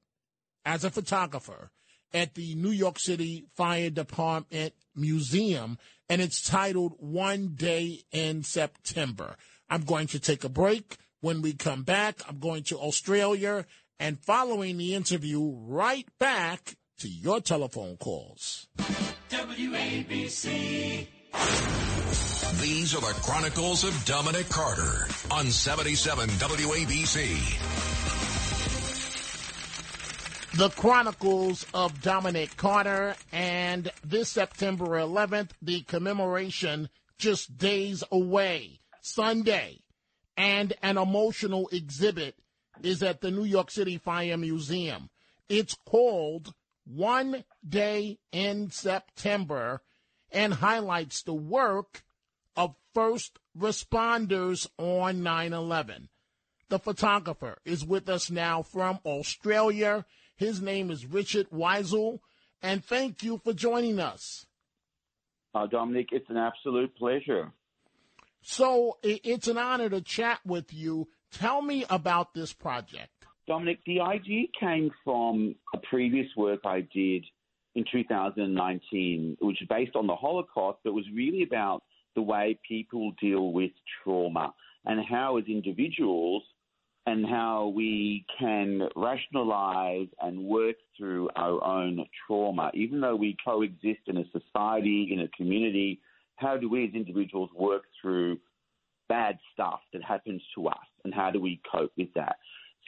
as 0.65 0.85
a 0.85 0.91
photographer 0.91 1.71
at 2.13 2.35
the 2.35 2.55
New 2.55 2.71
York 2.71 2.99
City 2.99 3.47
Fire 3.57 3.91
Department 3.91 4.75
Museum, 4.95 5.79
and 6.09 6.21
it's 6.21 6.43
titled 6.43 6.95
One 6.99 7.55
Day 7.55 8.01
in 8.11 8.43
September. 8.43 9.37
I'm 9.69 9.83
going 9.83 10.09
to 10.09 10.19
take 10.19 10.45
a 10.45 10.49
break. 10.49 10.97
When 11.21 11.43
we 11.43 11.53
come 11.53 11.83
back, 11.83 12.21
I'm 12.29 12.39
going 12.39 12.65
to 12.65 12.79
Australia 12.79 13.67
and 13.99 14.19
following 14.19 14.79
the 14.79 14.95
interview, 14.95 15.53
right 15.55 16.09
back 16.19 16.77
to 16.99 17.09
your 17.09 17.41
telephone 17.41 17.97
calls. 17.99 18.67
WABC. 19.29 21.07
These 22.61 22.95
are 22.95 23.01
the 23.01 23.21
Chronicles 23.23 23.85
of 23.85 24.05
Dominic 24.05 24.49
Carter 24.49 25.07
on 25.31 25.51
77 25.51 26.29
WABC. 26.29 27.79
The 30.59 30.71
Chronicles 30.71 31.65
of 31.73 32.03
Dominic 32.03 32.57
Carter, 32.57 33.15
and 33.31 33.93
this 34.05 34.31
September 34.31 34.87
11th, 34.87 35.51
the 35.63 35.83
commemoration 35.83 36.89
just 37.19 37.57
days 37.57 38.03
away, 38.11 38.81
Sunday, 39.01 39.79
and 40.37 40.73
an 40.83 40.99
emotional 40.99 41.69
exhibit 41.71 42.35
is 42.83 43.03
at 43.03 43.21
the 43.21 43.31
New 43.31 43.45
York 43.45 43.71
City 43.71 43.99
Fire 43.99 44.37
Museum. 44.37 45.11
It's 45.49 45.77
called 45.87 46.53
One 46.85 47.45
Day 47.67 48.19
in 48.33 48.71
September 48.71 49.83
and 50.33 50.55
highlights 50.55 51.23
the 51.23 51.35
work 51.35 52.03
of 52.57 52.75
first 52.95 53.39
responders 53.57 54.67
on 54.79 55.23
9 55.23 55.53
11. 55.53 56.09
The 56.69 56.79
photographer 56.79 57.59
is 57.65 57.85
with 57.85 58.09
us 58.09 58.31
now 58.31 58.63
from 58.63 59.01
Australia. 59.05 60.07
His 60.37 60.63
name 60.63 60.91
is 60.91 61.05
Richard 61.05 61.51
Weisel, 61.51 62.21
and 62.63 62.85
thank 62.85 63.23
you 63.23 63.41
for 63.43 63.53
joining 63.53 63.99
us. 63.99 64.47
Uh, 65.55 65.67
Dominic, 65.67 66.09
it's 66.13 66.31
an 66.31 66.37
absolute 66.37 66.95
pleasure. 66.97 67.53
So 68.43 68.99
it's 69.03 69.49
an 69.49 69.59
honor 69.59 69.91
to 69.91 70.01
chat 70.01 70.41
with 70.47 70.73
you. 70.73 71.09
Tell 71.33 71.61
me 71.61 71.85
about 71.91 72.35
this 72.35 72.53
project. 72.53 73.11
Dominic, 73.47 73.81
the 73.85 74.01
idea 74.01 74.47
came 74.59 74.91
from 75.05 75.57
a 75.75 75.79
previous 75.79 76.29
work 76.37 76.61
I 76.65 76.87
did 76.95 77.25
in 77.75 77.85
2019, 77.91 79.37
which 79.41 79.61
is 79.61 79.69
based 79.69 79.97
on 79.97 80.07
the 80.07 80.15
Holocaust, 80.15 80.79
but 80.85 80.93
was 80.93 81.05
really 81.13 81.43
about 81.43 81.83
the 82.15 82.23
way 82.23 82.59
people 82.67 83.13
deal 83.21 83.53
with 83.53 83.71
trauma 84.03 84.53
and 84.85 85.01
how, 85.09 85.37
as 85.37 85.45
individuals, 85.47 86.43
and 87.07 87.27
how 87.27 87.73
we 87.75 88.25
can 88.39 88.89
rationalize 88.95 90.09
and 90.21 90.43
work 90.43 90.77
through 90.97 91.29
our 91.35 91.63
own 91.65 92.05
trauma. 92.27 92.71
Even 92.75 93.01
though 93.01 93.17
we 93.17 93.37
coexist 93.45 94.01
in 94.07 94.19
a 94.19 94.25
society, 94.33 95.09
in 95.13 95.21
a 95.21 95.29
community, 95.29 96.01
how 96.37 96.57
do 96.57 96.69
we 96.69 96.85
as 96.87 96.95
individuals 96.95 97.51
work 97.59 97.85
through 98.01 98.39
bad 99.09 99.39
stuff 99.53 99.81
that 99.93 100.03
happens 100.03 100.43
to 100.55 100.69
us 100.69 100.77
and 101.05 101.13
how 101.13 101.31
do 101.31 101.41
we 101.41 101.61
cope 101.71 101.93
with 101.97 102.13
that? 102.15 102.37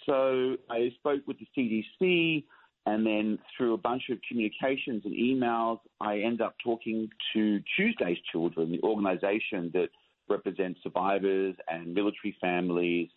So 0.06 0.56
I 0.70 0.90
spoke 0.96 1.22
with 1.26 1.38
the 1.38 1.46
CDC 1.56 2.44
and 2.86 3.06
then 3.06 3.38
through 3.56 3.74
a 3.74 3.78
bunch 3.78 4.04
of 4.10 4.18
communications 4.28 5.02
and 5.04 5.14
emails, 5.14 5.78
I 6.00 6.18
end 6.18 6.40
up 6.40 6.56
talking 6.62 7.08
to 7.32 7.60
Tuesday's 7.76 8.18
Children, 8.32 8.72
the 8.72 8.82
organization 8.82 9.70
that 9.74 9.88
represents 10.28 10.80
survivors 10.82 11.54
and 11.68 11.94
military 11.94 12.36
families 12.40 13.08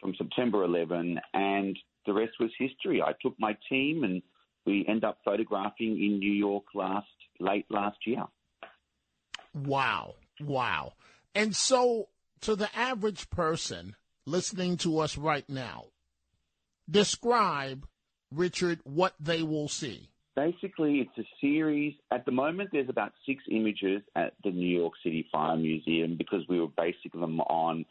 from 0.00 0.14
September 0.16 0.62
11, 0.64 1.18
and 1.34 1.76
the 2.06 2.12
rest 2.12 2.32
was 2.38 2.50
history. 2.58 3.02
I 3.02 3.12
took 3.20 3.34
my 3.38 3.56
team 3.68 4.04
and 4.04 4.22
we 4.64 4.84
end 4.88 5.02
up 5.02 5.18
photographing 5.24 6.02
in 6.02 6.18
New 6.18 6.32
York 6.32 6.64
last 6.74 7.06
late 7.40 7.66
last 7.70 7.98
year. 8.06 8.24
Wow, 9.54 10.14
wow! 10.40 10.92
And 11.34 11.56
so, 11.56 12.08
to 12.42 12.54
the 12.54 12.68
average 12.76 13.30
person 13.30 13.96
listening 14.26 14.76
to 14.78 14.98
us 15.00 15.16
right 15.16 15.48
now, 15.48 15.86
describe 16.88 17.86
Richard 18.34 18.80
what 18.84 19.14
they 19.20 19.42
will 19.42 19.68
see. 19.68 20.08
Basically, 20.36 21.00
it's 21.00 21.18
a 21.18 21.28
series. 21.40 21.94
At 22.12 22.24
the 22.24 22.30
moment, 22.30 22.70
there's 22.72 22.88
about 22.88 23.12
six 23.26 23.42
images 23.50 24.02
at 24.14 24.34
the 24.44 24.50
New 24.50 24.68
York 24.68 24.92
City 25.02 25.26
Fire 25.32 25.56
Museum 25.56 26.16
because 26.16 26.42
we 26.48 26.60
were 26.60 26.68
basing 26.76 27.20
them 27.20 27.40
on 27.40 27.84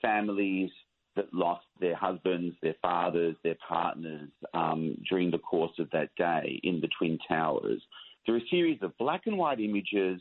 families 0.00 0.70
that 1.14 1.32
lost 1.32 1.66
their 1.80 1.94
husbands, 1.94 2.56
their 2.62 2.74
fathers, 2.80 3.36
their 3.44 3.56
partners 3.68 4.30
um, 4.54 4.96
during 5.08 5.30
the 5.30 5.38
course 5.38 5.72
of 5.78 5.90
that 5.90 6.08
day 6.16 6.60
in 6.64 6.80
the 6.80 6.88
Twin 6.98 7.18
Towers. 7.28 7.82
There 8.26 8.34
are 8.34 8.38
a 8.38 8.48
series 8.50 8.78
of 8.82 8.96
black 8.98 9.22
and 9.26 9.36
white 9.36 9.60
images. 9.60 10.20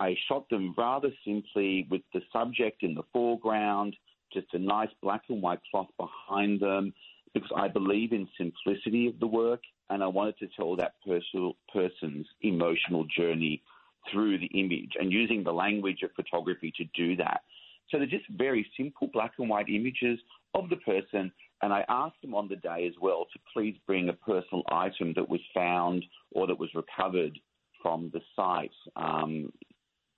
I 0.00 0.16
shot 0.28 0.48
them 0.50 0.74
rather 0.76 1.10
simply 1.24 1.86
with 1.90 2.02
the 2.12 2.20
subject 2.32 2.82
in 2.82 2.94
the 2.94 3.02
foreground, 3.12 3.96
just 4.32 4.46
a 4.52 4.58
nice 4.58 4.90
black 5.02 5.22
and 5.28 5.42
white 5.42 5.60
cloth 5.70 5.88
behind 5.98 6.60
them, 6.60 6.92
because 7.34 7.50
I 7.56 7.68
believe 7.68 8.12
in 8.12 8.28
simplicity 8.36 9.08
of 9.08 9.18
the 9.20 9.26
work 9.26 9.60
and 9.90 10.02
I 10.02 10.06
wanted 10.06 10.38
to 10.38 10.48
tell 10.56 10.76
that 10.76 10.94
personal, 11.06 11.56
person's 11.72 12.26
emotional 12.42 13.04
journey 13.16 13.62
through 14.12 14.38
the 14.38 14.46
image 14.46 14.92
and 14.98 15.12
using 15.12 15.42
the 15.42 15.52
language 15.52 16.02
of 16.02 16.10
photography 16.14 16.72
to 16.76 16.84
do 16.94 17.16
that. 17.16 17.42
So 17.90 17.98
they're 17.98 18.06
just 18.06 18.28
very 18.30 18.66
simple 18.76 19.08
black 19.12 19.32
and 19.38 19.48
white 19.48 19.68
images 19.68 20.18
of 20.54 20.68
the 20.68 20.76
person. 20.76 21.32
And 21.62 21.72
I 21.72 21.84
asked 21.88 22.20
them 22.22 22.34
on 22.34 22.48
the 22.48 22.56
day 22.56 22.86
as 22.86 22.94
well 23.00 23.26
to 23.32 23.38
please 23.52 23.76
bring 23.86 24.08
a 24.08 24.12
personal 24.12 24.62
item 24.70 25.12
that 25.16 25.28
was 25.28 25.40
found 25.54 26.04
or 26.32 26.46
that 26.46 26.58
was 26.58 26.70
recovered 26.74 27.38
from 27.82 28.10
the 28.12 28.20
site 28.36 28.70
um, 28.96 29.52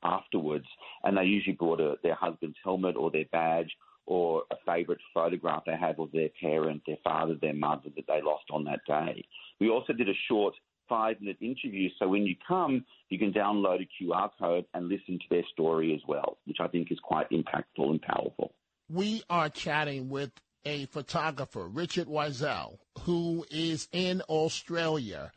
afterwards. 0.02 0.66
And 1.04 1.16
they 1.16 1.24
usually 1.24 1.56
brought 1.56 1.80
a, 1.80 1.96
their 2.02 2.14
husband's 2.14 2.56
helmet 2.62 2.96
or 2.96 3.10
their 3.10 3.26
badge 3.32 3.70
or 4.06 4.42
a 4.50 4.56
favourite 4.66 5.00
photograph 5.14 5.64
they 5.66 5.76
have 5.76 5.98
of 5.98 6.10
their 6.12 6.30
parent, 6.40 6.82
their 6.86 6.98
father, 7.04 7.34
their 7.40 7.54
mother 7.54 7.90
that 7.96 8.06
they 8.06 8.20
lost 8.22 8.44
on 8.50 8.64
that 8.64 8.80
day. 8.86 9.24
We 9.60 9.70
also 9.70 9.92
did 9.92 10.08
a 10.08 10.14
short 10.28 10.54
five 10.88 11.20
minute 11.20 11.38
interview. 11.40 11.88
So 11.98 12.08
when 12.08 12.26
you 12.26 12.34
come, 12.46 12.84
you 13.08 13.18
can 13.18 13.32
download 13.32 13.78
a 13.80 14.02
QR 14.02 14.30
code 14.38 14.66
and 14.74 14.88
listen 14.88 15.18
to 15.18 15.24
their 15.30 15.44
story 15.52 15.94
as 15.94 16.00
well, 16.06 16.38
which 16.44 16.58
I 16.60 16.68
think 16.68 16.90
is 16.90 16.98
quite 17.02 17.30
impactful 17.30 17.88
and 17.88 18.02
powerful. 18.02 18.52
We 18.88 19.22
are 19.30 19.48
chatting 19.48 20.10
with 20.10 20.32
a 20.64 20.86
photographer, 20.86 21.66
Richard 21.66 22.08
Weisel, 22.08 22.78
who 23.02 23.46
is 23.50 23.88
in 23.92 24.20
Australia. 24.22 25.30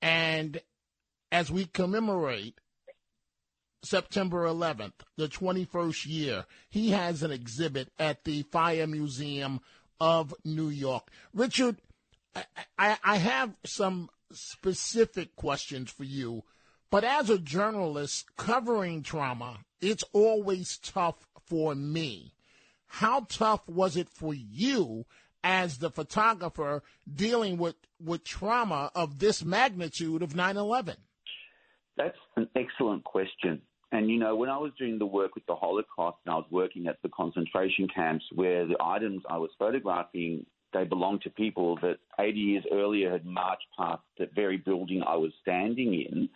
And 0.00 0.60
as 1.30 1.50
we 1.50 1.66
commemorate 1.66 2.54
September 3.82 4.44
11th, 4.44 4.92
the 5.16 5.28
21st 5.28 6.06
year, 6.06 6.44
he 6.70 6.90
has 6.90 7.22
an 7.22 7.32
exhibit 7.32 7.88
at 7.98 8.24
the 8.24 8.42
Fire 8.42 8.86
Museum 8.86 9.60
of 10.00 10.34
New 10.44 10.68
York. 10.68 11.08
Richard, 11.34 11.76
I, 12.78 12.96
I 13.04 13.16
have 13.16 13.54
some 13.64 14.08
specific 14.32 15.36
questions 15.36 15.90
for 15.90 16.04
you. 16.04 16.44
But 16.90 17.04
as 17.04 17.30
a 17.30 17.38
journalist 17.38 18.26
covering 18.36 19.02
trauma, 19.02 19.60
it's 19.80 20.04
always 20.12 20.78
tough 20.78 21.26
for 21.46 21.74
me. 21.74 22.34
How 22.86 23.20
tough 23.28 23.66
was 23.66 23.96
it 23.96 24.10
for 24.10 24.34
you 24.34 25.06
as 25.42 25.78
the 25.78 25.90
photographer 25.90 26.82
dealing 27.12 27.56
with, 27.56 27.76
with 27.98 28.24
trauma 28.24 28.90
of 28.94 29.18
this 29.18 29.42
magnitude 29.42 30.22
of 30.22 30.36
9 30.36 30.56
11? 30.56 30.96
That's 31.96 32.18
an 32.36 32.48
excellent 32.54 33.04
question. 33.04 33.62
And 33.92 34.10
you 34.10 34.18
know, 34.18 34.34
when 34.34 34.48
I 34.48 34.56
was 34.56 34.72
doing 34.78 34.98
the 34.98 35.06
work 35.06 35.34
with 35.34 35.46
the 35.46 35.54
Holocaust 35.54 36.16
and 36.24 36.32
I 36.32 36.36
was 36.36 36.46
working 36.50 36.86
at 36.86 37.00
the 37.02 37.10
concentration 37.10 37.86
camps 37.94 38.24
where 38.34 38.66
the 38.66 38.76
items 38.80 39.22
I 39.28 39.36
was 39.36 39.50
photographing 39.58 40.46
they 40.72 40.84
belonged 40.84 41.22
to 41.22 41.30
people 41.30 41.76
that 41.82 41.98
80 42.18 42.38
years 42.38 42.64
earlier 42.72 43.10
had 43.10 43.24
marched 43.24 43.66
past 43.78 44.02
the 44.18 44.28
very 44.34 44.56
building 44.56 45.02
I 45.06 45.16
was 45.16 45.32
standing 45.42 45.94
in. 45.94 46.28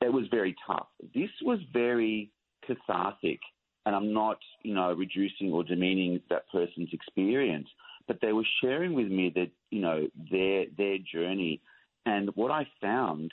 That 0.00 0.12
was 0.12 0.24
very 0.30 0.56
tough. 0.66 0.86
This 1.14 1.30
was 1.42 1.58
very 1.72 2.30
cathartic, 2.66 3.40
and 3.84 3.94
I'm 3.94 4.12
not, 4.12 4.38
you 4.62 4.74
know, 4.74 4.92
reducing 4.92 5.52
or 5.52 5.64
demeaning 5.64 6.20
that 6.30 6.48
person's 6.50 6.90
experience, 6.92 7.68
but 8.06 8.18
they 8.22 8.32
were 8.32 8.46
sharing 8.62 8.94
with 8.94 9.08
me 9.08 9.32
that, 9.34 9.50
you 9.70 9.80
know, 9.80 10.06
their 10.30 10.66
their 10.76 10.98
journey, 10.98 11.60
and 12.06 12.30
what 12.36 12.50
I 12.50 12.66
found 12.80 13.32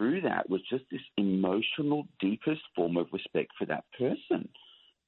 through 0.00 0.22
that 0.22 0.48
was 0.48 0.62
just 0.70 0.84
this 0.90 1.02
emotional, 1.18 2.06
deepest 2.20 2.62
form 2.74 2.96
of 2.96 3.06
respect 3.12 3.50
for 3.58 3.66
that 3.66 3.84
person, 3.98 4.48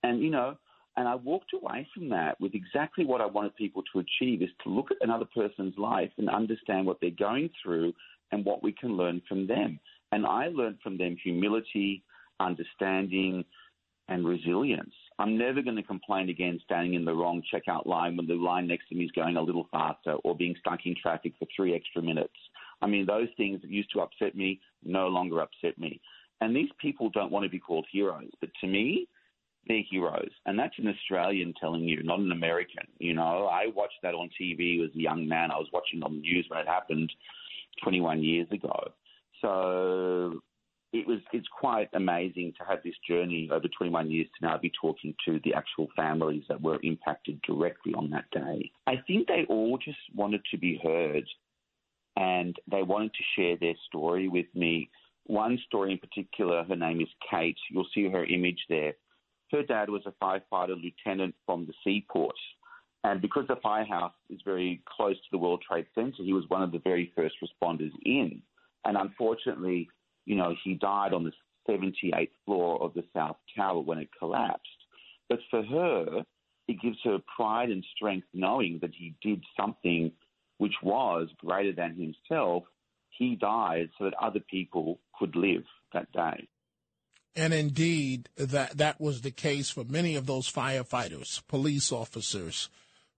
and 0.02 0.20
you 0.20 0.30
know, 0.30 0.58
and 0.98 1.08
I 1.08 1.14
walked 1.14 1.54
away 1.54 1.88
from 1.94 2.10
that 2.10 2.38
with 2.40 2.54
exactly 2.54 3.06
what 3.06 3.22
I 3.22 3.26
wanted 3.26 3.56
people 3.56 3.82
to 3.92 4.00
achieve 4.00 4.42
is 4.42 4.50
to 4.64 4.70
look 4.70 4.90
at 4.90 4.98
another 5.00 5.24
person's 5.34 5.78
life 5.78 6.10
and 6.18 6.28
understand 6.28 6.86
what 6.86 6.98
they're 7.00 7.10
going 7.10 7.48
through 7.62 7.94
and 8.32 8.44
what 8.44 8.62
we 8.62 8.72
can 8.72 8.98
learn 8.98 9.22
from 9.26 9.46
them. 9.46 9.80
And 10.10 10.26
I 10.26 10.48
learned 10.48 10.78
from 10.82 10.98
them 10.98 11.16
humility, 11.22 12.02
understanding, 12.40 13.46
and 14.08 14.26
resilience. 14.26 14.92
I'm 15.18 15.38
never 15.38 15.62
going 15.62 15.76
to 15.76 15.82
complain 15.82 16.28
again 16.28 16.60
standing 16.64 16.92
in 16.92 17.06
the 17.06 17.14
wrong 17.14 17.42
checkout 17.52 17.86
line 17.86 18.18
when 18.18 18.26
the 18.26 18.34
line 18.34 18.66
next 18.66 18.88
to 18.90 18.94
me 18.94 19.04
is 19.04 19.10
going 19.12 19.36
a 19.38 19.42
little 19.42 19.68
faster 19.70 20.14
or 20.24 20.36
being 20.36 20.54
stuck 20.60 20.80
in 20.84 20.94
traffic 21.00 21.32
for 21.38 21.48
three 21.56 21.74
extra 21.74 22.02
minutes. 22.02 22.34
I 22.82 22.86
mean, 22.88 23.06
those 23.06 23.28
things 23.36 23.60
that 23.62 23.70
used 23.70 23.92
to 23.92 24.00
upset 24.00 24.34
me 24.34 24.60
no 24.84 25.08
longer 25.08 25.40
upset 25.40 25.78
me. 25.78 26.00
And 26.40 26.54
these 26.54 26.70
people 26.80 27.08
don't 27.10 27.30
want 27.30 27.44
to 27.44 27.48
be 27.48 27.60
called 27.60 27.86
heroes. 27.90 28.30
But 28.40 28.50
to 28.60 28.66
me, 28.66 29.08
they're 29.68 29.84
heroes. 29.88 30.30
And 30.46 30.58
that's 30.58 30.76
an 30.78 30.88
Australian 30.88 31.54
telling 31.60 31.82
you, 31.84 32.02
not 32.02 32.18
an 32.18 32.32
American. 32.32 32.86
You 32.98 33.14
know, 33.14 33.46
I 33.46 33.66
watched 33.74 34.02
that 34.02 34.14
on 34.14 34.28
TV 34.40 34.84
as 34.84 34.90
a 34.94 35.00
young 35.00 35.28
man. 35.28 35.52
I 35.52 35.58
was 35.58 35.68
watching 35.72 36.02
on 36.02 36.14
the 36.14 36.20
news 36.20 36.46
when 36.48 36.58
it 36.58 36.66
happened 36.66 37.12
21 37.82 38.22
years 38.22 38.48
ago. 38.50 38.92
So 39.40 40.40
it 40.92 41.06
was 41.06 41.20
it's 41.32 41.48
quite 41.48 41.88
amazing 41.94 42.52
to 42.58 42.64
have 42.64 42.82
this 42.84 42.94
journey 43.08 43.48
over 43.52 43.66
21 43.68 44.10
years 44.10 44.26
to 44.38 44.46
now 44.46 44.58
be 44.58 44.70
talking 44.80 45.14
to 45.24 45.40
the 45.44 45.54
actual 45.54 45.88
families 45.96 46.42
that 46.48 46.60
were 46.60 46.78
impacted 46.82 47.40
directly 47.42 47.94
on 47.94 48.10
that 48.10 48.30
day. 48.30 48.70
I 48.86 48.96
think 49.06 49.26
they 49.26 49.46
all 49.48 49.78
just 49.78 49.98
wanted 50.14 50.42
to 50.50 50.58
be 50.58 50.80
heard 50.82 51.24
and 52.16 52.56
they 52.70 52.82
wanted 52.82 53.12
to 53.14 53.22
share 53.36 53.56
their 53.56 53.74
story 53.86 54.28
with 54.28 54.46
me. 54.54 54.90
One 55.26 55.58
story 55.66 55.92
in 55.92 55.98
particular, 55.98 56.64
her 56.64 56.76
name 56.76 57.00
is 57.00 57.08
Kate. 57.30 57.58
You'll 57.70 57.86
see 57.94 58.08
her 58.08 58.24
image 58.24 58.64
there 58.68 58.94
her 59.52 59.62
dad 59.62 59.90
was 59.90 60.02
a 60.06 60.24
firefighter 60.24 60.82
lieutenant 60.82 61.34
from 61.46 61.66
the 61.66 61.74
seaport. 61.84 62.34
And 63.04 63.20
because 63.20 63.46
the 63.48 63.56
firehouse 63.62 64.12
is 64.30 64.40
very 64.44 64.82
close 64.96 65.16
to 65.16 65.28
the 65.30 65.38
World 65.38 65.62
Trade 65.68 65.86
Center, 65.94 66.22
he 66.22 66.32
was 66.32 66.44
one 66.48 66.62
of 66.62 66.72
the 66.72 66.78
very 66.78 67.12
first 67.14 67.34
responders 67.42 67.92
in. 68.04 68.42
And 68.84 68.96
unfortunately, 68.96 69.88
you 70.24 70.36
know, 70.36 70.54
he 70.64 70.74
died 70.74 71.12
on 71.12 71.24
the 71.24 71.32
78th 71.68 72.30
floor 72.46 72.82
of 72.82 72.94
the 72.94 73.04
South 73.14 73.36
Tower 73.56 73.80
when 73.80 73.98
it 73.98 74.08
collapsed. 74.18 74.68
But 75.28 75.40
for 75.50 75.62
her, 75.62 76.22
it 76.68 76.80
gives 76.80 76.98
her 77.04 77.18
pride 77.36 77.70
and 77.70 77.84
strength 77.94 78.26
knowing 78.32 78.78
that 78.82 78.92
he 78.96 79.14
did 79.20 79.42
something 79.58 80.12
which 80.62 80.76
was 80.80 81.26
greater 81.38 81.72
than 81.72 81.96
himself. 81.96 82.62
He 83.18 83.34
died 83.34 83.90
so 83.98 84.04
that 84.04 84.14
other 84.14 84.38
people 84.38 85.00
could 85.18 85.34
live 85.34 85.64
that 85.92 86.12
day. 86.12 86.46
And 87.34 87.52
indeed, 87.52 88.28
that 88.36 88.76
that 88.76 89.00
was 89.00 89.22
the 89.22 89.32
case 89.32 89.70
for 89.70 89.82
many 89.82 90.14
of 90.14 90.26
those 90.26 90.48
firefighters, 90.48 91.42
police 91.48 91.90
officers, 91.90 92.68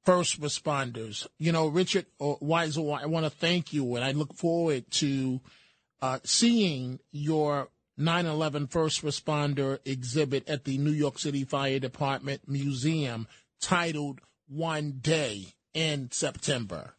first 0.06 0.40
responders. 0.40 1.26
You 1.38 1.52
know, 1.52 1.66
Richard 1.66 2.06
Weisel, 2.18 2.98
I 2.98 3.04
want 3.04 3.26
to 3.26 3.30
thank 3.30 3.74
you, 3.74 3.94
and 3.94 4.02
I 4.02 4.12
look 4.12 4.32
forward 4.32 4.90
to 4.92 5.42
uh, 6.00 6.20
seeing 6.24 6.98
your 7.12 7.68
9 7.98 8.24
11 8.24 8.68
first 8.68 9.04
responder 9.04 9.80
exhibit 9.84 10.48
at 10.48 10.64
the 10.64 10.78
New 10.78 10.92
York 10.92 11.18
City 11.18 11.44
Fire 11.44 11.78
Department 11.78 12.48
Museum 12.48 13.28
titled 13.60 14.22
One 14.48 14.92
Day 15.02 15.48
in 15.74 16.10
September. 16.10 16.94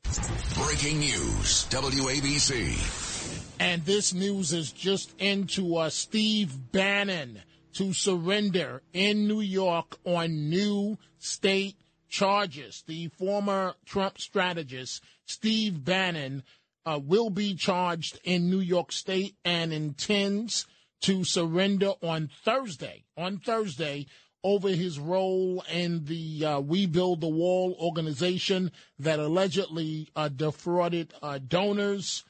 Breaking 0.53 0.99
news, 0.99 1.65
WABC. 1.69 3.31
And 3.59 3.83
this 3.85 4.13
news 4.13 4.53
is 4.53 4.71
just 4.71 5.13
into 5.19 5.77
uh, 5.77 5.89
Steve 5.89 6.71
Bannon 6.71 7.41
to 7.73 7.93
surrender 7.93 8.81
in 8.93 9.27
New 9.27 9.41
York 9.41 9.97
on 10.05 10.49
new 10.49 10.97
state 11.19 11.77
charges. 12.09 12.83
The 12.87 13.07
former 13.17 13.75
Trump 13.85 14.19
strategist, 14.19 15.03
Steve 15.25 15.83
Bannon, 15.83 16.43
uh, 16.85 16.99
will 17.03 17.29
be 17.29 17.55
charged 17.55 18.19
in 18.23 18.49
New 18.49 18.59
York 18.59 18.91
State 18.91 19.35
and 19.43 19.73
intends 19.73 20.65
to 21.01 21.23
surrender 21.23 21.93
on 22.01 22.29
Thursday. 22.43 23.03
On 23.17 23.39
Thursday, 23.39 24.07
over 24.45 24.69
his 24.69 24.99
role 24.99 25.63
in 25.73 26.05
the 26.05 26.45
uh, 26.45 26.59
We 26.59 26.85
Build 26.85 27.19
the 27.19 27.27
Wall 27.27 27.75
organization 27.79 28.71
that 28.99 29.17
allegedly 29.17 30.11
uh, 30.15 30.29
defrauded 30.29 31.15
uh, 31.23 31.39
donors. 31.39 32.23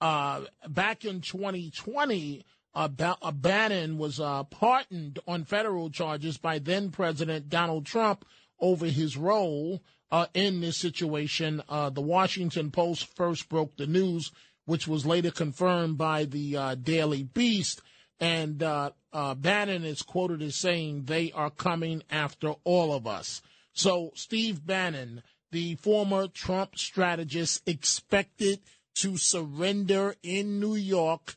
Uh, 0.00 0.44
back 0.66 1.04
in 1.04 1.20
2020, 1.20 2.42
uh, 2.74 2.88
ba- 2.88 3.18
Bannon 3.34 3.98
was 3.98 4.18
pardoned 4.50 5.18
on 5.28 5.44
federal 5.44 5.90
charges 5.90 6.38
by 6.38 6.58
then 6.58 6.90
President 6.90 7.50
Donald 7.50 7.84
Trump 7.84 8.24
over 8.58 8.86
his 8.86 9.18
role 9.18 9.82
uh, 10.10 10.24
in 10.32 10.62
this 10.62 10.78
situation. 10.78 11.62
Uh, 11.68 11.90
the 11.90 12.00
Washington 12.00 12.70
Post 12.70 13.14
first 13.14 13.50
broke 13.50 13.76
the 13.76 13.86
news, 13.86 14.32
which 14.64 14.88
was 14.88 15.04
later 15.04 15.30
confirmed 15.30 15.98
by 15.98 16.24
the 16.24 16.56
uh, 16.56 16.74
Daily 16.76 17.24
Beast. 17.24 17.82
And 18.20 18.62
uh, 18.62 18.90
uh, 19.12 19.34
Bannon 19.34 19.84
is 19.84 20.02
quoted 20.02 20.42
as 20.42 20.56
saying, 20.56 21.04
they 21.04 21.30
are 21.32 21.50
coming 21.50 22.02
after 22.10 22.54
all 22.64 22.92
of 22.92 23.06
us. 23.06 23.42
So 23.72 24.10
Steve 24.14 24.66
Bannon, 24.66 25.22
the 25.52 25.76
former 25.76 26.26
Trump 26.26 26.76
strategist, 26.76 27.62
expected 27.68 28.60
to 28.96 29.16
surrender 29.16 30.16
in 30.22 30.58
New 30.58 30.74
York 30.74 31.36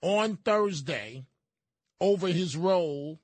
on 0.00 0.36
Thursday 0.36 1.24
over 2.00 2.28
his 2.28 2.56
role 2.56 3.20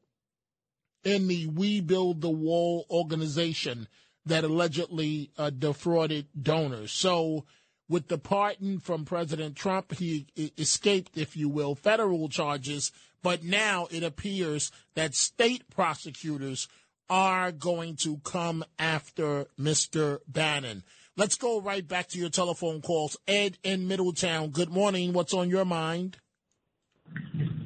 in 1.03 1.27
the 1.29 1.47
We 1.47 1.81
Build 1.81 2.21
the 2.21 2.31
Wall 2.31 2.85
organization 2.91 3.89
that 4.27 4.45
allegedly 4.45 5.31
uh, 5.39 5.51
defrauded 5.51 6.27
donors. 6.41 6.93
So, 6.93 7.47
with 7.89 8.09
the 8.09 8.19
pardon 8.19 8.79
from 8.79 9.05
President 9.05 9.57
Trump, 9.57 9.95
he 9.95 10.27
escaped, 10.59 11.17
if 11.17 11.37
you 11.37 11.49
will, 11.49 11.75
federal 11.75 12.29
charges. 12.29 12.93
But 13.23 13.43
now 13.43 13.89
it 13.91 14.03
appears 14.03 14.71
that 14.95 15.15
state 15.15 15.69
prosecutors 15.71 16.69
are 17.11 17.51
going 17.51 17.97
to 17.97 18.19
come 18.19 18.65
after 18.79 19.47
Mr. 19.59 20.19
Bannon. 20.29 20.85
Let's 21.17 21.37
go 21.37 21.61
right 21.61 21.87
back 21.87 22.09
to 22.09 22.19
your 22.19 22.29
telephone 22.29 22.81
calls. 22.81 23.17
Ed 23.27 23.59
in 23.65 23.89
Middletown, 23.89 24.51
good 24.51 24.71
morning. 24.71 25.13
What's 25.13 25.35
on 25.35 25.51
your 25.51 25.65
mind? 25.65 26.19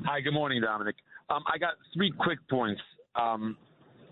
Hi, 0.07 0.21
good 0.21 0.33
morning, 0.33 0.63
Dominic. 0.63 0.97
Um, 1.29 1.43
I 1.53 1.59
got 1.59 1.75
three 1.95 2.13
quick 2.19 2.39
points, 2.49 2.81
um, 3.15 3.57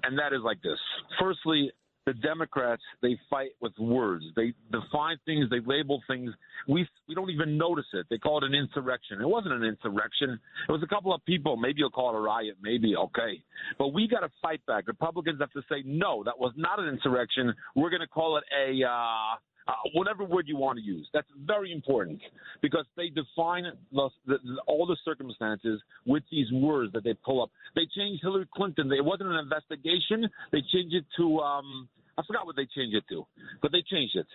and 0.02 0.18
that 0.18 0.32
is 0.32 0.40
like 0.44 0.60
this. 0.62 0.78
Firstly, 1.18 1.70
the 2.10 2.20
Democrats 2.20 2.82
they 3.02 3.16
fight 3.28 3.50
with 3.60 3.72
words. 3.78 4.24
They 4.34 4.52
define 4.72 5.16
things, 5.24 5.48
they 5.50 5.60
label 5.64 6.02
things. 6.08 6.32
We 6.66 6.86
we 7.08 7.14
don't 7.14 7.30
even 7.30 7.56
notice 7.56 7.86
it. 7.92 8.06
They 8.10 8.18
call 8.18 8.38
it 8.38 8.44
an 8.44 8.54
insurrection. 8.54 9.20
It 9.20 9.28
wasn't 9.28 9.54
an 9.54 9.62
insurrection. 9.62 10.40
It 10.68 10.72
was 10.72 10.82
a 10.82 10.88
couple 10.88 11.14
of 11.14 11.24
people. 11.24 11.56
Maybe 11.56 11.78
you'll 11.78 11.90
call 11.90 12.14
it 12.14 12.18
a 12.18 12.20
riot. 12.20 12.56
Maybe 12.60 12.96
okay, 12.96 13.42
but 13.78 13.88
we 13.88 14.08
got 14.08 14.20
to 14.20 14.30
fight 14.42 14.64
back. 14.66 14.88
Republicans 14.88 15.40
have 15.40 15.52
to 15.52 15.62
say 15.68 15.82
no. 15.84 16.24
That 16.24 16.38
was 16.38 16.52
not 16.56 16.80
an 16.80 16.88
insurrection. 16.88 17.54
We're 17.76 17.90
going 17.90 18.00
to 18.00 18.08
call 18.08 18.38
it 18.38 18.44
a. 18.56 18.86
Uh, 18.86 19.36
uh, 19.68 19.74
whatever 19.94 20.24
word 20.24 20.48
you 20.48 20.56
want 20.56 20.78
to 20.78 20.84
use. 20.84 21.08
That's 21.12 21.28
very 21.46 21.72
important 21.72 22.20
because 22.60 22.86
they 22.96 23.08
define 23.08 23.64
the, 23.92 24.08
the, 24.26 24.38
all 24.66 24.86
the 24.86 24.96
circumstances 25.04 25.80
with 26.06 26.24
these 26.30 26.50
words 26.50 26.92
that 26.94 27.04
they 27.04 27.14
pull 27.24 27.42
up. 27.42 27.50
They 27.76 27.86
changed 27.96 28.22
Hillary 28.22 28.48
Clinton. 28.54 28.90
It 28.90 29.04
wasn't 29.04 29.30
an 29.30 29.36
investigation. 29.36 30.28
They 30.50 30.62
changed 30.72 30.94
it 30.94 31.04
to 31.18 31.38
um, 31.38 31.88
I 32.20 32.26
forgot 32.26 32.44
what 32.44 32.56
they 32.56 32.66
changed 32.66 32.94
it 32.94 33.04
to, 33.08 33.26
but 33.62 33.72
they 33.72 33.82
changed 33.90 34.14
it. 34.14 34.26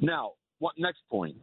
Now, 0.00 0.32
what 0.60 0.74
next 0.78 1.00
point? 1.10 1.36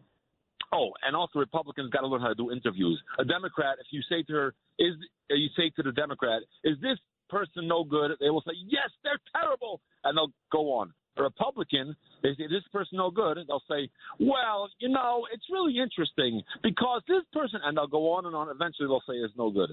Oh, 0.72 0.92
and 1.06 1.16
also 1.16 1.40
Republicans 1.40 1.90
got 1.90 2.02
to 2.02 2.08
learn 2.08 2.22
how 2.22 2.30
to 2.30 2.36
do 2.36 2.52
interviews. 2.52 3.02
A 3.18 3.26
Democrat, 3.26 3.78
if 3.82 3.88
you 3.92 4.02
say 4.08 4.24
to 4.24 4.34
her, 4.34 4.54
is 4.78 4.94
uh, 5.30 5.36
you 5.36 5.50
say 5.58 5.72
to 5.76 5.84
the 5.84 5.92
Democrat, 5.92 6.42
is 6.64 6.78
this 6.82 6.98
person 7.30 7.68
no 7.68 7.84
good? 7.84 8.12
They 8.22 8.30
will 8.30 8.44
say, 8.48 8.54
yes, 8.68 8.90
they're 9.04 9.20
terrible, 9.36 9.82
and 10.04 10.18
they'll 10.18 10.32
go 10.52 10.72
on. 10.74 10.94
A 11.18 11.24
Republican, 11.24 11.96
they 12.24 12.30
say 12.38 12.48
this 12.48 12.64
person 12.72 12.98
no 12.98 13.12
good, 13.12 13.40
they'll 13.48 13.64
say, 13.70 13.90
well, 14.20 14.70
you 14.80 14.88
know, 14.88 15.26
it's 15.34 15.44
really 15.52 15.80
interesting 15.80 16.42
because 16.64 17.02
this 17.08 17.24
person, 17.34 17.60
and 17.64 17.76
they'll 17.76 17.88
go 17.88 18.14
on 18.14 18.26
and 18.26 18.36
on. 18.36 18.48
Eventually, 18.50 18.88
they'll 18.88 19.04
say 19.06 19.16
it's 19.16 19.34
no 19.38 19.50
good. 19.50 19.72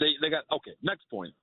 They 0.00 0.12
they 0.22 0.30
got 0.30 0.44
okay. 0.50 0.72
Next 0.82 1.04
point. 1.10 1.34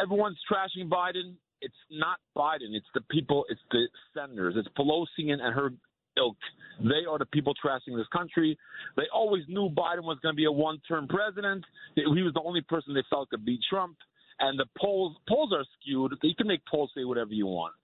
Everyone's 0.00 0.38
trashing 0.50 0.88
Biden 0.88 1.34
it's 1.62 1.74
not 1.90 2.18
Biden. 2.36 2.74
It's 2.74 2.86
the 2.94 3.00
people. 3.10 3.44
It's 3.48 3.60
the 3.70 3.88
senators. 4.14 4.54
It's 4.56 4.68
Pelosi 4.76 5.32
and, 5.32 5.40
her 5.40 5.72
ilk. 6.18 6.36
They 6.80 7.06
are 7.08 7.18
the 7.18 7.26
people 7.26 7.54
trashing 7.54 7.96
this 7.96 8.06
country. 8.12 8.58
They 8.96 9.04
always 9.14 9.44
knew 9.48 9.70
Biden 9.70 10.02
was 10.02 10.18
going 10.22 10.34
to 10.34 10.36
be 10.36 10.44
a 10.44 10.52
one-term 10.52 11.08
president. 11.08 11.64
He 11.94 12.22
was 12.22 12.34
the 12.34 12.42
only 12.44 12.60
person 12.62 12.94
they 12.94 13.04
felt 13.08 13.30
could 13.30 13.44
beat 13.44 13.60
Trump. 13.70 13.96
And 14.40 14.58
the 14.58 14.66
polls 14.78 15.16
polls 15.28 15.52
are 15.52 15.64
skewed. 15.80 16.14
You 16.22 16.34
can 16.34 16.48
make 16.48 16.60
polls 16.70 16.90
say 16.96 17.04
whatever 17.04 17.32
you 17.32 17.46
want. 17.46 17.74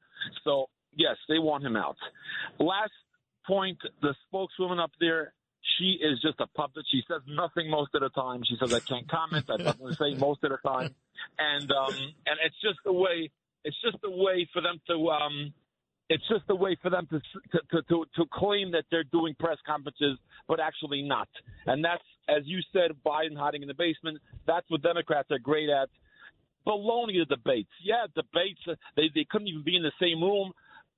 So 0.45 0.67
yes, 0.97 1.17
they 1.29 1.39
want 1.39 1.65
him 1.65 1.77
out. 1.77 1.97
Last 2.59 2.93
point: 3.47 3.79
the 4.03 4.15
spokeswoman 4.27 4.81
up 4.81 4.93
there. 5.01 5.33
She 5.79 5.99
is 6.01 6.21
just 6.23 6.41
a 6.41 6.47
puppet. 6.47 6.85
She 6.91 7.03
says 7.07 7.21
nothing 7.29 7.71
most 7.71 7.95
of 7.95 8.01
the 8.01 8.09
time. 8.09 8.43
She 8.43 8.57
says 8.59 8.73
I 8.73 8.81
can't 8.81 9.09
comment. 9.09 9.45
I 9.51 9.59
to 9.59 9.95
say 9.95 10.15
most 10.15 10.43
of 10.43 10.51
the 10.51 10.57
time, 10.67 10.95
and 11.39 11.71
um, 11.71 11.95
and 12.27 12.39
it's 12.45 12.57
just 12.63 12.79
the 12.85 12.93
way 12.93 13.31
it's 13.65 13.77
just 13.83 13.99
a 14.05 14.11
way 14.11 14.49
for 14.53 14.63
them 14.63 14.81
to. 14.89 15.09
Um, 15.09 15.53
it's 16.11 16.27
just 16.27 16.45
a 16.49 16.55
way 16.55 16.77
for 16.81 16.91
them 16.91 17.07
to, 17.11 17.21
to 17.71 17.83
to 17.83 18.05
to 18.17 18.25
claim 18.33 18.73
that 18.73 18.85
they're 18.91 19.05
doing 19.05 19.35
press 19.39 19.59
conferences, 19.67 20.19
but 20.47 20.59
actually 20.59 21.03
not. 21.03 21.29
And 21.67 21.85
that's, 21.85 22.03
as 22.29 22.43
you 22.47 22.61
said, 22.73 22.93
Biden 23.05 23.37
hiding 23.37 23.63
in 23.63 23.69
the 23.69 23.75
basement. 23.75 24.19
That's 24.47 24.65
what 24.71 24.83
Democrats 24.83 25.31
are 25.31 25.39
great 25.39 25.69
at. 25.69 25.91
Baloney 26.67 27.19
the 27.19 27.37
debates. 27.37 27.71
Yeah, 27.85 28.07
debates. 28.15 28.61
Uh, 28.67 28.75
they 28.97 29.11
they 29.15 29.27
couldn't 29.31 29.49
even 29.49 29.65
be 29.65 29.77
in 29.77 29.83
the 29.83 29.93
same 30.01 30.23
room. 30.23 30.53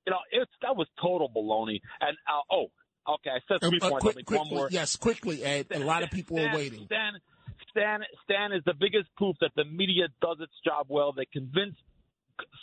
You 0.06 0.12
know, 0.12 0.18
it's 0.30 0.50
that 0.62 0.76
was 0.76 0.86
total 1.00 1.28
baloney. 1.28 1.80
And 2.00 2.16
uh, 2.28 2.54
oh, 2.54 2.70
okay, 3.14 3.30
I 3.30 3.40
said 3.48 3.68
three 3.68 3.80
uh, 3.80 3.90
points. 3.90 4.02
Quick, 4.02 4.14
quickly, 4.26 4.38
one 4.38 4.48
more. 4.48 4.68
Yes, 4.70 4.96
quickly, 4.96 5.42
Ed. 5.42 5.66
A 5.72 5.80
lot 5.80 6.02
of 6.02 6.10
people 6.10 6.36
Stan, 6.36 6.54
are 6.54 6.56
waiting. 6.56 6.84
Stan, 6.86 7.12
Stan, 7.70 8.00
Stan 8.24 8.52
is 8.52 8.62
the 8.64 8.74
biggest 8.78 9.08
proof 9.16 9.36
that 9.40 9.50
the 9.56 9.64
media 9.64 10.06
does 10.22 10.38
its 10.40 10.52
job 10.64 10.86
well. 10.88 11.12
They 11.12 11.26
convince 11.26 11.74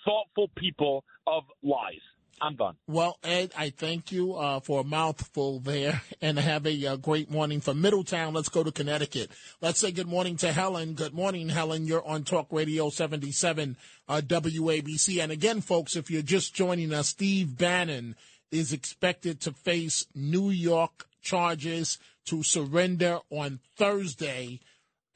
thoughtful 0.05 0.49
people 0.55 1.03
of 1.25 1.43
lies. 1.63 2.01
I'm 2.39 2.55
done. 2.55 2.75
Well, 2.87 3.17
Ed, 3.23 3.51
I 3.57 3.71
thank 3.71 4.11
you 4.11 4.35
uh, 4.35 4.59
for 4.59 4.81
a 4.81 4.83
mouthful 4.83 5.59
there 5.59 6.01
and 6.21 6.37
have 6.37 6.67
a 6.67 6.85
uh, 6.85 6.95
great 6.97 7.31
morning 7.31 7.61
from 7.61 7.81
Middletown. 7.81 8.33
Let's 8.33 8.49
go 8.49 8.63
to 8.63 8.71
Connecticut. 8.71 9.31
Let's 9.61 9.79
say 9.79 9.91
good 9.91 10.07
morning 10.07 10.37
to 10.37 10.51
Helen. 10.51 10.93
Good 10.93 11.13
morning, 11.13 11.49
Helen. 11.49 11.87
You're 11.87 12.05
on 12.05 12.23
Talk 12.23 12.47
Radio 12.51 12.89
77 12.89 13.75
uh, 14.07 14.21
WABC. 14.23 15.21
And 15.21 15.31
again, 15.31 15.61
folks, 15.61 15.95
if 15.95 16.11
you're 16.11 16.21
just 16.21 16.53
joining 16.53 16.93
us, 16.93 17.09
Steve 17.09 17.57
Bannon 17.57 18.15
is 18.51 18.71
expected 18.71 19.41
to 19.41 19.51
face 19.51 20.05
New 20.13 20.49
York 20.49 21.07
charges 21.21 21.97
to 22.25 22.43
surrender 22.43 23.19
on 23.29 23.59
Thursday 23.77 24.59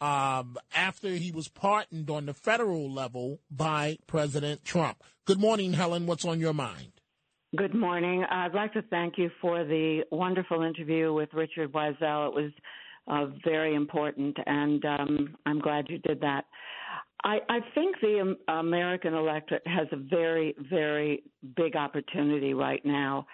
um, 0.02 0.58
after 0.76 1.10
he 1.10 1.32
was 1.32 1.48
pardoned 1.48 2.10
on 2.10 2.26
the 2.26 2.34
federal 2.34 2.92
level 2.92 3.40
by 3.50 4.00
President 4.08 4.66
Trump. 4.66 5.04
Good 5.26 5.40
morning, 5.40 5.74
Helen. 5.74 6.08
What's 6.08 6.26
on 6.26 6.40
your 6.40 6.54
mind? 6.54 6.92
Good 7.56 7.76
morning. 7.76 8.24
I'd 8.30 8.54
like 8.54 8.74
to 8.74 8.82
thank 8.84 9.18
you 9.18 9.30
for 9.42 9.64
the 9.64 10.02
wonderful 10.12 10.64
interview 10.64 11.14
with 11.14 11.30
Richard 11.34 11.72
Weisel. 11.72 12.30
It 12.30 12.34
was 12.34 12.52
uh, 13.08 13.26
very 13.44 13.76
important, 13.76 14.38
and 14.46 14.84
um, 14.86 15.36
I'm 15.46 15.60
glad 15.60 15.86
you 15.90 16.00
did 16.00 16.22
that. 16.22 16.46
I, 17.24 17.38
I 17.50 17.60
think 17.76 17.98
the 18.02 18.36
American 18.48 19.14
electorate 19.14 19.68
has 19.68 19.88
a 19.92 19.98
very, 19.98 20.56
very 20.70 21.24
big 21.56 21.76
opportunity 21.76 22.54
right 22.54 22.84
now, 22.84 23.28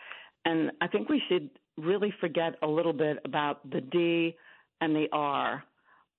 and 0.43 0.71
I 0.81 0.87
think 0.87 1.07
we 1.09 1.21
should 1.29 1.49
really 1.77 2.13
forget 2.19 2.55
a 2.63 2.67
little 2.67 2.91
bit 2.91 3.19
about 3.23 3.69
the 3.69 3.79
D 3.79 4.35
and 4.81 4.95
the 4.95 5.07
R. 5.13 5.63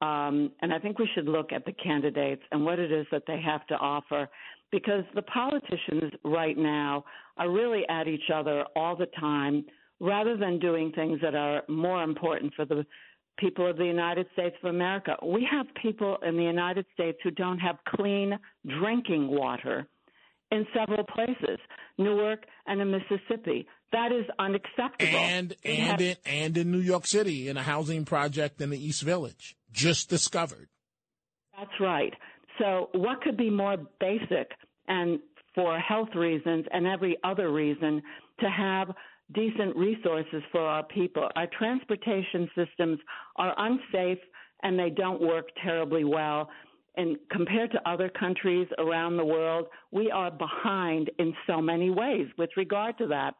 Um, 0.00 0.52
and 0.62 0.72
I 0.72 0.78
think 0.78 0.98
we 0.98 1.08
should 1.14 1.26
look 1.26 1.52
at 1.52 1.64
the 1.64 1.72
candidates 1.72 2.42
and 2.52 2.64
what 2.64 2.78
it 2.78 2.92
is 2.92 3.06
that 3.10 3.24
they 3.26 3.40
have 3.40 3.66
to 3.66 3.74
offer 3.74 4.28
because 4.70 5.02
the 5.14 5.22
politicians 5.22 6.12
right 6.24 6.56
now 6.56 7.04
are 7.36 7.50
really 7.50 7.82
at 7.88 8.06
each 8.06 8.30
other 8.32 8.64
all 8.76 8.94
the 8.94 9.08
time 9.18 9.64
rather 10.00 10.36
than 10.36 10.60
doing 10.60 10.92
things 10.92 11.18
that 11.22 11.34
are 11.34 11.62
more 11.68 12.02
important 12.04 12.52
for 12.54 12.64
the 12.64 12.86
people 13.38 13.68
of 13.68 13.76
the 13.76 13.84
United 13.84 14.26
States 14.32 14.54
of 14.62 14.70
America. 14.70 15.16
We 15.24 15.46
have 15.50 15.66
people 15.80 16.18
in 16.26 16.36
the 16.36 16.42
United 16.42 16.86
States 16.92 17.18
who 17.22 17.30
don't 17.30 17.58
have 17.58 17.76
clean 17.96 18.38
drinking 18.80 19.28
water 19.28 19.86
in 20.50 20.66
several 20.74 21.04
places, 21.04 21.58
Newark 21.98 22.44
and 22.66 22.80
in 22.80 22.90
Mississippi. 22.90 23.66
That 23.92 24.12
is 24.12 24.26
unacceptable. 24.38 25.18
And 25.18 25.54
We 25.64 25.70
and 25.72 25.82
have- 25.82 26.00
in, 26.00 26.16
and 26.26 26.58
in 26.58 26.70
New 26.70 26.80
York 26.80 27.06
City 27.06 27.48
in 27.48 27.56
a 27.56 27.62
housing 27.62 28.04
project 28.04 28.60
in 28.60 28.70
the 28.70 28.78
East 28.78 29.02
Village, 29.02 29.56
just 29.72 30.10
discovered. 30.10 30.68
That's 31.58 31.80
right. 31.80 32.12
So, 32.58 32.90
what 32.92 33.22
could 33.22 33.36
be 33.36 33.50
more 33.50 33.76
basic 34.00 34.50
and 34.88 35.20
for 35.54 35.78
health 35.78 36.14
reasons 36.14 36.66
and 36.72 36.86
every 36.86 37.16
other 37.24 37.50
reason 37.50 38.02
to 38.40 38.50
have 38.50 38.90
decent 39.32 39.76
resources 39.76 40.42
for 40.52 40.60
our 40.60 40.82
people? 40.84 41.28
Our 41.36 41.46
transportation 41.58 42.48
systems 42.54 42.98
are 43.36 43.54
unsafe 43.56 44.18
and 44.62 44.78
they 44.78 44.90
don't 44.90 45.20
work 45.20 45.48
terribly 45.62 46.04
well. 46.04 46.50
And 46.96 47.16
compared 47.30 47.70
to 47.72 47.88
other 47.88 48.08
countries 48.08 48.66
around 48.78 49.16
the 49.16 49.24
world, 49.24 49.66
we 49.92 50.10
are 50.10 50.32
behind 50.32 51.10
in 51.18 51.32
so 51.46 51.60
many 51.60 51.90
ways 51.90 52.26
with 52.36 52.50
regard 52.56 52.98
to 52.98 53.06
that. 53.08 53.34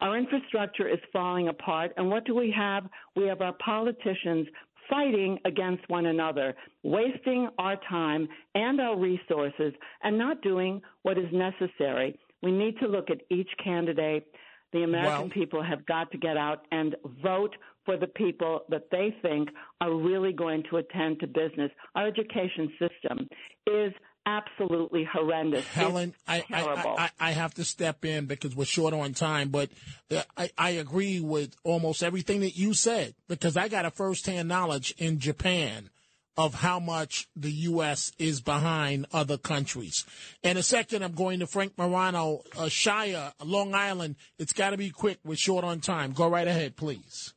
Our 0.00 0.16
infrastructure 0.18 0.88
is 0.88 0.98
falling 1.12 1.48
apart. 1.48 1.92
And 1.96 2.10
what 2.10 2.24
do 2.24 2.34
we 2.34 2.52
have? 2.56 2.84
We 3.16 3.26
have 3.26 3.40
our 3.40 3.54
politicians 3.64 4.46
fighting 4.88 5.38
against 5.44 5.88
one 5.88 6.06
another, 6.06 6.54
wasting 6.82 7.48
our 7.58 7.76
time 7.88 8.28
and 8.54 8.80
our 8.80 8.98
resources, 8.98 9.72
and 10.02 10.18
not 10.18 10.42
doing 10.42 10.82
what 11.02 11.18
is 11.18 11.32
necessary. 11.32 12.18
We 12.42 12.52
need 12.52 12.78
to 12.80 12.86
look 12.86 13.10
at 13.10 13.22
each 13.30 13.48
candidate. 13.62 14.26
The 14.72 14.82
American 14.82 15.30
people 15.30 15.62
have 15.62 15.86
got 15.86 16.10
to 16.10 16.18
get 16.18 16.36
out 16.36 16.66
and 16.72 16.96
vote 17.22 17.54
for 17.84 17.96
the 17.96 18.08
people 18.08 18.62
that 18.68 18.90
they 18.90 19.14
think 19.22 19.48
are 19.80 19.94
really 19.94 20.32
going 20.32 20.64
to 20.70 20.78
attend 20.78 21.20
to 21.20 21.26
business. 21.26 21.70
Our 21.94 22.06
education 22.08 22.72
system 22.78 23.28
is 23.66 23.92
absolutely 24.26 25.04
horrendous. 25.04 25.66
Helen, 25.66 26.14
I, 26.26 26.38
it's 26.38 26.46
I, 26.50 26.62
terrible. 26.62 26.94
I, 26.98 27.10
I 27.20 27.30
have 27.32 27.54
to 27.54 27.64
step 27.64 28.04
in 28.04 28.26
because 28.26 28.54
we're 28.56 28.64
short 28.64 28.94
on 28.94 29.12
time, 29.14 29.50
but 29.50 29.70
uh, 30.10 30.22
I, 30.36 30.50
I 30.56 30.70
agree 30.70 31.20
with 31.20 31.54
almost 31.64 32.02
everything 32.02 32.40
that 32.40 32.56
you 32.56 32.74
said 32.74 33.14
because 33.28 33.56
I 33.56 33.68
got 33.68 33.84
a 33.84 33.90
firsthand 33.90 34.48
knowledge 34.48 34.94
in 34.98 35.18
Japan 35.18 35.90
of 36.36 36.54
how 36.54 36.80
much 36.80 37.28
the 37.36 37.50
U.S. 37.50 38.12
is 38.18 38.40
behind 38.40 39.06
other 39.12 39.38
countries. 39.38 40.04
In 40.42 40.56
a 40.56 40.62
second, 40.62 41.04
I'm 41.04 41.12
going 41.12 41.38
to 41.40 41.46
Frank 41.46 41.78
Morano, 41.78 42.42
uh, 42.56 42.64
Shia, 42.64 43.32
Long 43.44 43.74
Island. 43.74 44.16
It's 44.38 44.52
got 44.52 44.70
to 44.70 44.76
be 44.76 44.90
quick. 44.90 45.18
We're 45.24 45.36
short 45.36 45.64
on 45.64 45.80
time. 45.80 46.12
Go 46.12 46.28
right 46.28 46.48
ahead, 46.48 46.76
please. 46.76 47.34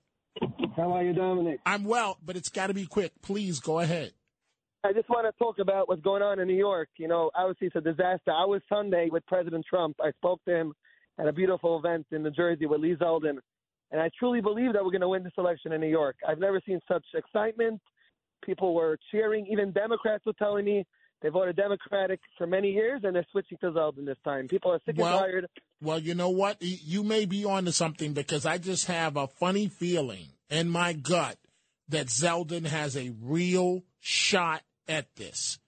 How 0.76 0.94
are 0.94 1.04
you, 1.04 1.14
Dominic? 1.14 1.60
I'm 1.66 1.84
well, 1.84 2.18
but 2.24 2.36
it's 2.36 2.50
got 2.50 2.68
to 2.68 2.74
be 2.74 2.86
quick. 2.86 3.12
Please 3.22 3.60
go 3.60 3.80
ahead. 3.80 4.14
I 4.84 4.93
just 4.93 5.09
want 5.09 5.25
to 5.25 5.38
talk 5.43 5.59
about 5.59 5.89
what's 5.89 6.01
going 6.01 6.21
on 6.21 6.39
in 6.39 6.47
New 6.47 6.55
York. 6.55 6.89
You 6.97 7.07
know, 7.07 7.32
obviously 7.36 7.67
it's 7.67 7.75
a 7.75 7.82
disaster. 7.82 8.32
I 8.32 8.45
was 8.45 8.61
Sunday 8.69 9.09
with 9.11 9.25
President 9.25 9.65
Trump. 9.69 9.97
I 10.01 10.11
spoke 10.11 10.43
to 10.45 10.55
him 10.55 10.73
at 11.19 11.28
a 11.28 11.34
beautiful 11.34 11.80
event 11.80 12.05
in 12.11 12.23
New 12.23 12.32
Jersey 12.32 12.67
with 12.67 12.80
Lee 12.82 12.95
Zeldin, 12.95 13.38
and 13.91 14.01
I 14.01 14.09
truly 14.17 14.39
believe 14.39 14.73
that 14.73 14.84
we're 14.84 14.91
going 14.91 15.01
to 15.01 15.09
win 15.09 15.23
this 15.23 15.34
election 15.38 15.71
in 15.71 15.82
New 15.82 15.89
York. 15.89 16.15
I've 16.28 16.39
never 16.39 16.61
seen 16.65 16.80
such 16.88 17.03
excitement. 17.15 17.82
People 18.45 18.75
were 18.75 18.97
cheering. 19.11 19.47
Even 19.51 19.71
Democrats 19.71 20.25
were 20.25 20.34
telling 20.34 20.63
me 20.65 20.86
they 21.21 21.30
voted 21.30 21.55
Democratic 21.55 22.19
for 22.38 22.45
many 22.45 22.71
years, 22.71 23.01
and 23.03 23.15
they're 23.15 23.25
switching 23.32 23.57
to 23.59 23.71
Zeldin 23.71 24.05
this 24.05 24.17
time. 24.23 24.47
People 24.47 24.71
are 24.71 24.80
sick 24.86 24.95
Well- 24.97 25.17
and 25.17 25.19
tired. 25.19 25.47
Well, 25.82 25.99
you 25.99 26.13
know 26.15 26.30
what? 26.30 26.57
You 26.61 27.03
may 27.03 27.25
be 27.25 27.45
onto 27.45 27.71
something 27.71 28.13
because 28.13 28.45
I 28.45 28.57
just 28.57 28.86
have 28.86 29.15
a 29.17 29.28
funny 29.28 29.67
feeling 29.67 30.28
in 30.49 30.69
my 30.69 30.93
gut 30.93 31.38
that 31.89 32.07
Zeldin 32.07 32.65
has 32.65 32.95
a 32.95 33.09
real 33.21 33.84
shot 34.00 34.64
at 34.88 35.08
this. 35.16 35.60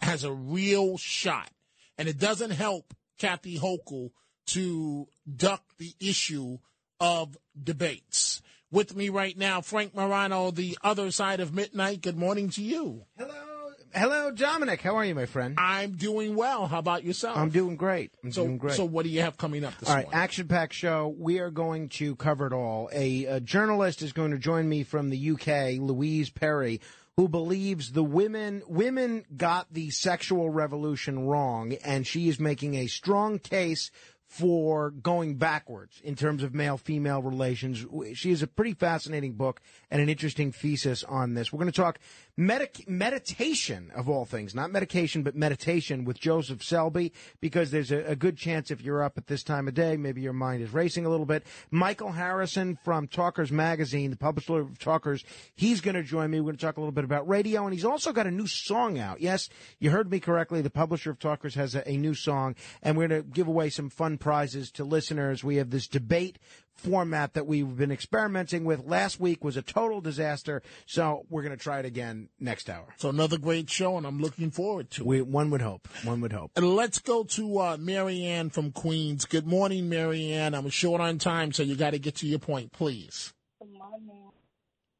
Has 0.00 0.24
a 0.24 0.32
real 0.32 0.96
shot. 0.96 1.50
And 1.96 2.08
it 2.08 2.18
doesn't 2.18 2.50
help 2.50 2.94
Kathy 3.18 3.58
Hochul 3.58 4.10
to 4.48 5.08
duck 5.36 5.62
the 5.78 5.92
issue 6.00 6.58
of 7.00 7.36
debates. 7.60 8.40
With 8.70 8.94
me 8.94 9.08
right 9.08 9.36
now, 9.36 9.60
Frank 9.60 9.94
Morano, 9.94 10.50
the 10.50 10.78
other 10.82 11.10
side 11.10 11.40
of 11.40 11.54
midnight. 11.54 12.02
Good 12.02 12.18
morning 12.18 12.50
to 12.50 12.62
you. 12.62 13.04
Hello, 13.16 13.48
Hello, 13.94 14.30
Dominic. 14.30 14.82
How 14.82 14.96
are 14.96 15.04
you, 15.04 15.14
my 15.14 15.26
friend? 15.26 15.54
I'm 15.58 15.92
doing 15.92 16.36
well. 16.36 16.66
How 16.66 16.78
about 16.78 17.04
yourself? 17.04 17.36
I'm 17.38 17.48
doing 17.48 17.76
great. 17.76 18.12
I'm 18.22 18.32
so, 18.32 18.44
doing 18.44 18.58
great. 18.58 18.74
So, 18.74 18.84
what 18.84 19.04
do 19.04 19.08
you 19.08 19.22
have 19.22 19.38
coming 19.38 19.64
up 19.64 19.76
this 19.78 19.88
all 19.88 19.94
right, 19.94 20.04
morning? 20.04 20.20
action 20.20 20.48
packed 20.48 20.74
show. 20.74 21.14
We 21.18 21.38
are 21.38 21.50
going 21.50 21.88
to 21.90 22.14
cover 22.16 22.46
it 22.46 22.52
all. 22.52 22.90
A, 22.92 23.24
a 23.24 23.40
journalist 23.40 24.02
is 24.02 24.12
going 24.12 24.32
to 24.32 24.38
join 24.38 24.68
me 24.68 24.82
from 24.82 25.08
the 25.08 25.30
UK, 25.30 25.80
Louise 25.80 26.28
Perry, 26.28 26.80
who 27.18 27.26
believes 27.26 27.90
the 27.90 28.04
women 28.04 28.62
women 28.68 29.24
got 29.36 29.66
the 29.72 29.90
sexual 29.90 30.48
revolution 30.48 31.26
wrong, 31.26 31.72
and 31.84 32.06
she 32.06 32.28
is 32.28 32.38
making 32.38 32.76
a 32.76 32.86
strong 32.86 33.40
case 33.40 33.90
for 34.28 34.90
going 34.90 35.36
backwards 35.36 36.00
in 36.04 36.14
terms 36.14 36.42
of 36.42 36.54
male 36.54 36.76
female 36.76 37.22
relations. 37.22 37.84
She 38.14 38.28
has 38.28 38.42
a 38.42 38.46
pretty 38.46 38.74
fascinating 38.74 39.32
book 39.32 39.62
and 39.90 40.02
an 40.02 40.10
interesting 40.10 40.52
thesis 40.52 41.02
on 41.02 41.32
this. 41.32 41.50
We're 41.50 41.60
going 41.60 41.72
to 41.72 41.80
talk 41.80 41.98
medic- 42.36 42.86
meditation 42.86 43.90
of 43.96 44.06
all 44.06 44.26
things, 44.26 44.54
not 44.54 44.70
medication, 44.70 45.22
but 45.22 45.34
meditation 45.34 46.04
with 46.04 46.20
Joseph 46.20 46.60
Selbie, 46.60 47.12
because 47.40 47.70
there's 47.70 47.90
a, 47.90 48.04
a 48.04 48.14
good 48.14 48.36
chance 48.36 48.70
if 48.70 48.82
you're 48.82 49.02
up 49.02 49.16
at 49.16 49.28
this 49.28 49.42
time 49.42 49.66
of 49.66 49.72
day, 49.72 49.96
maybe 49.96 50.20
your 50.20 50.34
mind 50.34 50.62
is 50.62 50.74
racing 50.74 51.06
a 51.06 51.08
little 51.08 51.26
bit. 51.26 51.46
Michael 51.70 52.12
Harrison 52.12 52.78
from 52.84 53.08
Talkers 53.08 53.50
Magazine, 53.50 54.10
the 54.10 54.16
publisher 54.16 54.60
of 54.60 54.78
Talkers, 54.78 55.24
he's 55.54 55.80
going 55.80 55.94
to 55.94 56.02
join 56.02 56.30
me. 56.30 56.38
We're 56.38 56.52
going 56.52 56.58
to 56.58 56.66
talk 56.66 56.76
a 56.76 56.80
little 56.80 56.92
bit 56.92 57.04
about 57.04 57.26
radio, 57.26 57.64
and 57.64 57.72
he's 57.72 57.84
also 57.86 58.12
got 58.12 58.26
a 58.26 58.30
new 58.30 58.46
song 58.46 58.98
out. 58.98 59.22
Yes, 59.22 59.48
you 59.78 59.90
heard 59.90 60.10
me 60.10 60.20
correctly. 60.20 60.60
The 60.60 60.68
publisher 60.68 61.10
of 61.10 61.18
Talkers 61.18 61.54
has 61.54 61.74
a, 61.74 61.88
a 61.88 61.96
new 61.96 62.12
song, 62.12 62.56
and 62.82 62.94
we're 62.94 63.08
going 63.08 63.22
to 63.22 63.26
give 63.26 63.48
away 63.48 63.70
some 63.70 63.88
fun 63.88 64.17
prizes 64.18 64.70
to 64.72 64.84
listeners. 64.84 65.42
We 65.42 65.56
have 65.56 65.70
this 65.70 65.86
debate 65.86 66.38
format 66.74 67.34
that 67.34 67.46
we've 67.46 67.76
been 67.76 67.90
experimenting 67.90 68.64
with. 68.64 68.86
Last 68.86 69.18
week 69.18 69.44
was 69.44 69.56
a 69.56 69.62
total 69.62 70.00
disaster, 70.00 70.62
so 70.86 71.26
we're 71.28 71.42
going 71.42 71.56
to 71.56 71.62
try 71.62 71.80
it 71.80 71.84
again 71.84 72.28
next 72.38 72.70
hour. 72.70 72.94
So 72.96 73.08
another 73.08 73.38
great 73.38 73.68
show, 73.68 73.96
and 73.96 74.06
I'm 74.06 74.20
looking 74.20 74.50
forward 74.50 74.90
to 74.92 75.02
it. 75.02 75.06
We, 75.06 75.22
one 75.22 75.50
would 75.50 75.62
hope. 75.62 75.88
One 76.04 76.20
would 76.20 76.32
hope. 76.32 76.52
And 76.56 76.76
let's 76.76 76.98
go 76.98 77.24
to 77.24 77.58
uh, 77.58 77.76
Marianne 77.78 78.50
from 78.50 78.70
Queens. 78.70 79.24
Good 79.24 79.46
morning, 79.46 79.88
Marianne. 79.88 80.54
I'm 80.54 80.70
short 80.70 81.00
on 81.00 81.18
time, 81.18 81.52
so 81.52 81.62
you 81.62 81.74
got 81.74 81.90
to 81.90 81.98
get 81.98 82.16
to 82.16 82.26
your 82.26 82.38
point, 82.38 82.72
please. 82.72 83.32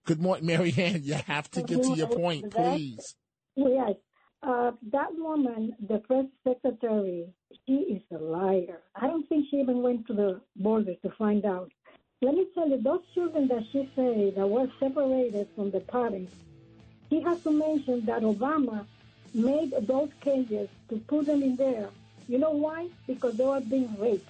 Good 0.05 0.21
morning, 0.21 0.47
Marianne. 0.47 1.03
You 1.05 1.15
have 1.27 1.51
to 1.53 1.63
get 1.63 1.83
to 1.83 1.95
your 1.95 2.09
point, 2.09 2.51
please. 2.51 3.15
Yes. 3.55 3.95
Uh, 4.43 4.71
that 4.93 5.09
woman, 5.15 5.75
the 5.89 5.99
press 5.99 6.27
secretary, 6.47 7.27
she 7.67 7.75
is 7.75 8.03
a 8.13 8.19
liar. 8.19 8.81
I 8.95 9.07
don't 9.07 9.29
think 9.29 9.47
she 9.51 9.57
even 9.57 9.83
went 9.83 10.07
to 10.07 10.13
the 10.13 10.41
border 10.57 10.95
to 10.95 11.11
find 11.11 11.45
out. 11.45 11.71
Let 12.21 12.35
me 12.35 12.47
tell 12.55 12.69
you, 12.69 12.81
those 12.83 13.03
children 13.15 13.49
that 13.49 13.65
she 13.71 13.89
said 13.95 14.35
that 14.35 14.49
were 14.49 14.69
separated 14.81 15.49
from 15.55 15.71
the 15.71 15.81
parents, 15.81 16.35
she 17.11 17.21
has 17.21 17.43
to 17.45 17.51
mention 17.51 18.05
that 18.07 18.23
Obama 18.23 18.87
made 19.35 19.73
those 19.83 20.11
cages 20.21 20.69
to 20.89 20.97
put 21.07 21.27
them 21.27 21.43
in 21.43 21.57
there. 21.57 21.89
You 22.27 22.39
know 22.39 22.51
why? 22.51 22.89
Because 23.07 23.37
they 23.37 23.45
were 23.45 23.61
being 23.61 23.95
raped 23.99 24.29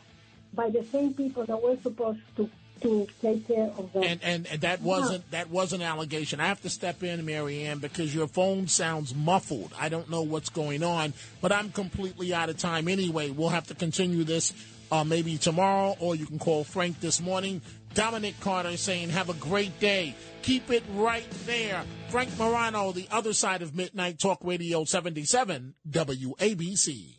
by 0.53 0.71
the 0.71 0.85
same 0.85 1.15
people 1.15 1.45
that 1.47 1.61
were 1.63 1.77
supposed 1.83 2.21
to 2.37 2.49
to 2.83 3.07
take 3.21 3.47
care 3.47 3.71
of. 3.77 3.91
And, 3.95 4.21
and 4.23 4.47
and 4.47 4.61
that 4.63 4.81
wasn't 4.83 5.31
that 5.31 5.51
was 5.51 5.73
an 5.73 5.83
allegation. 5.83 6.41
I 6.41 6.47
have 6.47 6.61
to 6.63 6.71
step 6.71 7.03
in, 7.03 7.25
Marianne, 7.25 7.79
because 7.79 8.15
your 8.15 8.27
phone 8.27 8.69
sounds 8.69 9.15
muffled. 9.15 9.73
I 9.79 9.89
don't 9.89 10.11
know 10.11 10.23
what's 10.23 10.49
going 10.49 10.83
on, 10.83 11.15
but 11.41 11.53
I'm 11.53 11.71
completely 11.71 12.35
out 12.35 12.49
of 12.49 12.59
time 12.59 12.89
anyway. 12.89 13.31
We'll 13.31 13.49
have 13.51 13.67
to 13.69 13.75
continue 13.75 14.25
this 14.25 14.53
uh, 14.91 15.05
maybe 15.05 15.37
tomorrow, 15.37 15.97
or 16.01 16.15
you 16.15 16.27
can 16.27 16.39
call 16.39 16.65
Frank 16.65 17.01
this 17.01 17.21
morning. 17.21 17.61
Dominic 17.95 18.39
Carter 18.41 18.77
saying, 18.77 19.11
"Have 19.11 19.31
a 19.31 19.35
great 19.35 19.79
day. 19.81 20.15
Keep 20.43 20.71
it 20.71 20.85
right 20.95 21.29
there." 21.47 21.85
Frank 22.09 22.37
Morano, 22.39 22.93
the 22.93 23.09
other 23.11 23.33
side 23.33 23.63
of 23.63 23.75
Midnight 23.75 24.19
Talk 24.19 24.39
Radio 24.43 24.85
77 24.85 25.75
WABC. 25.91 27.17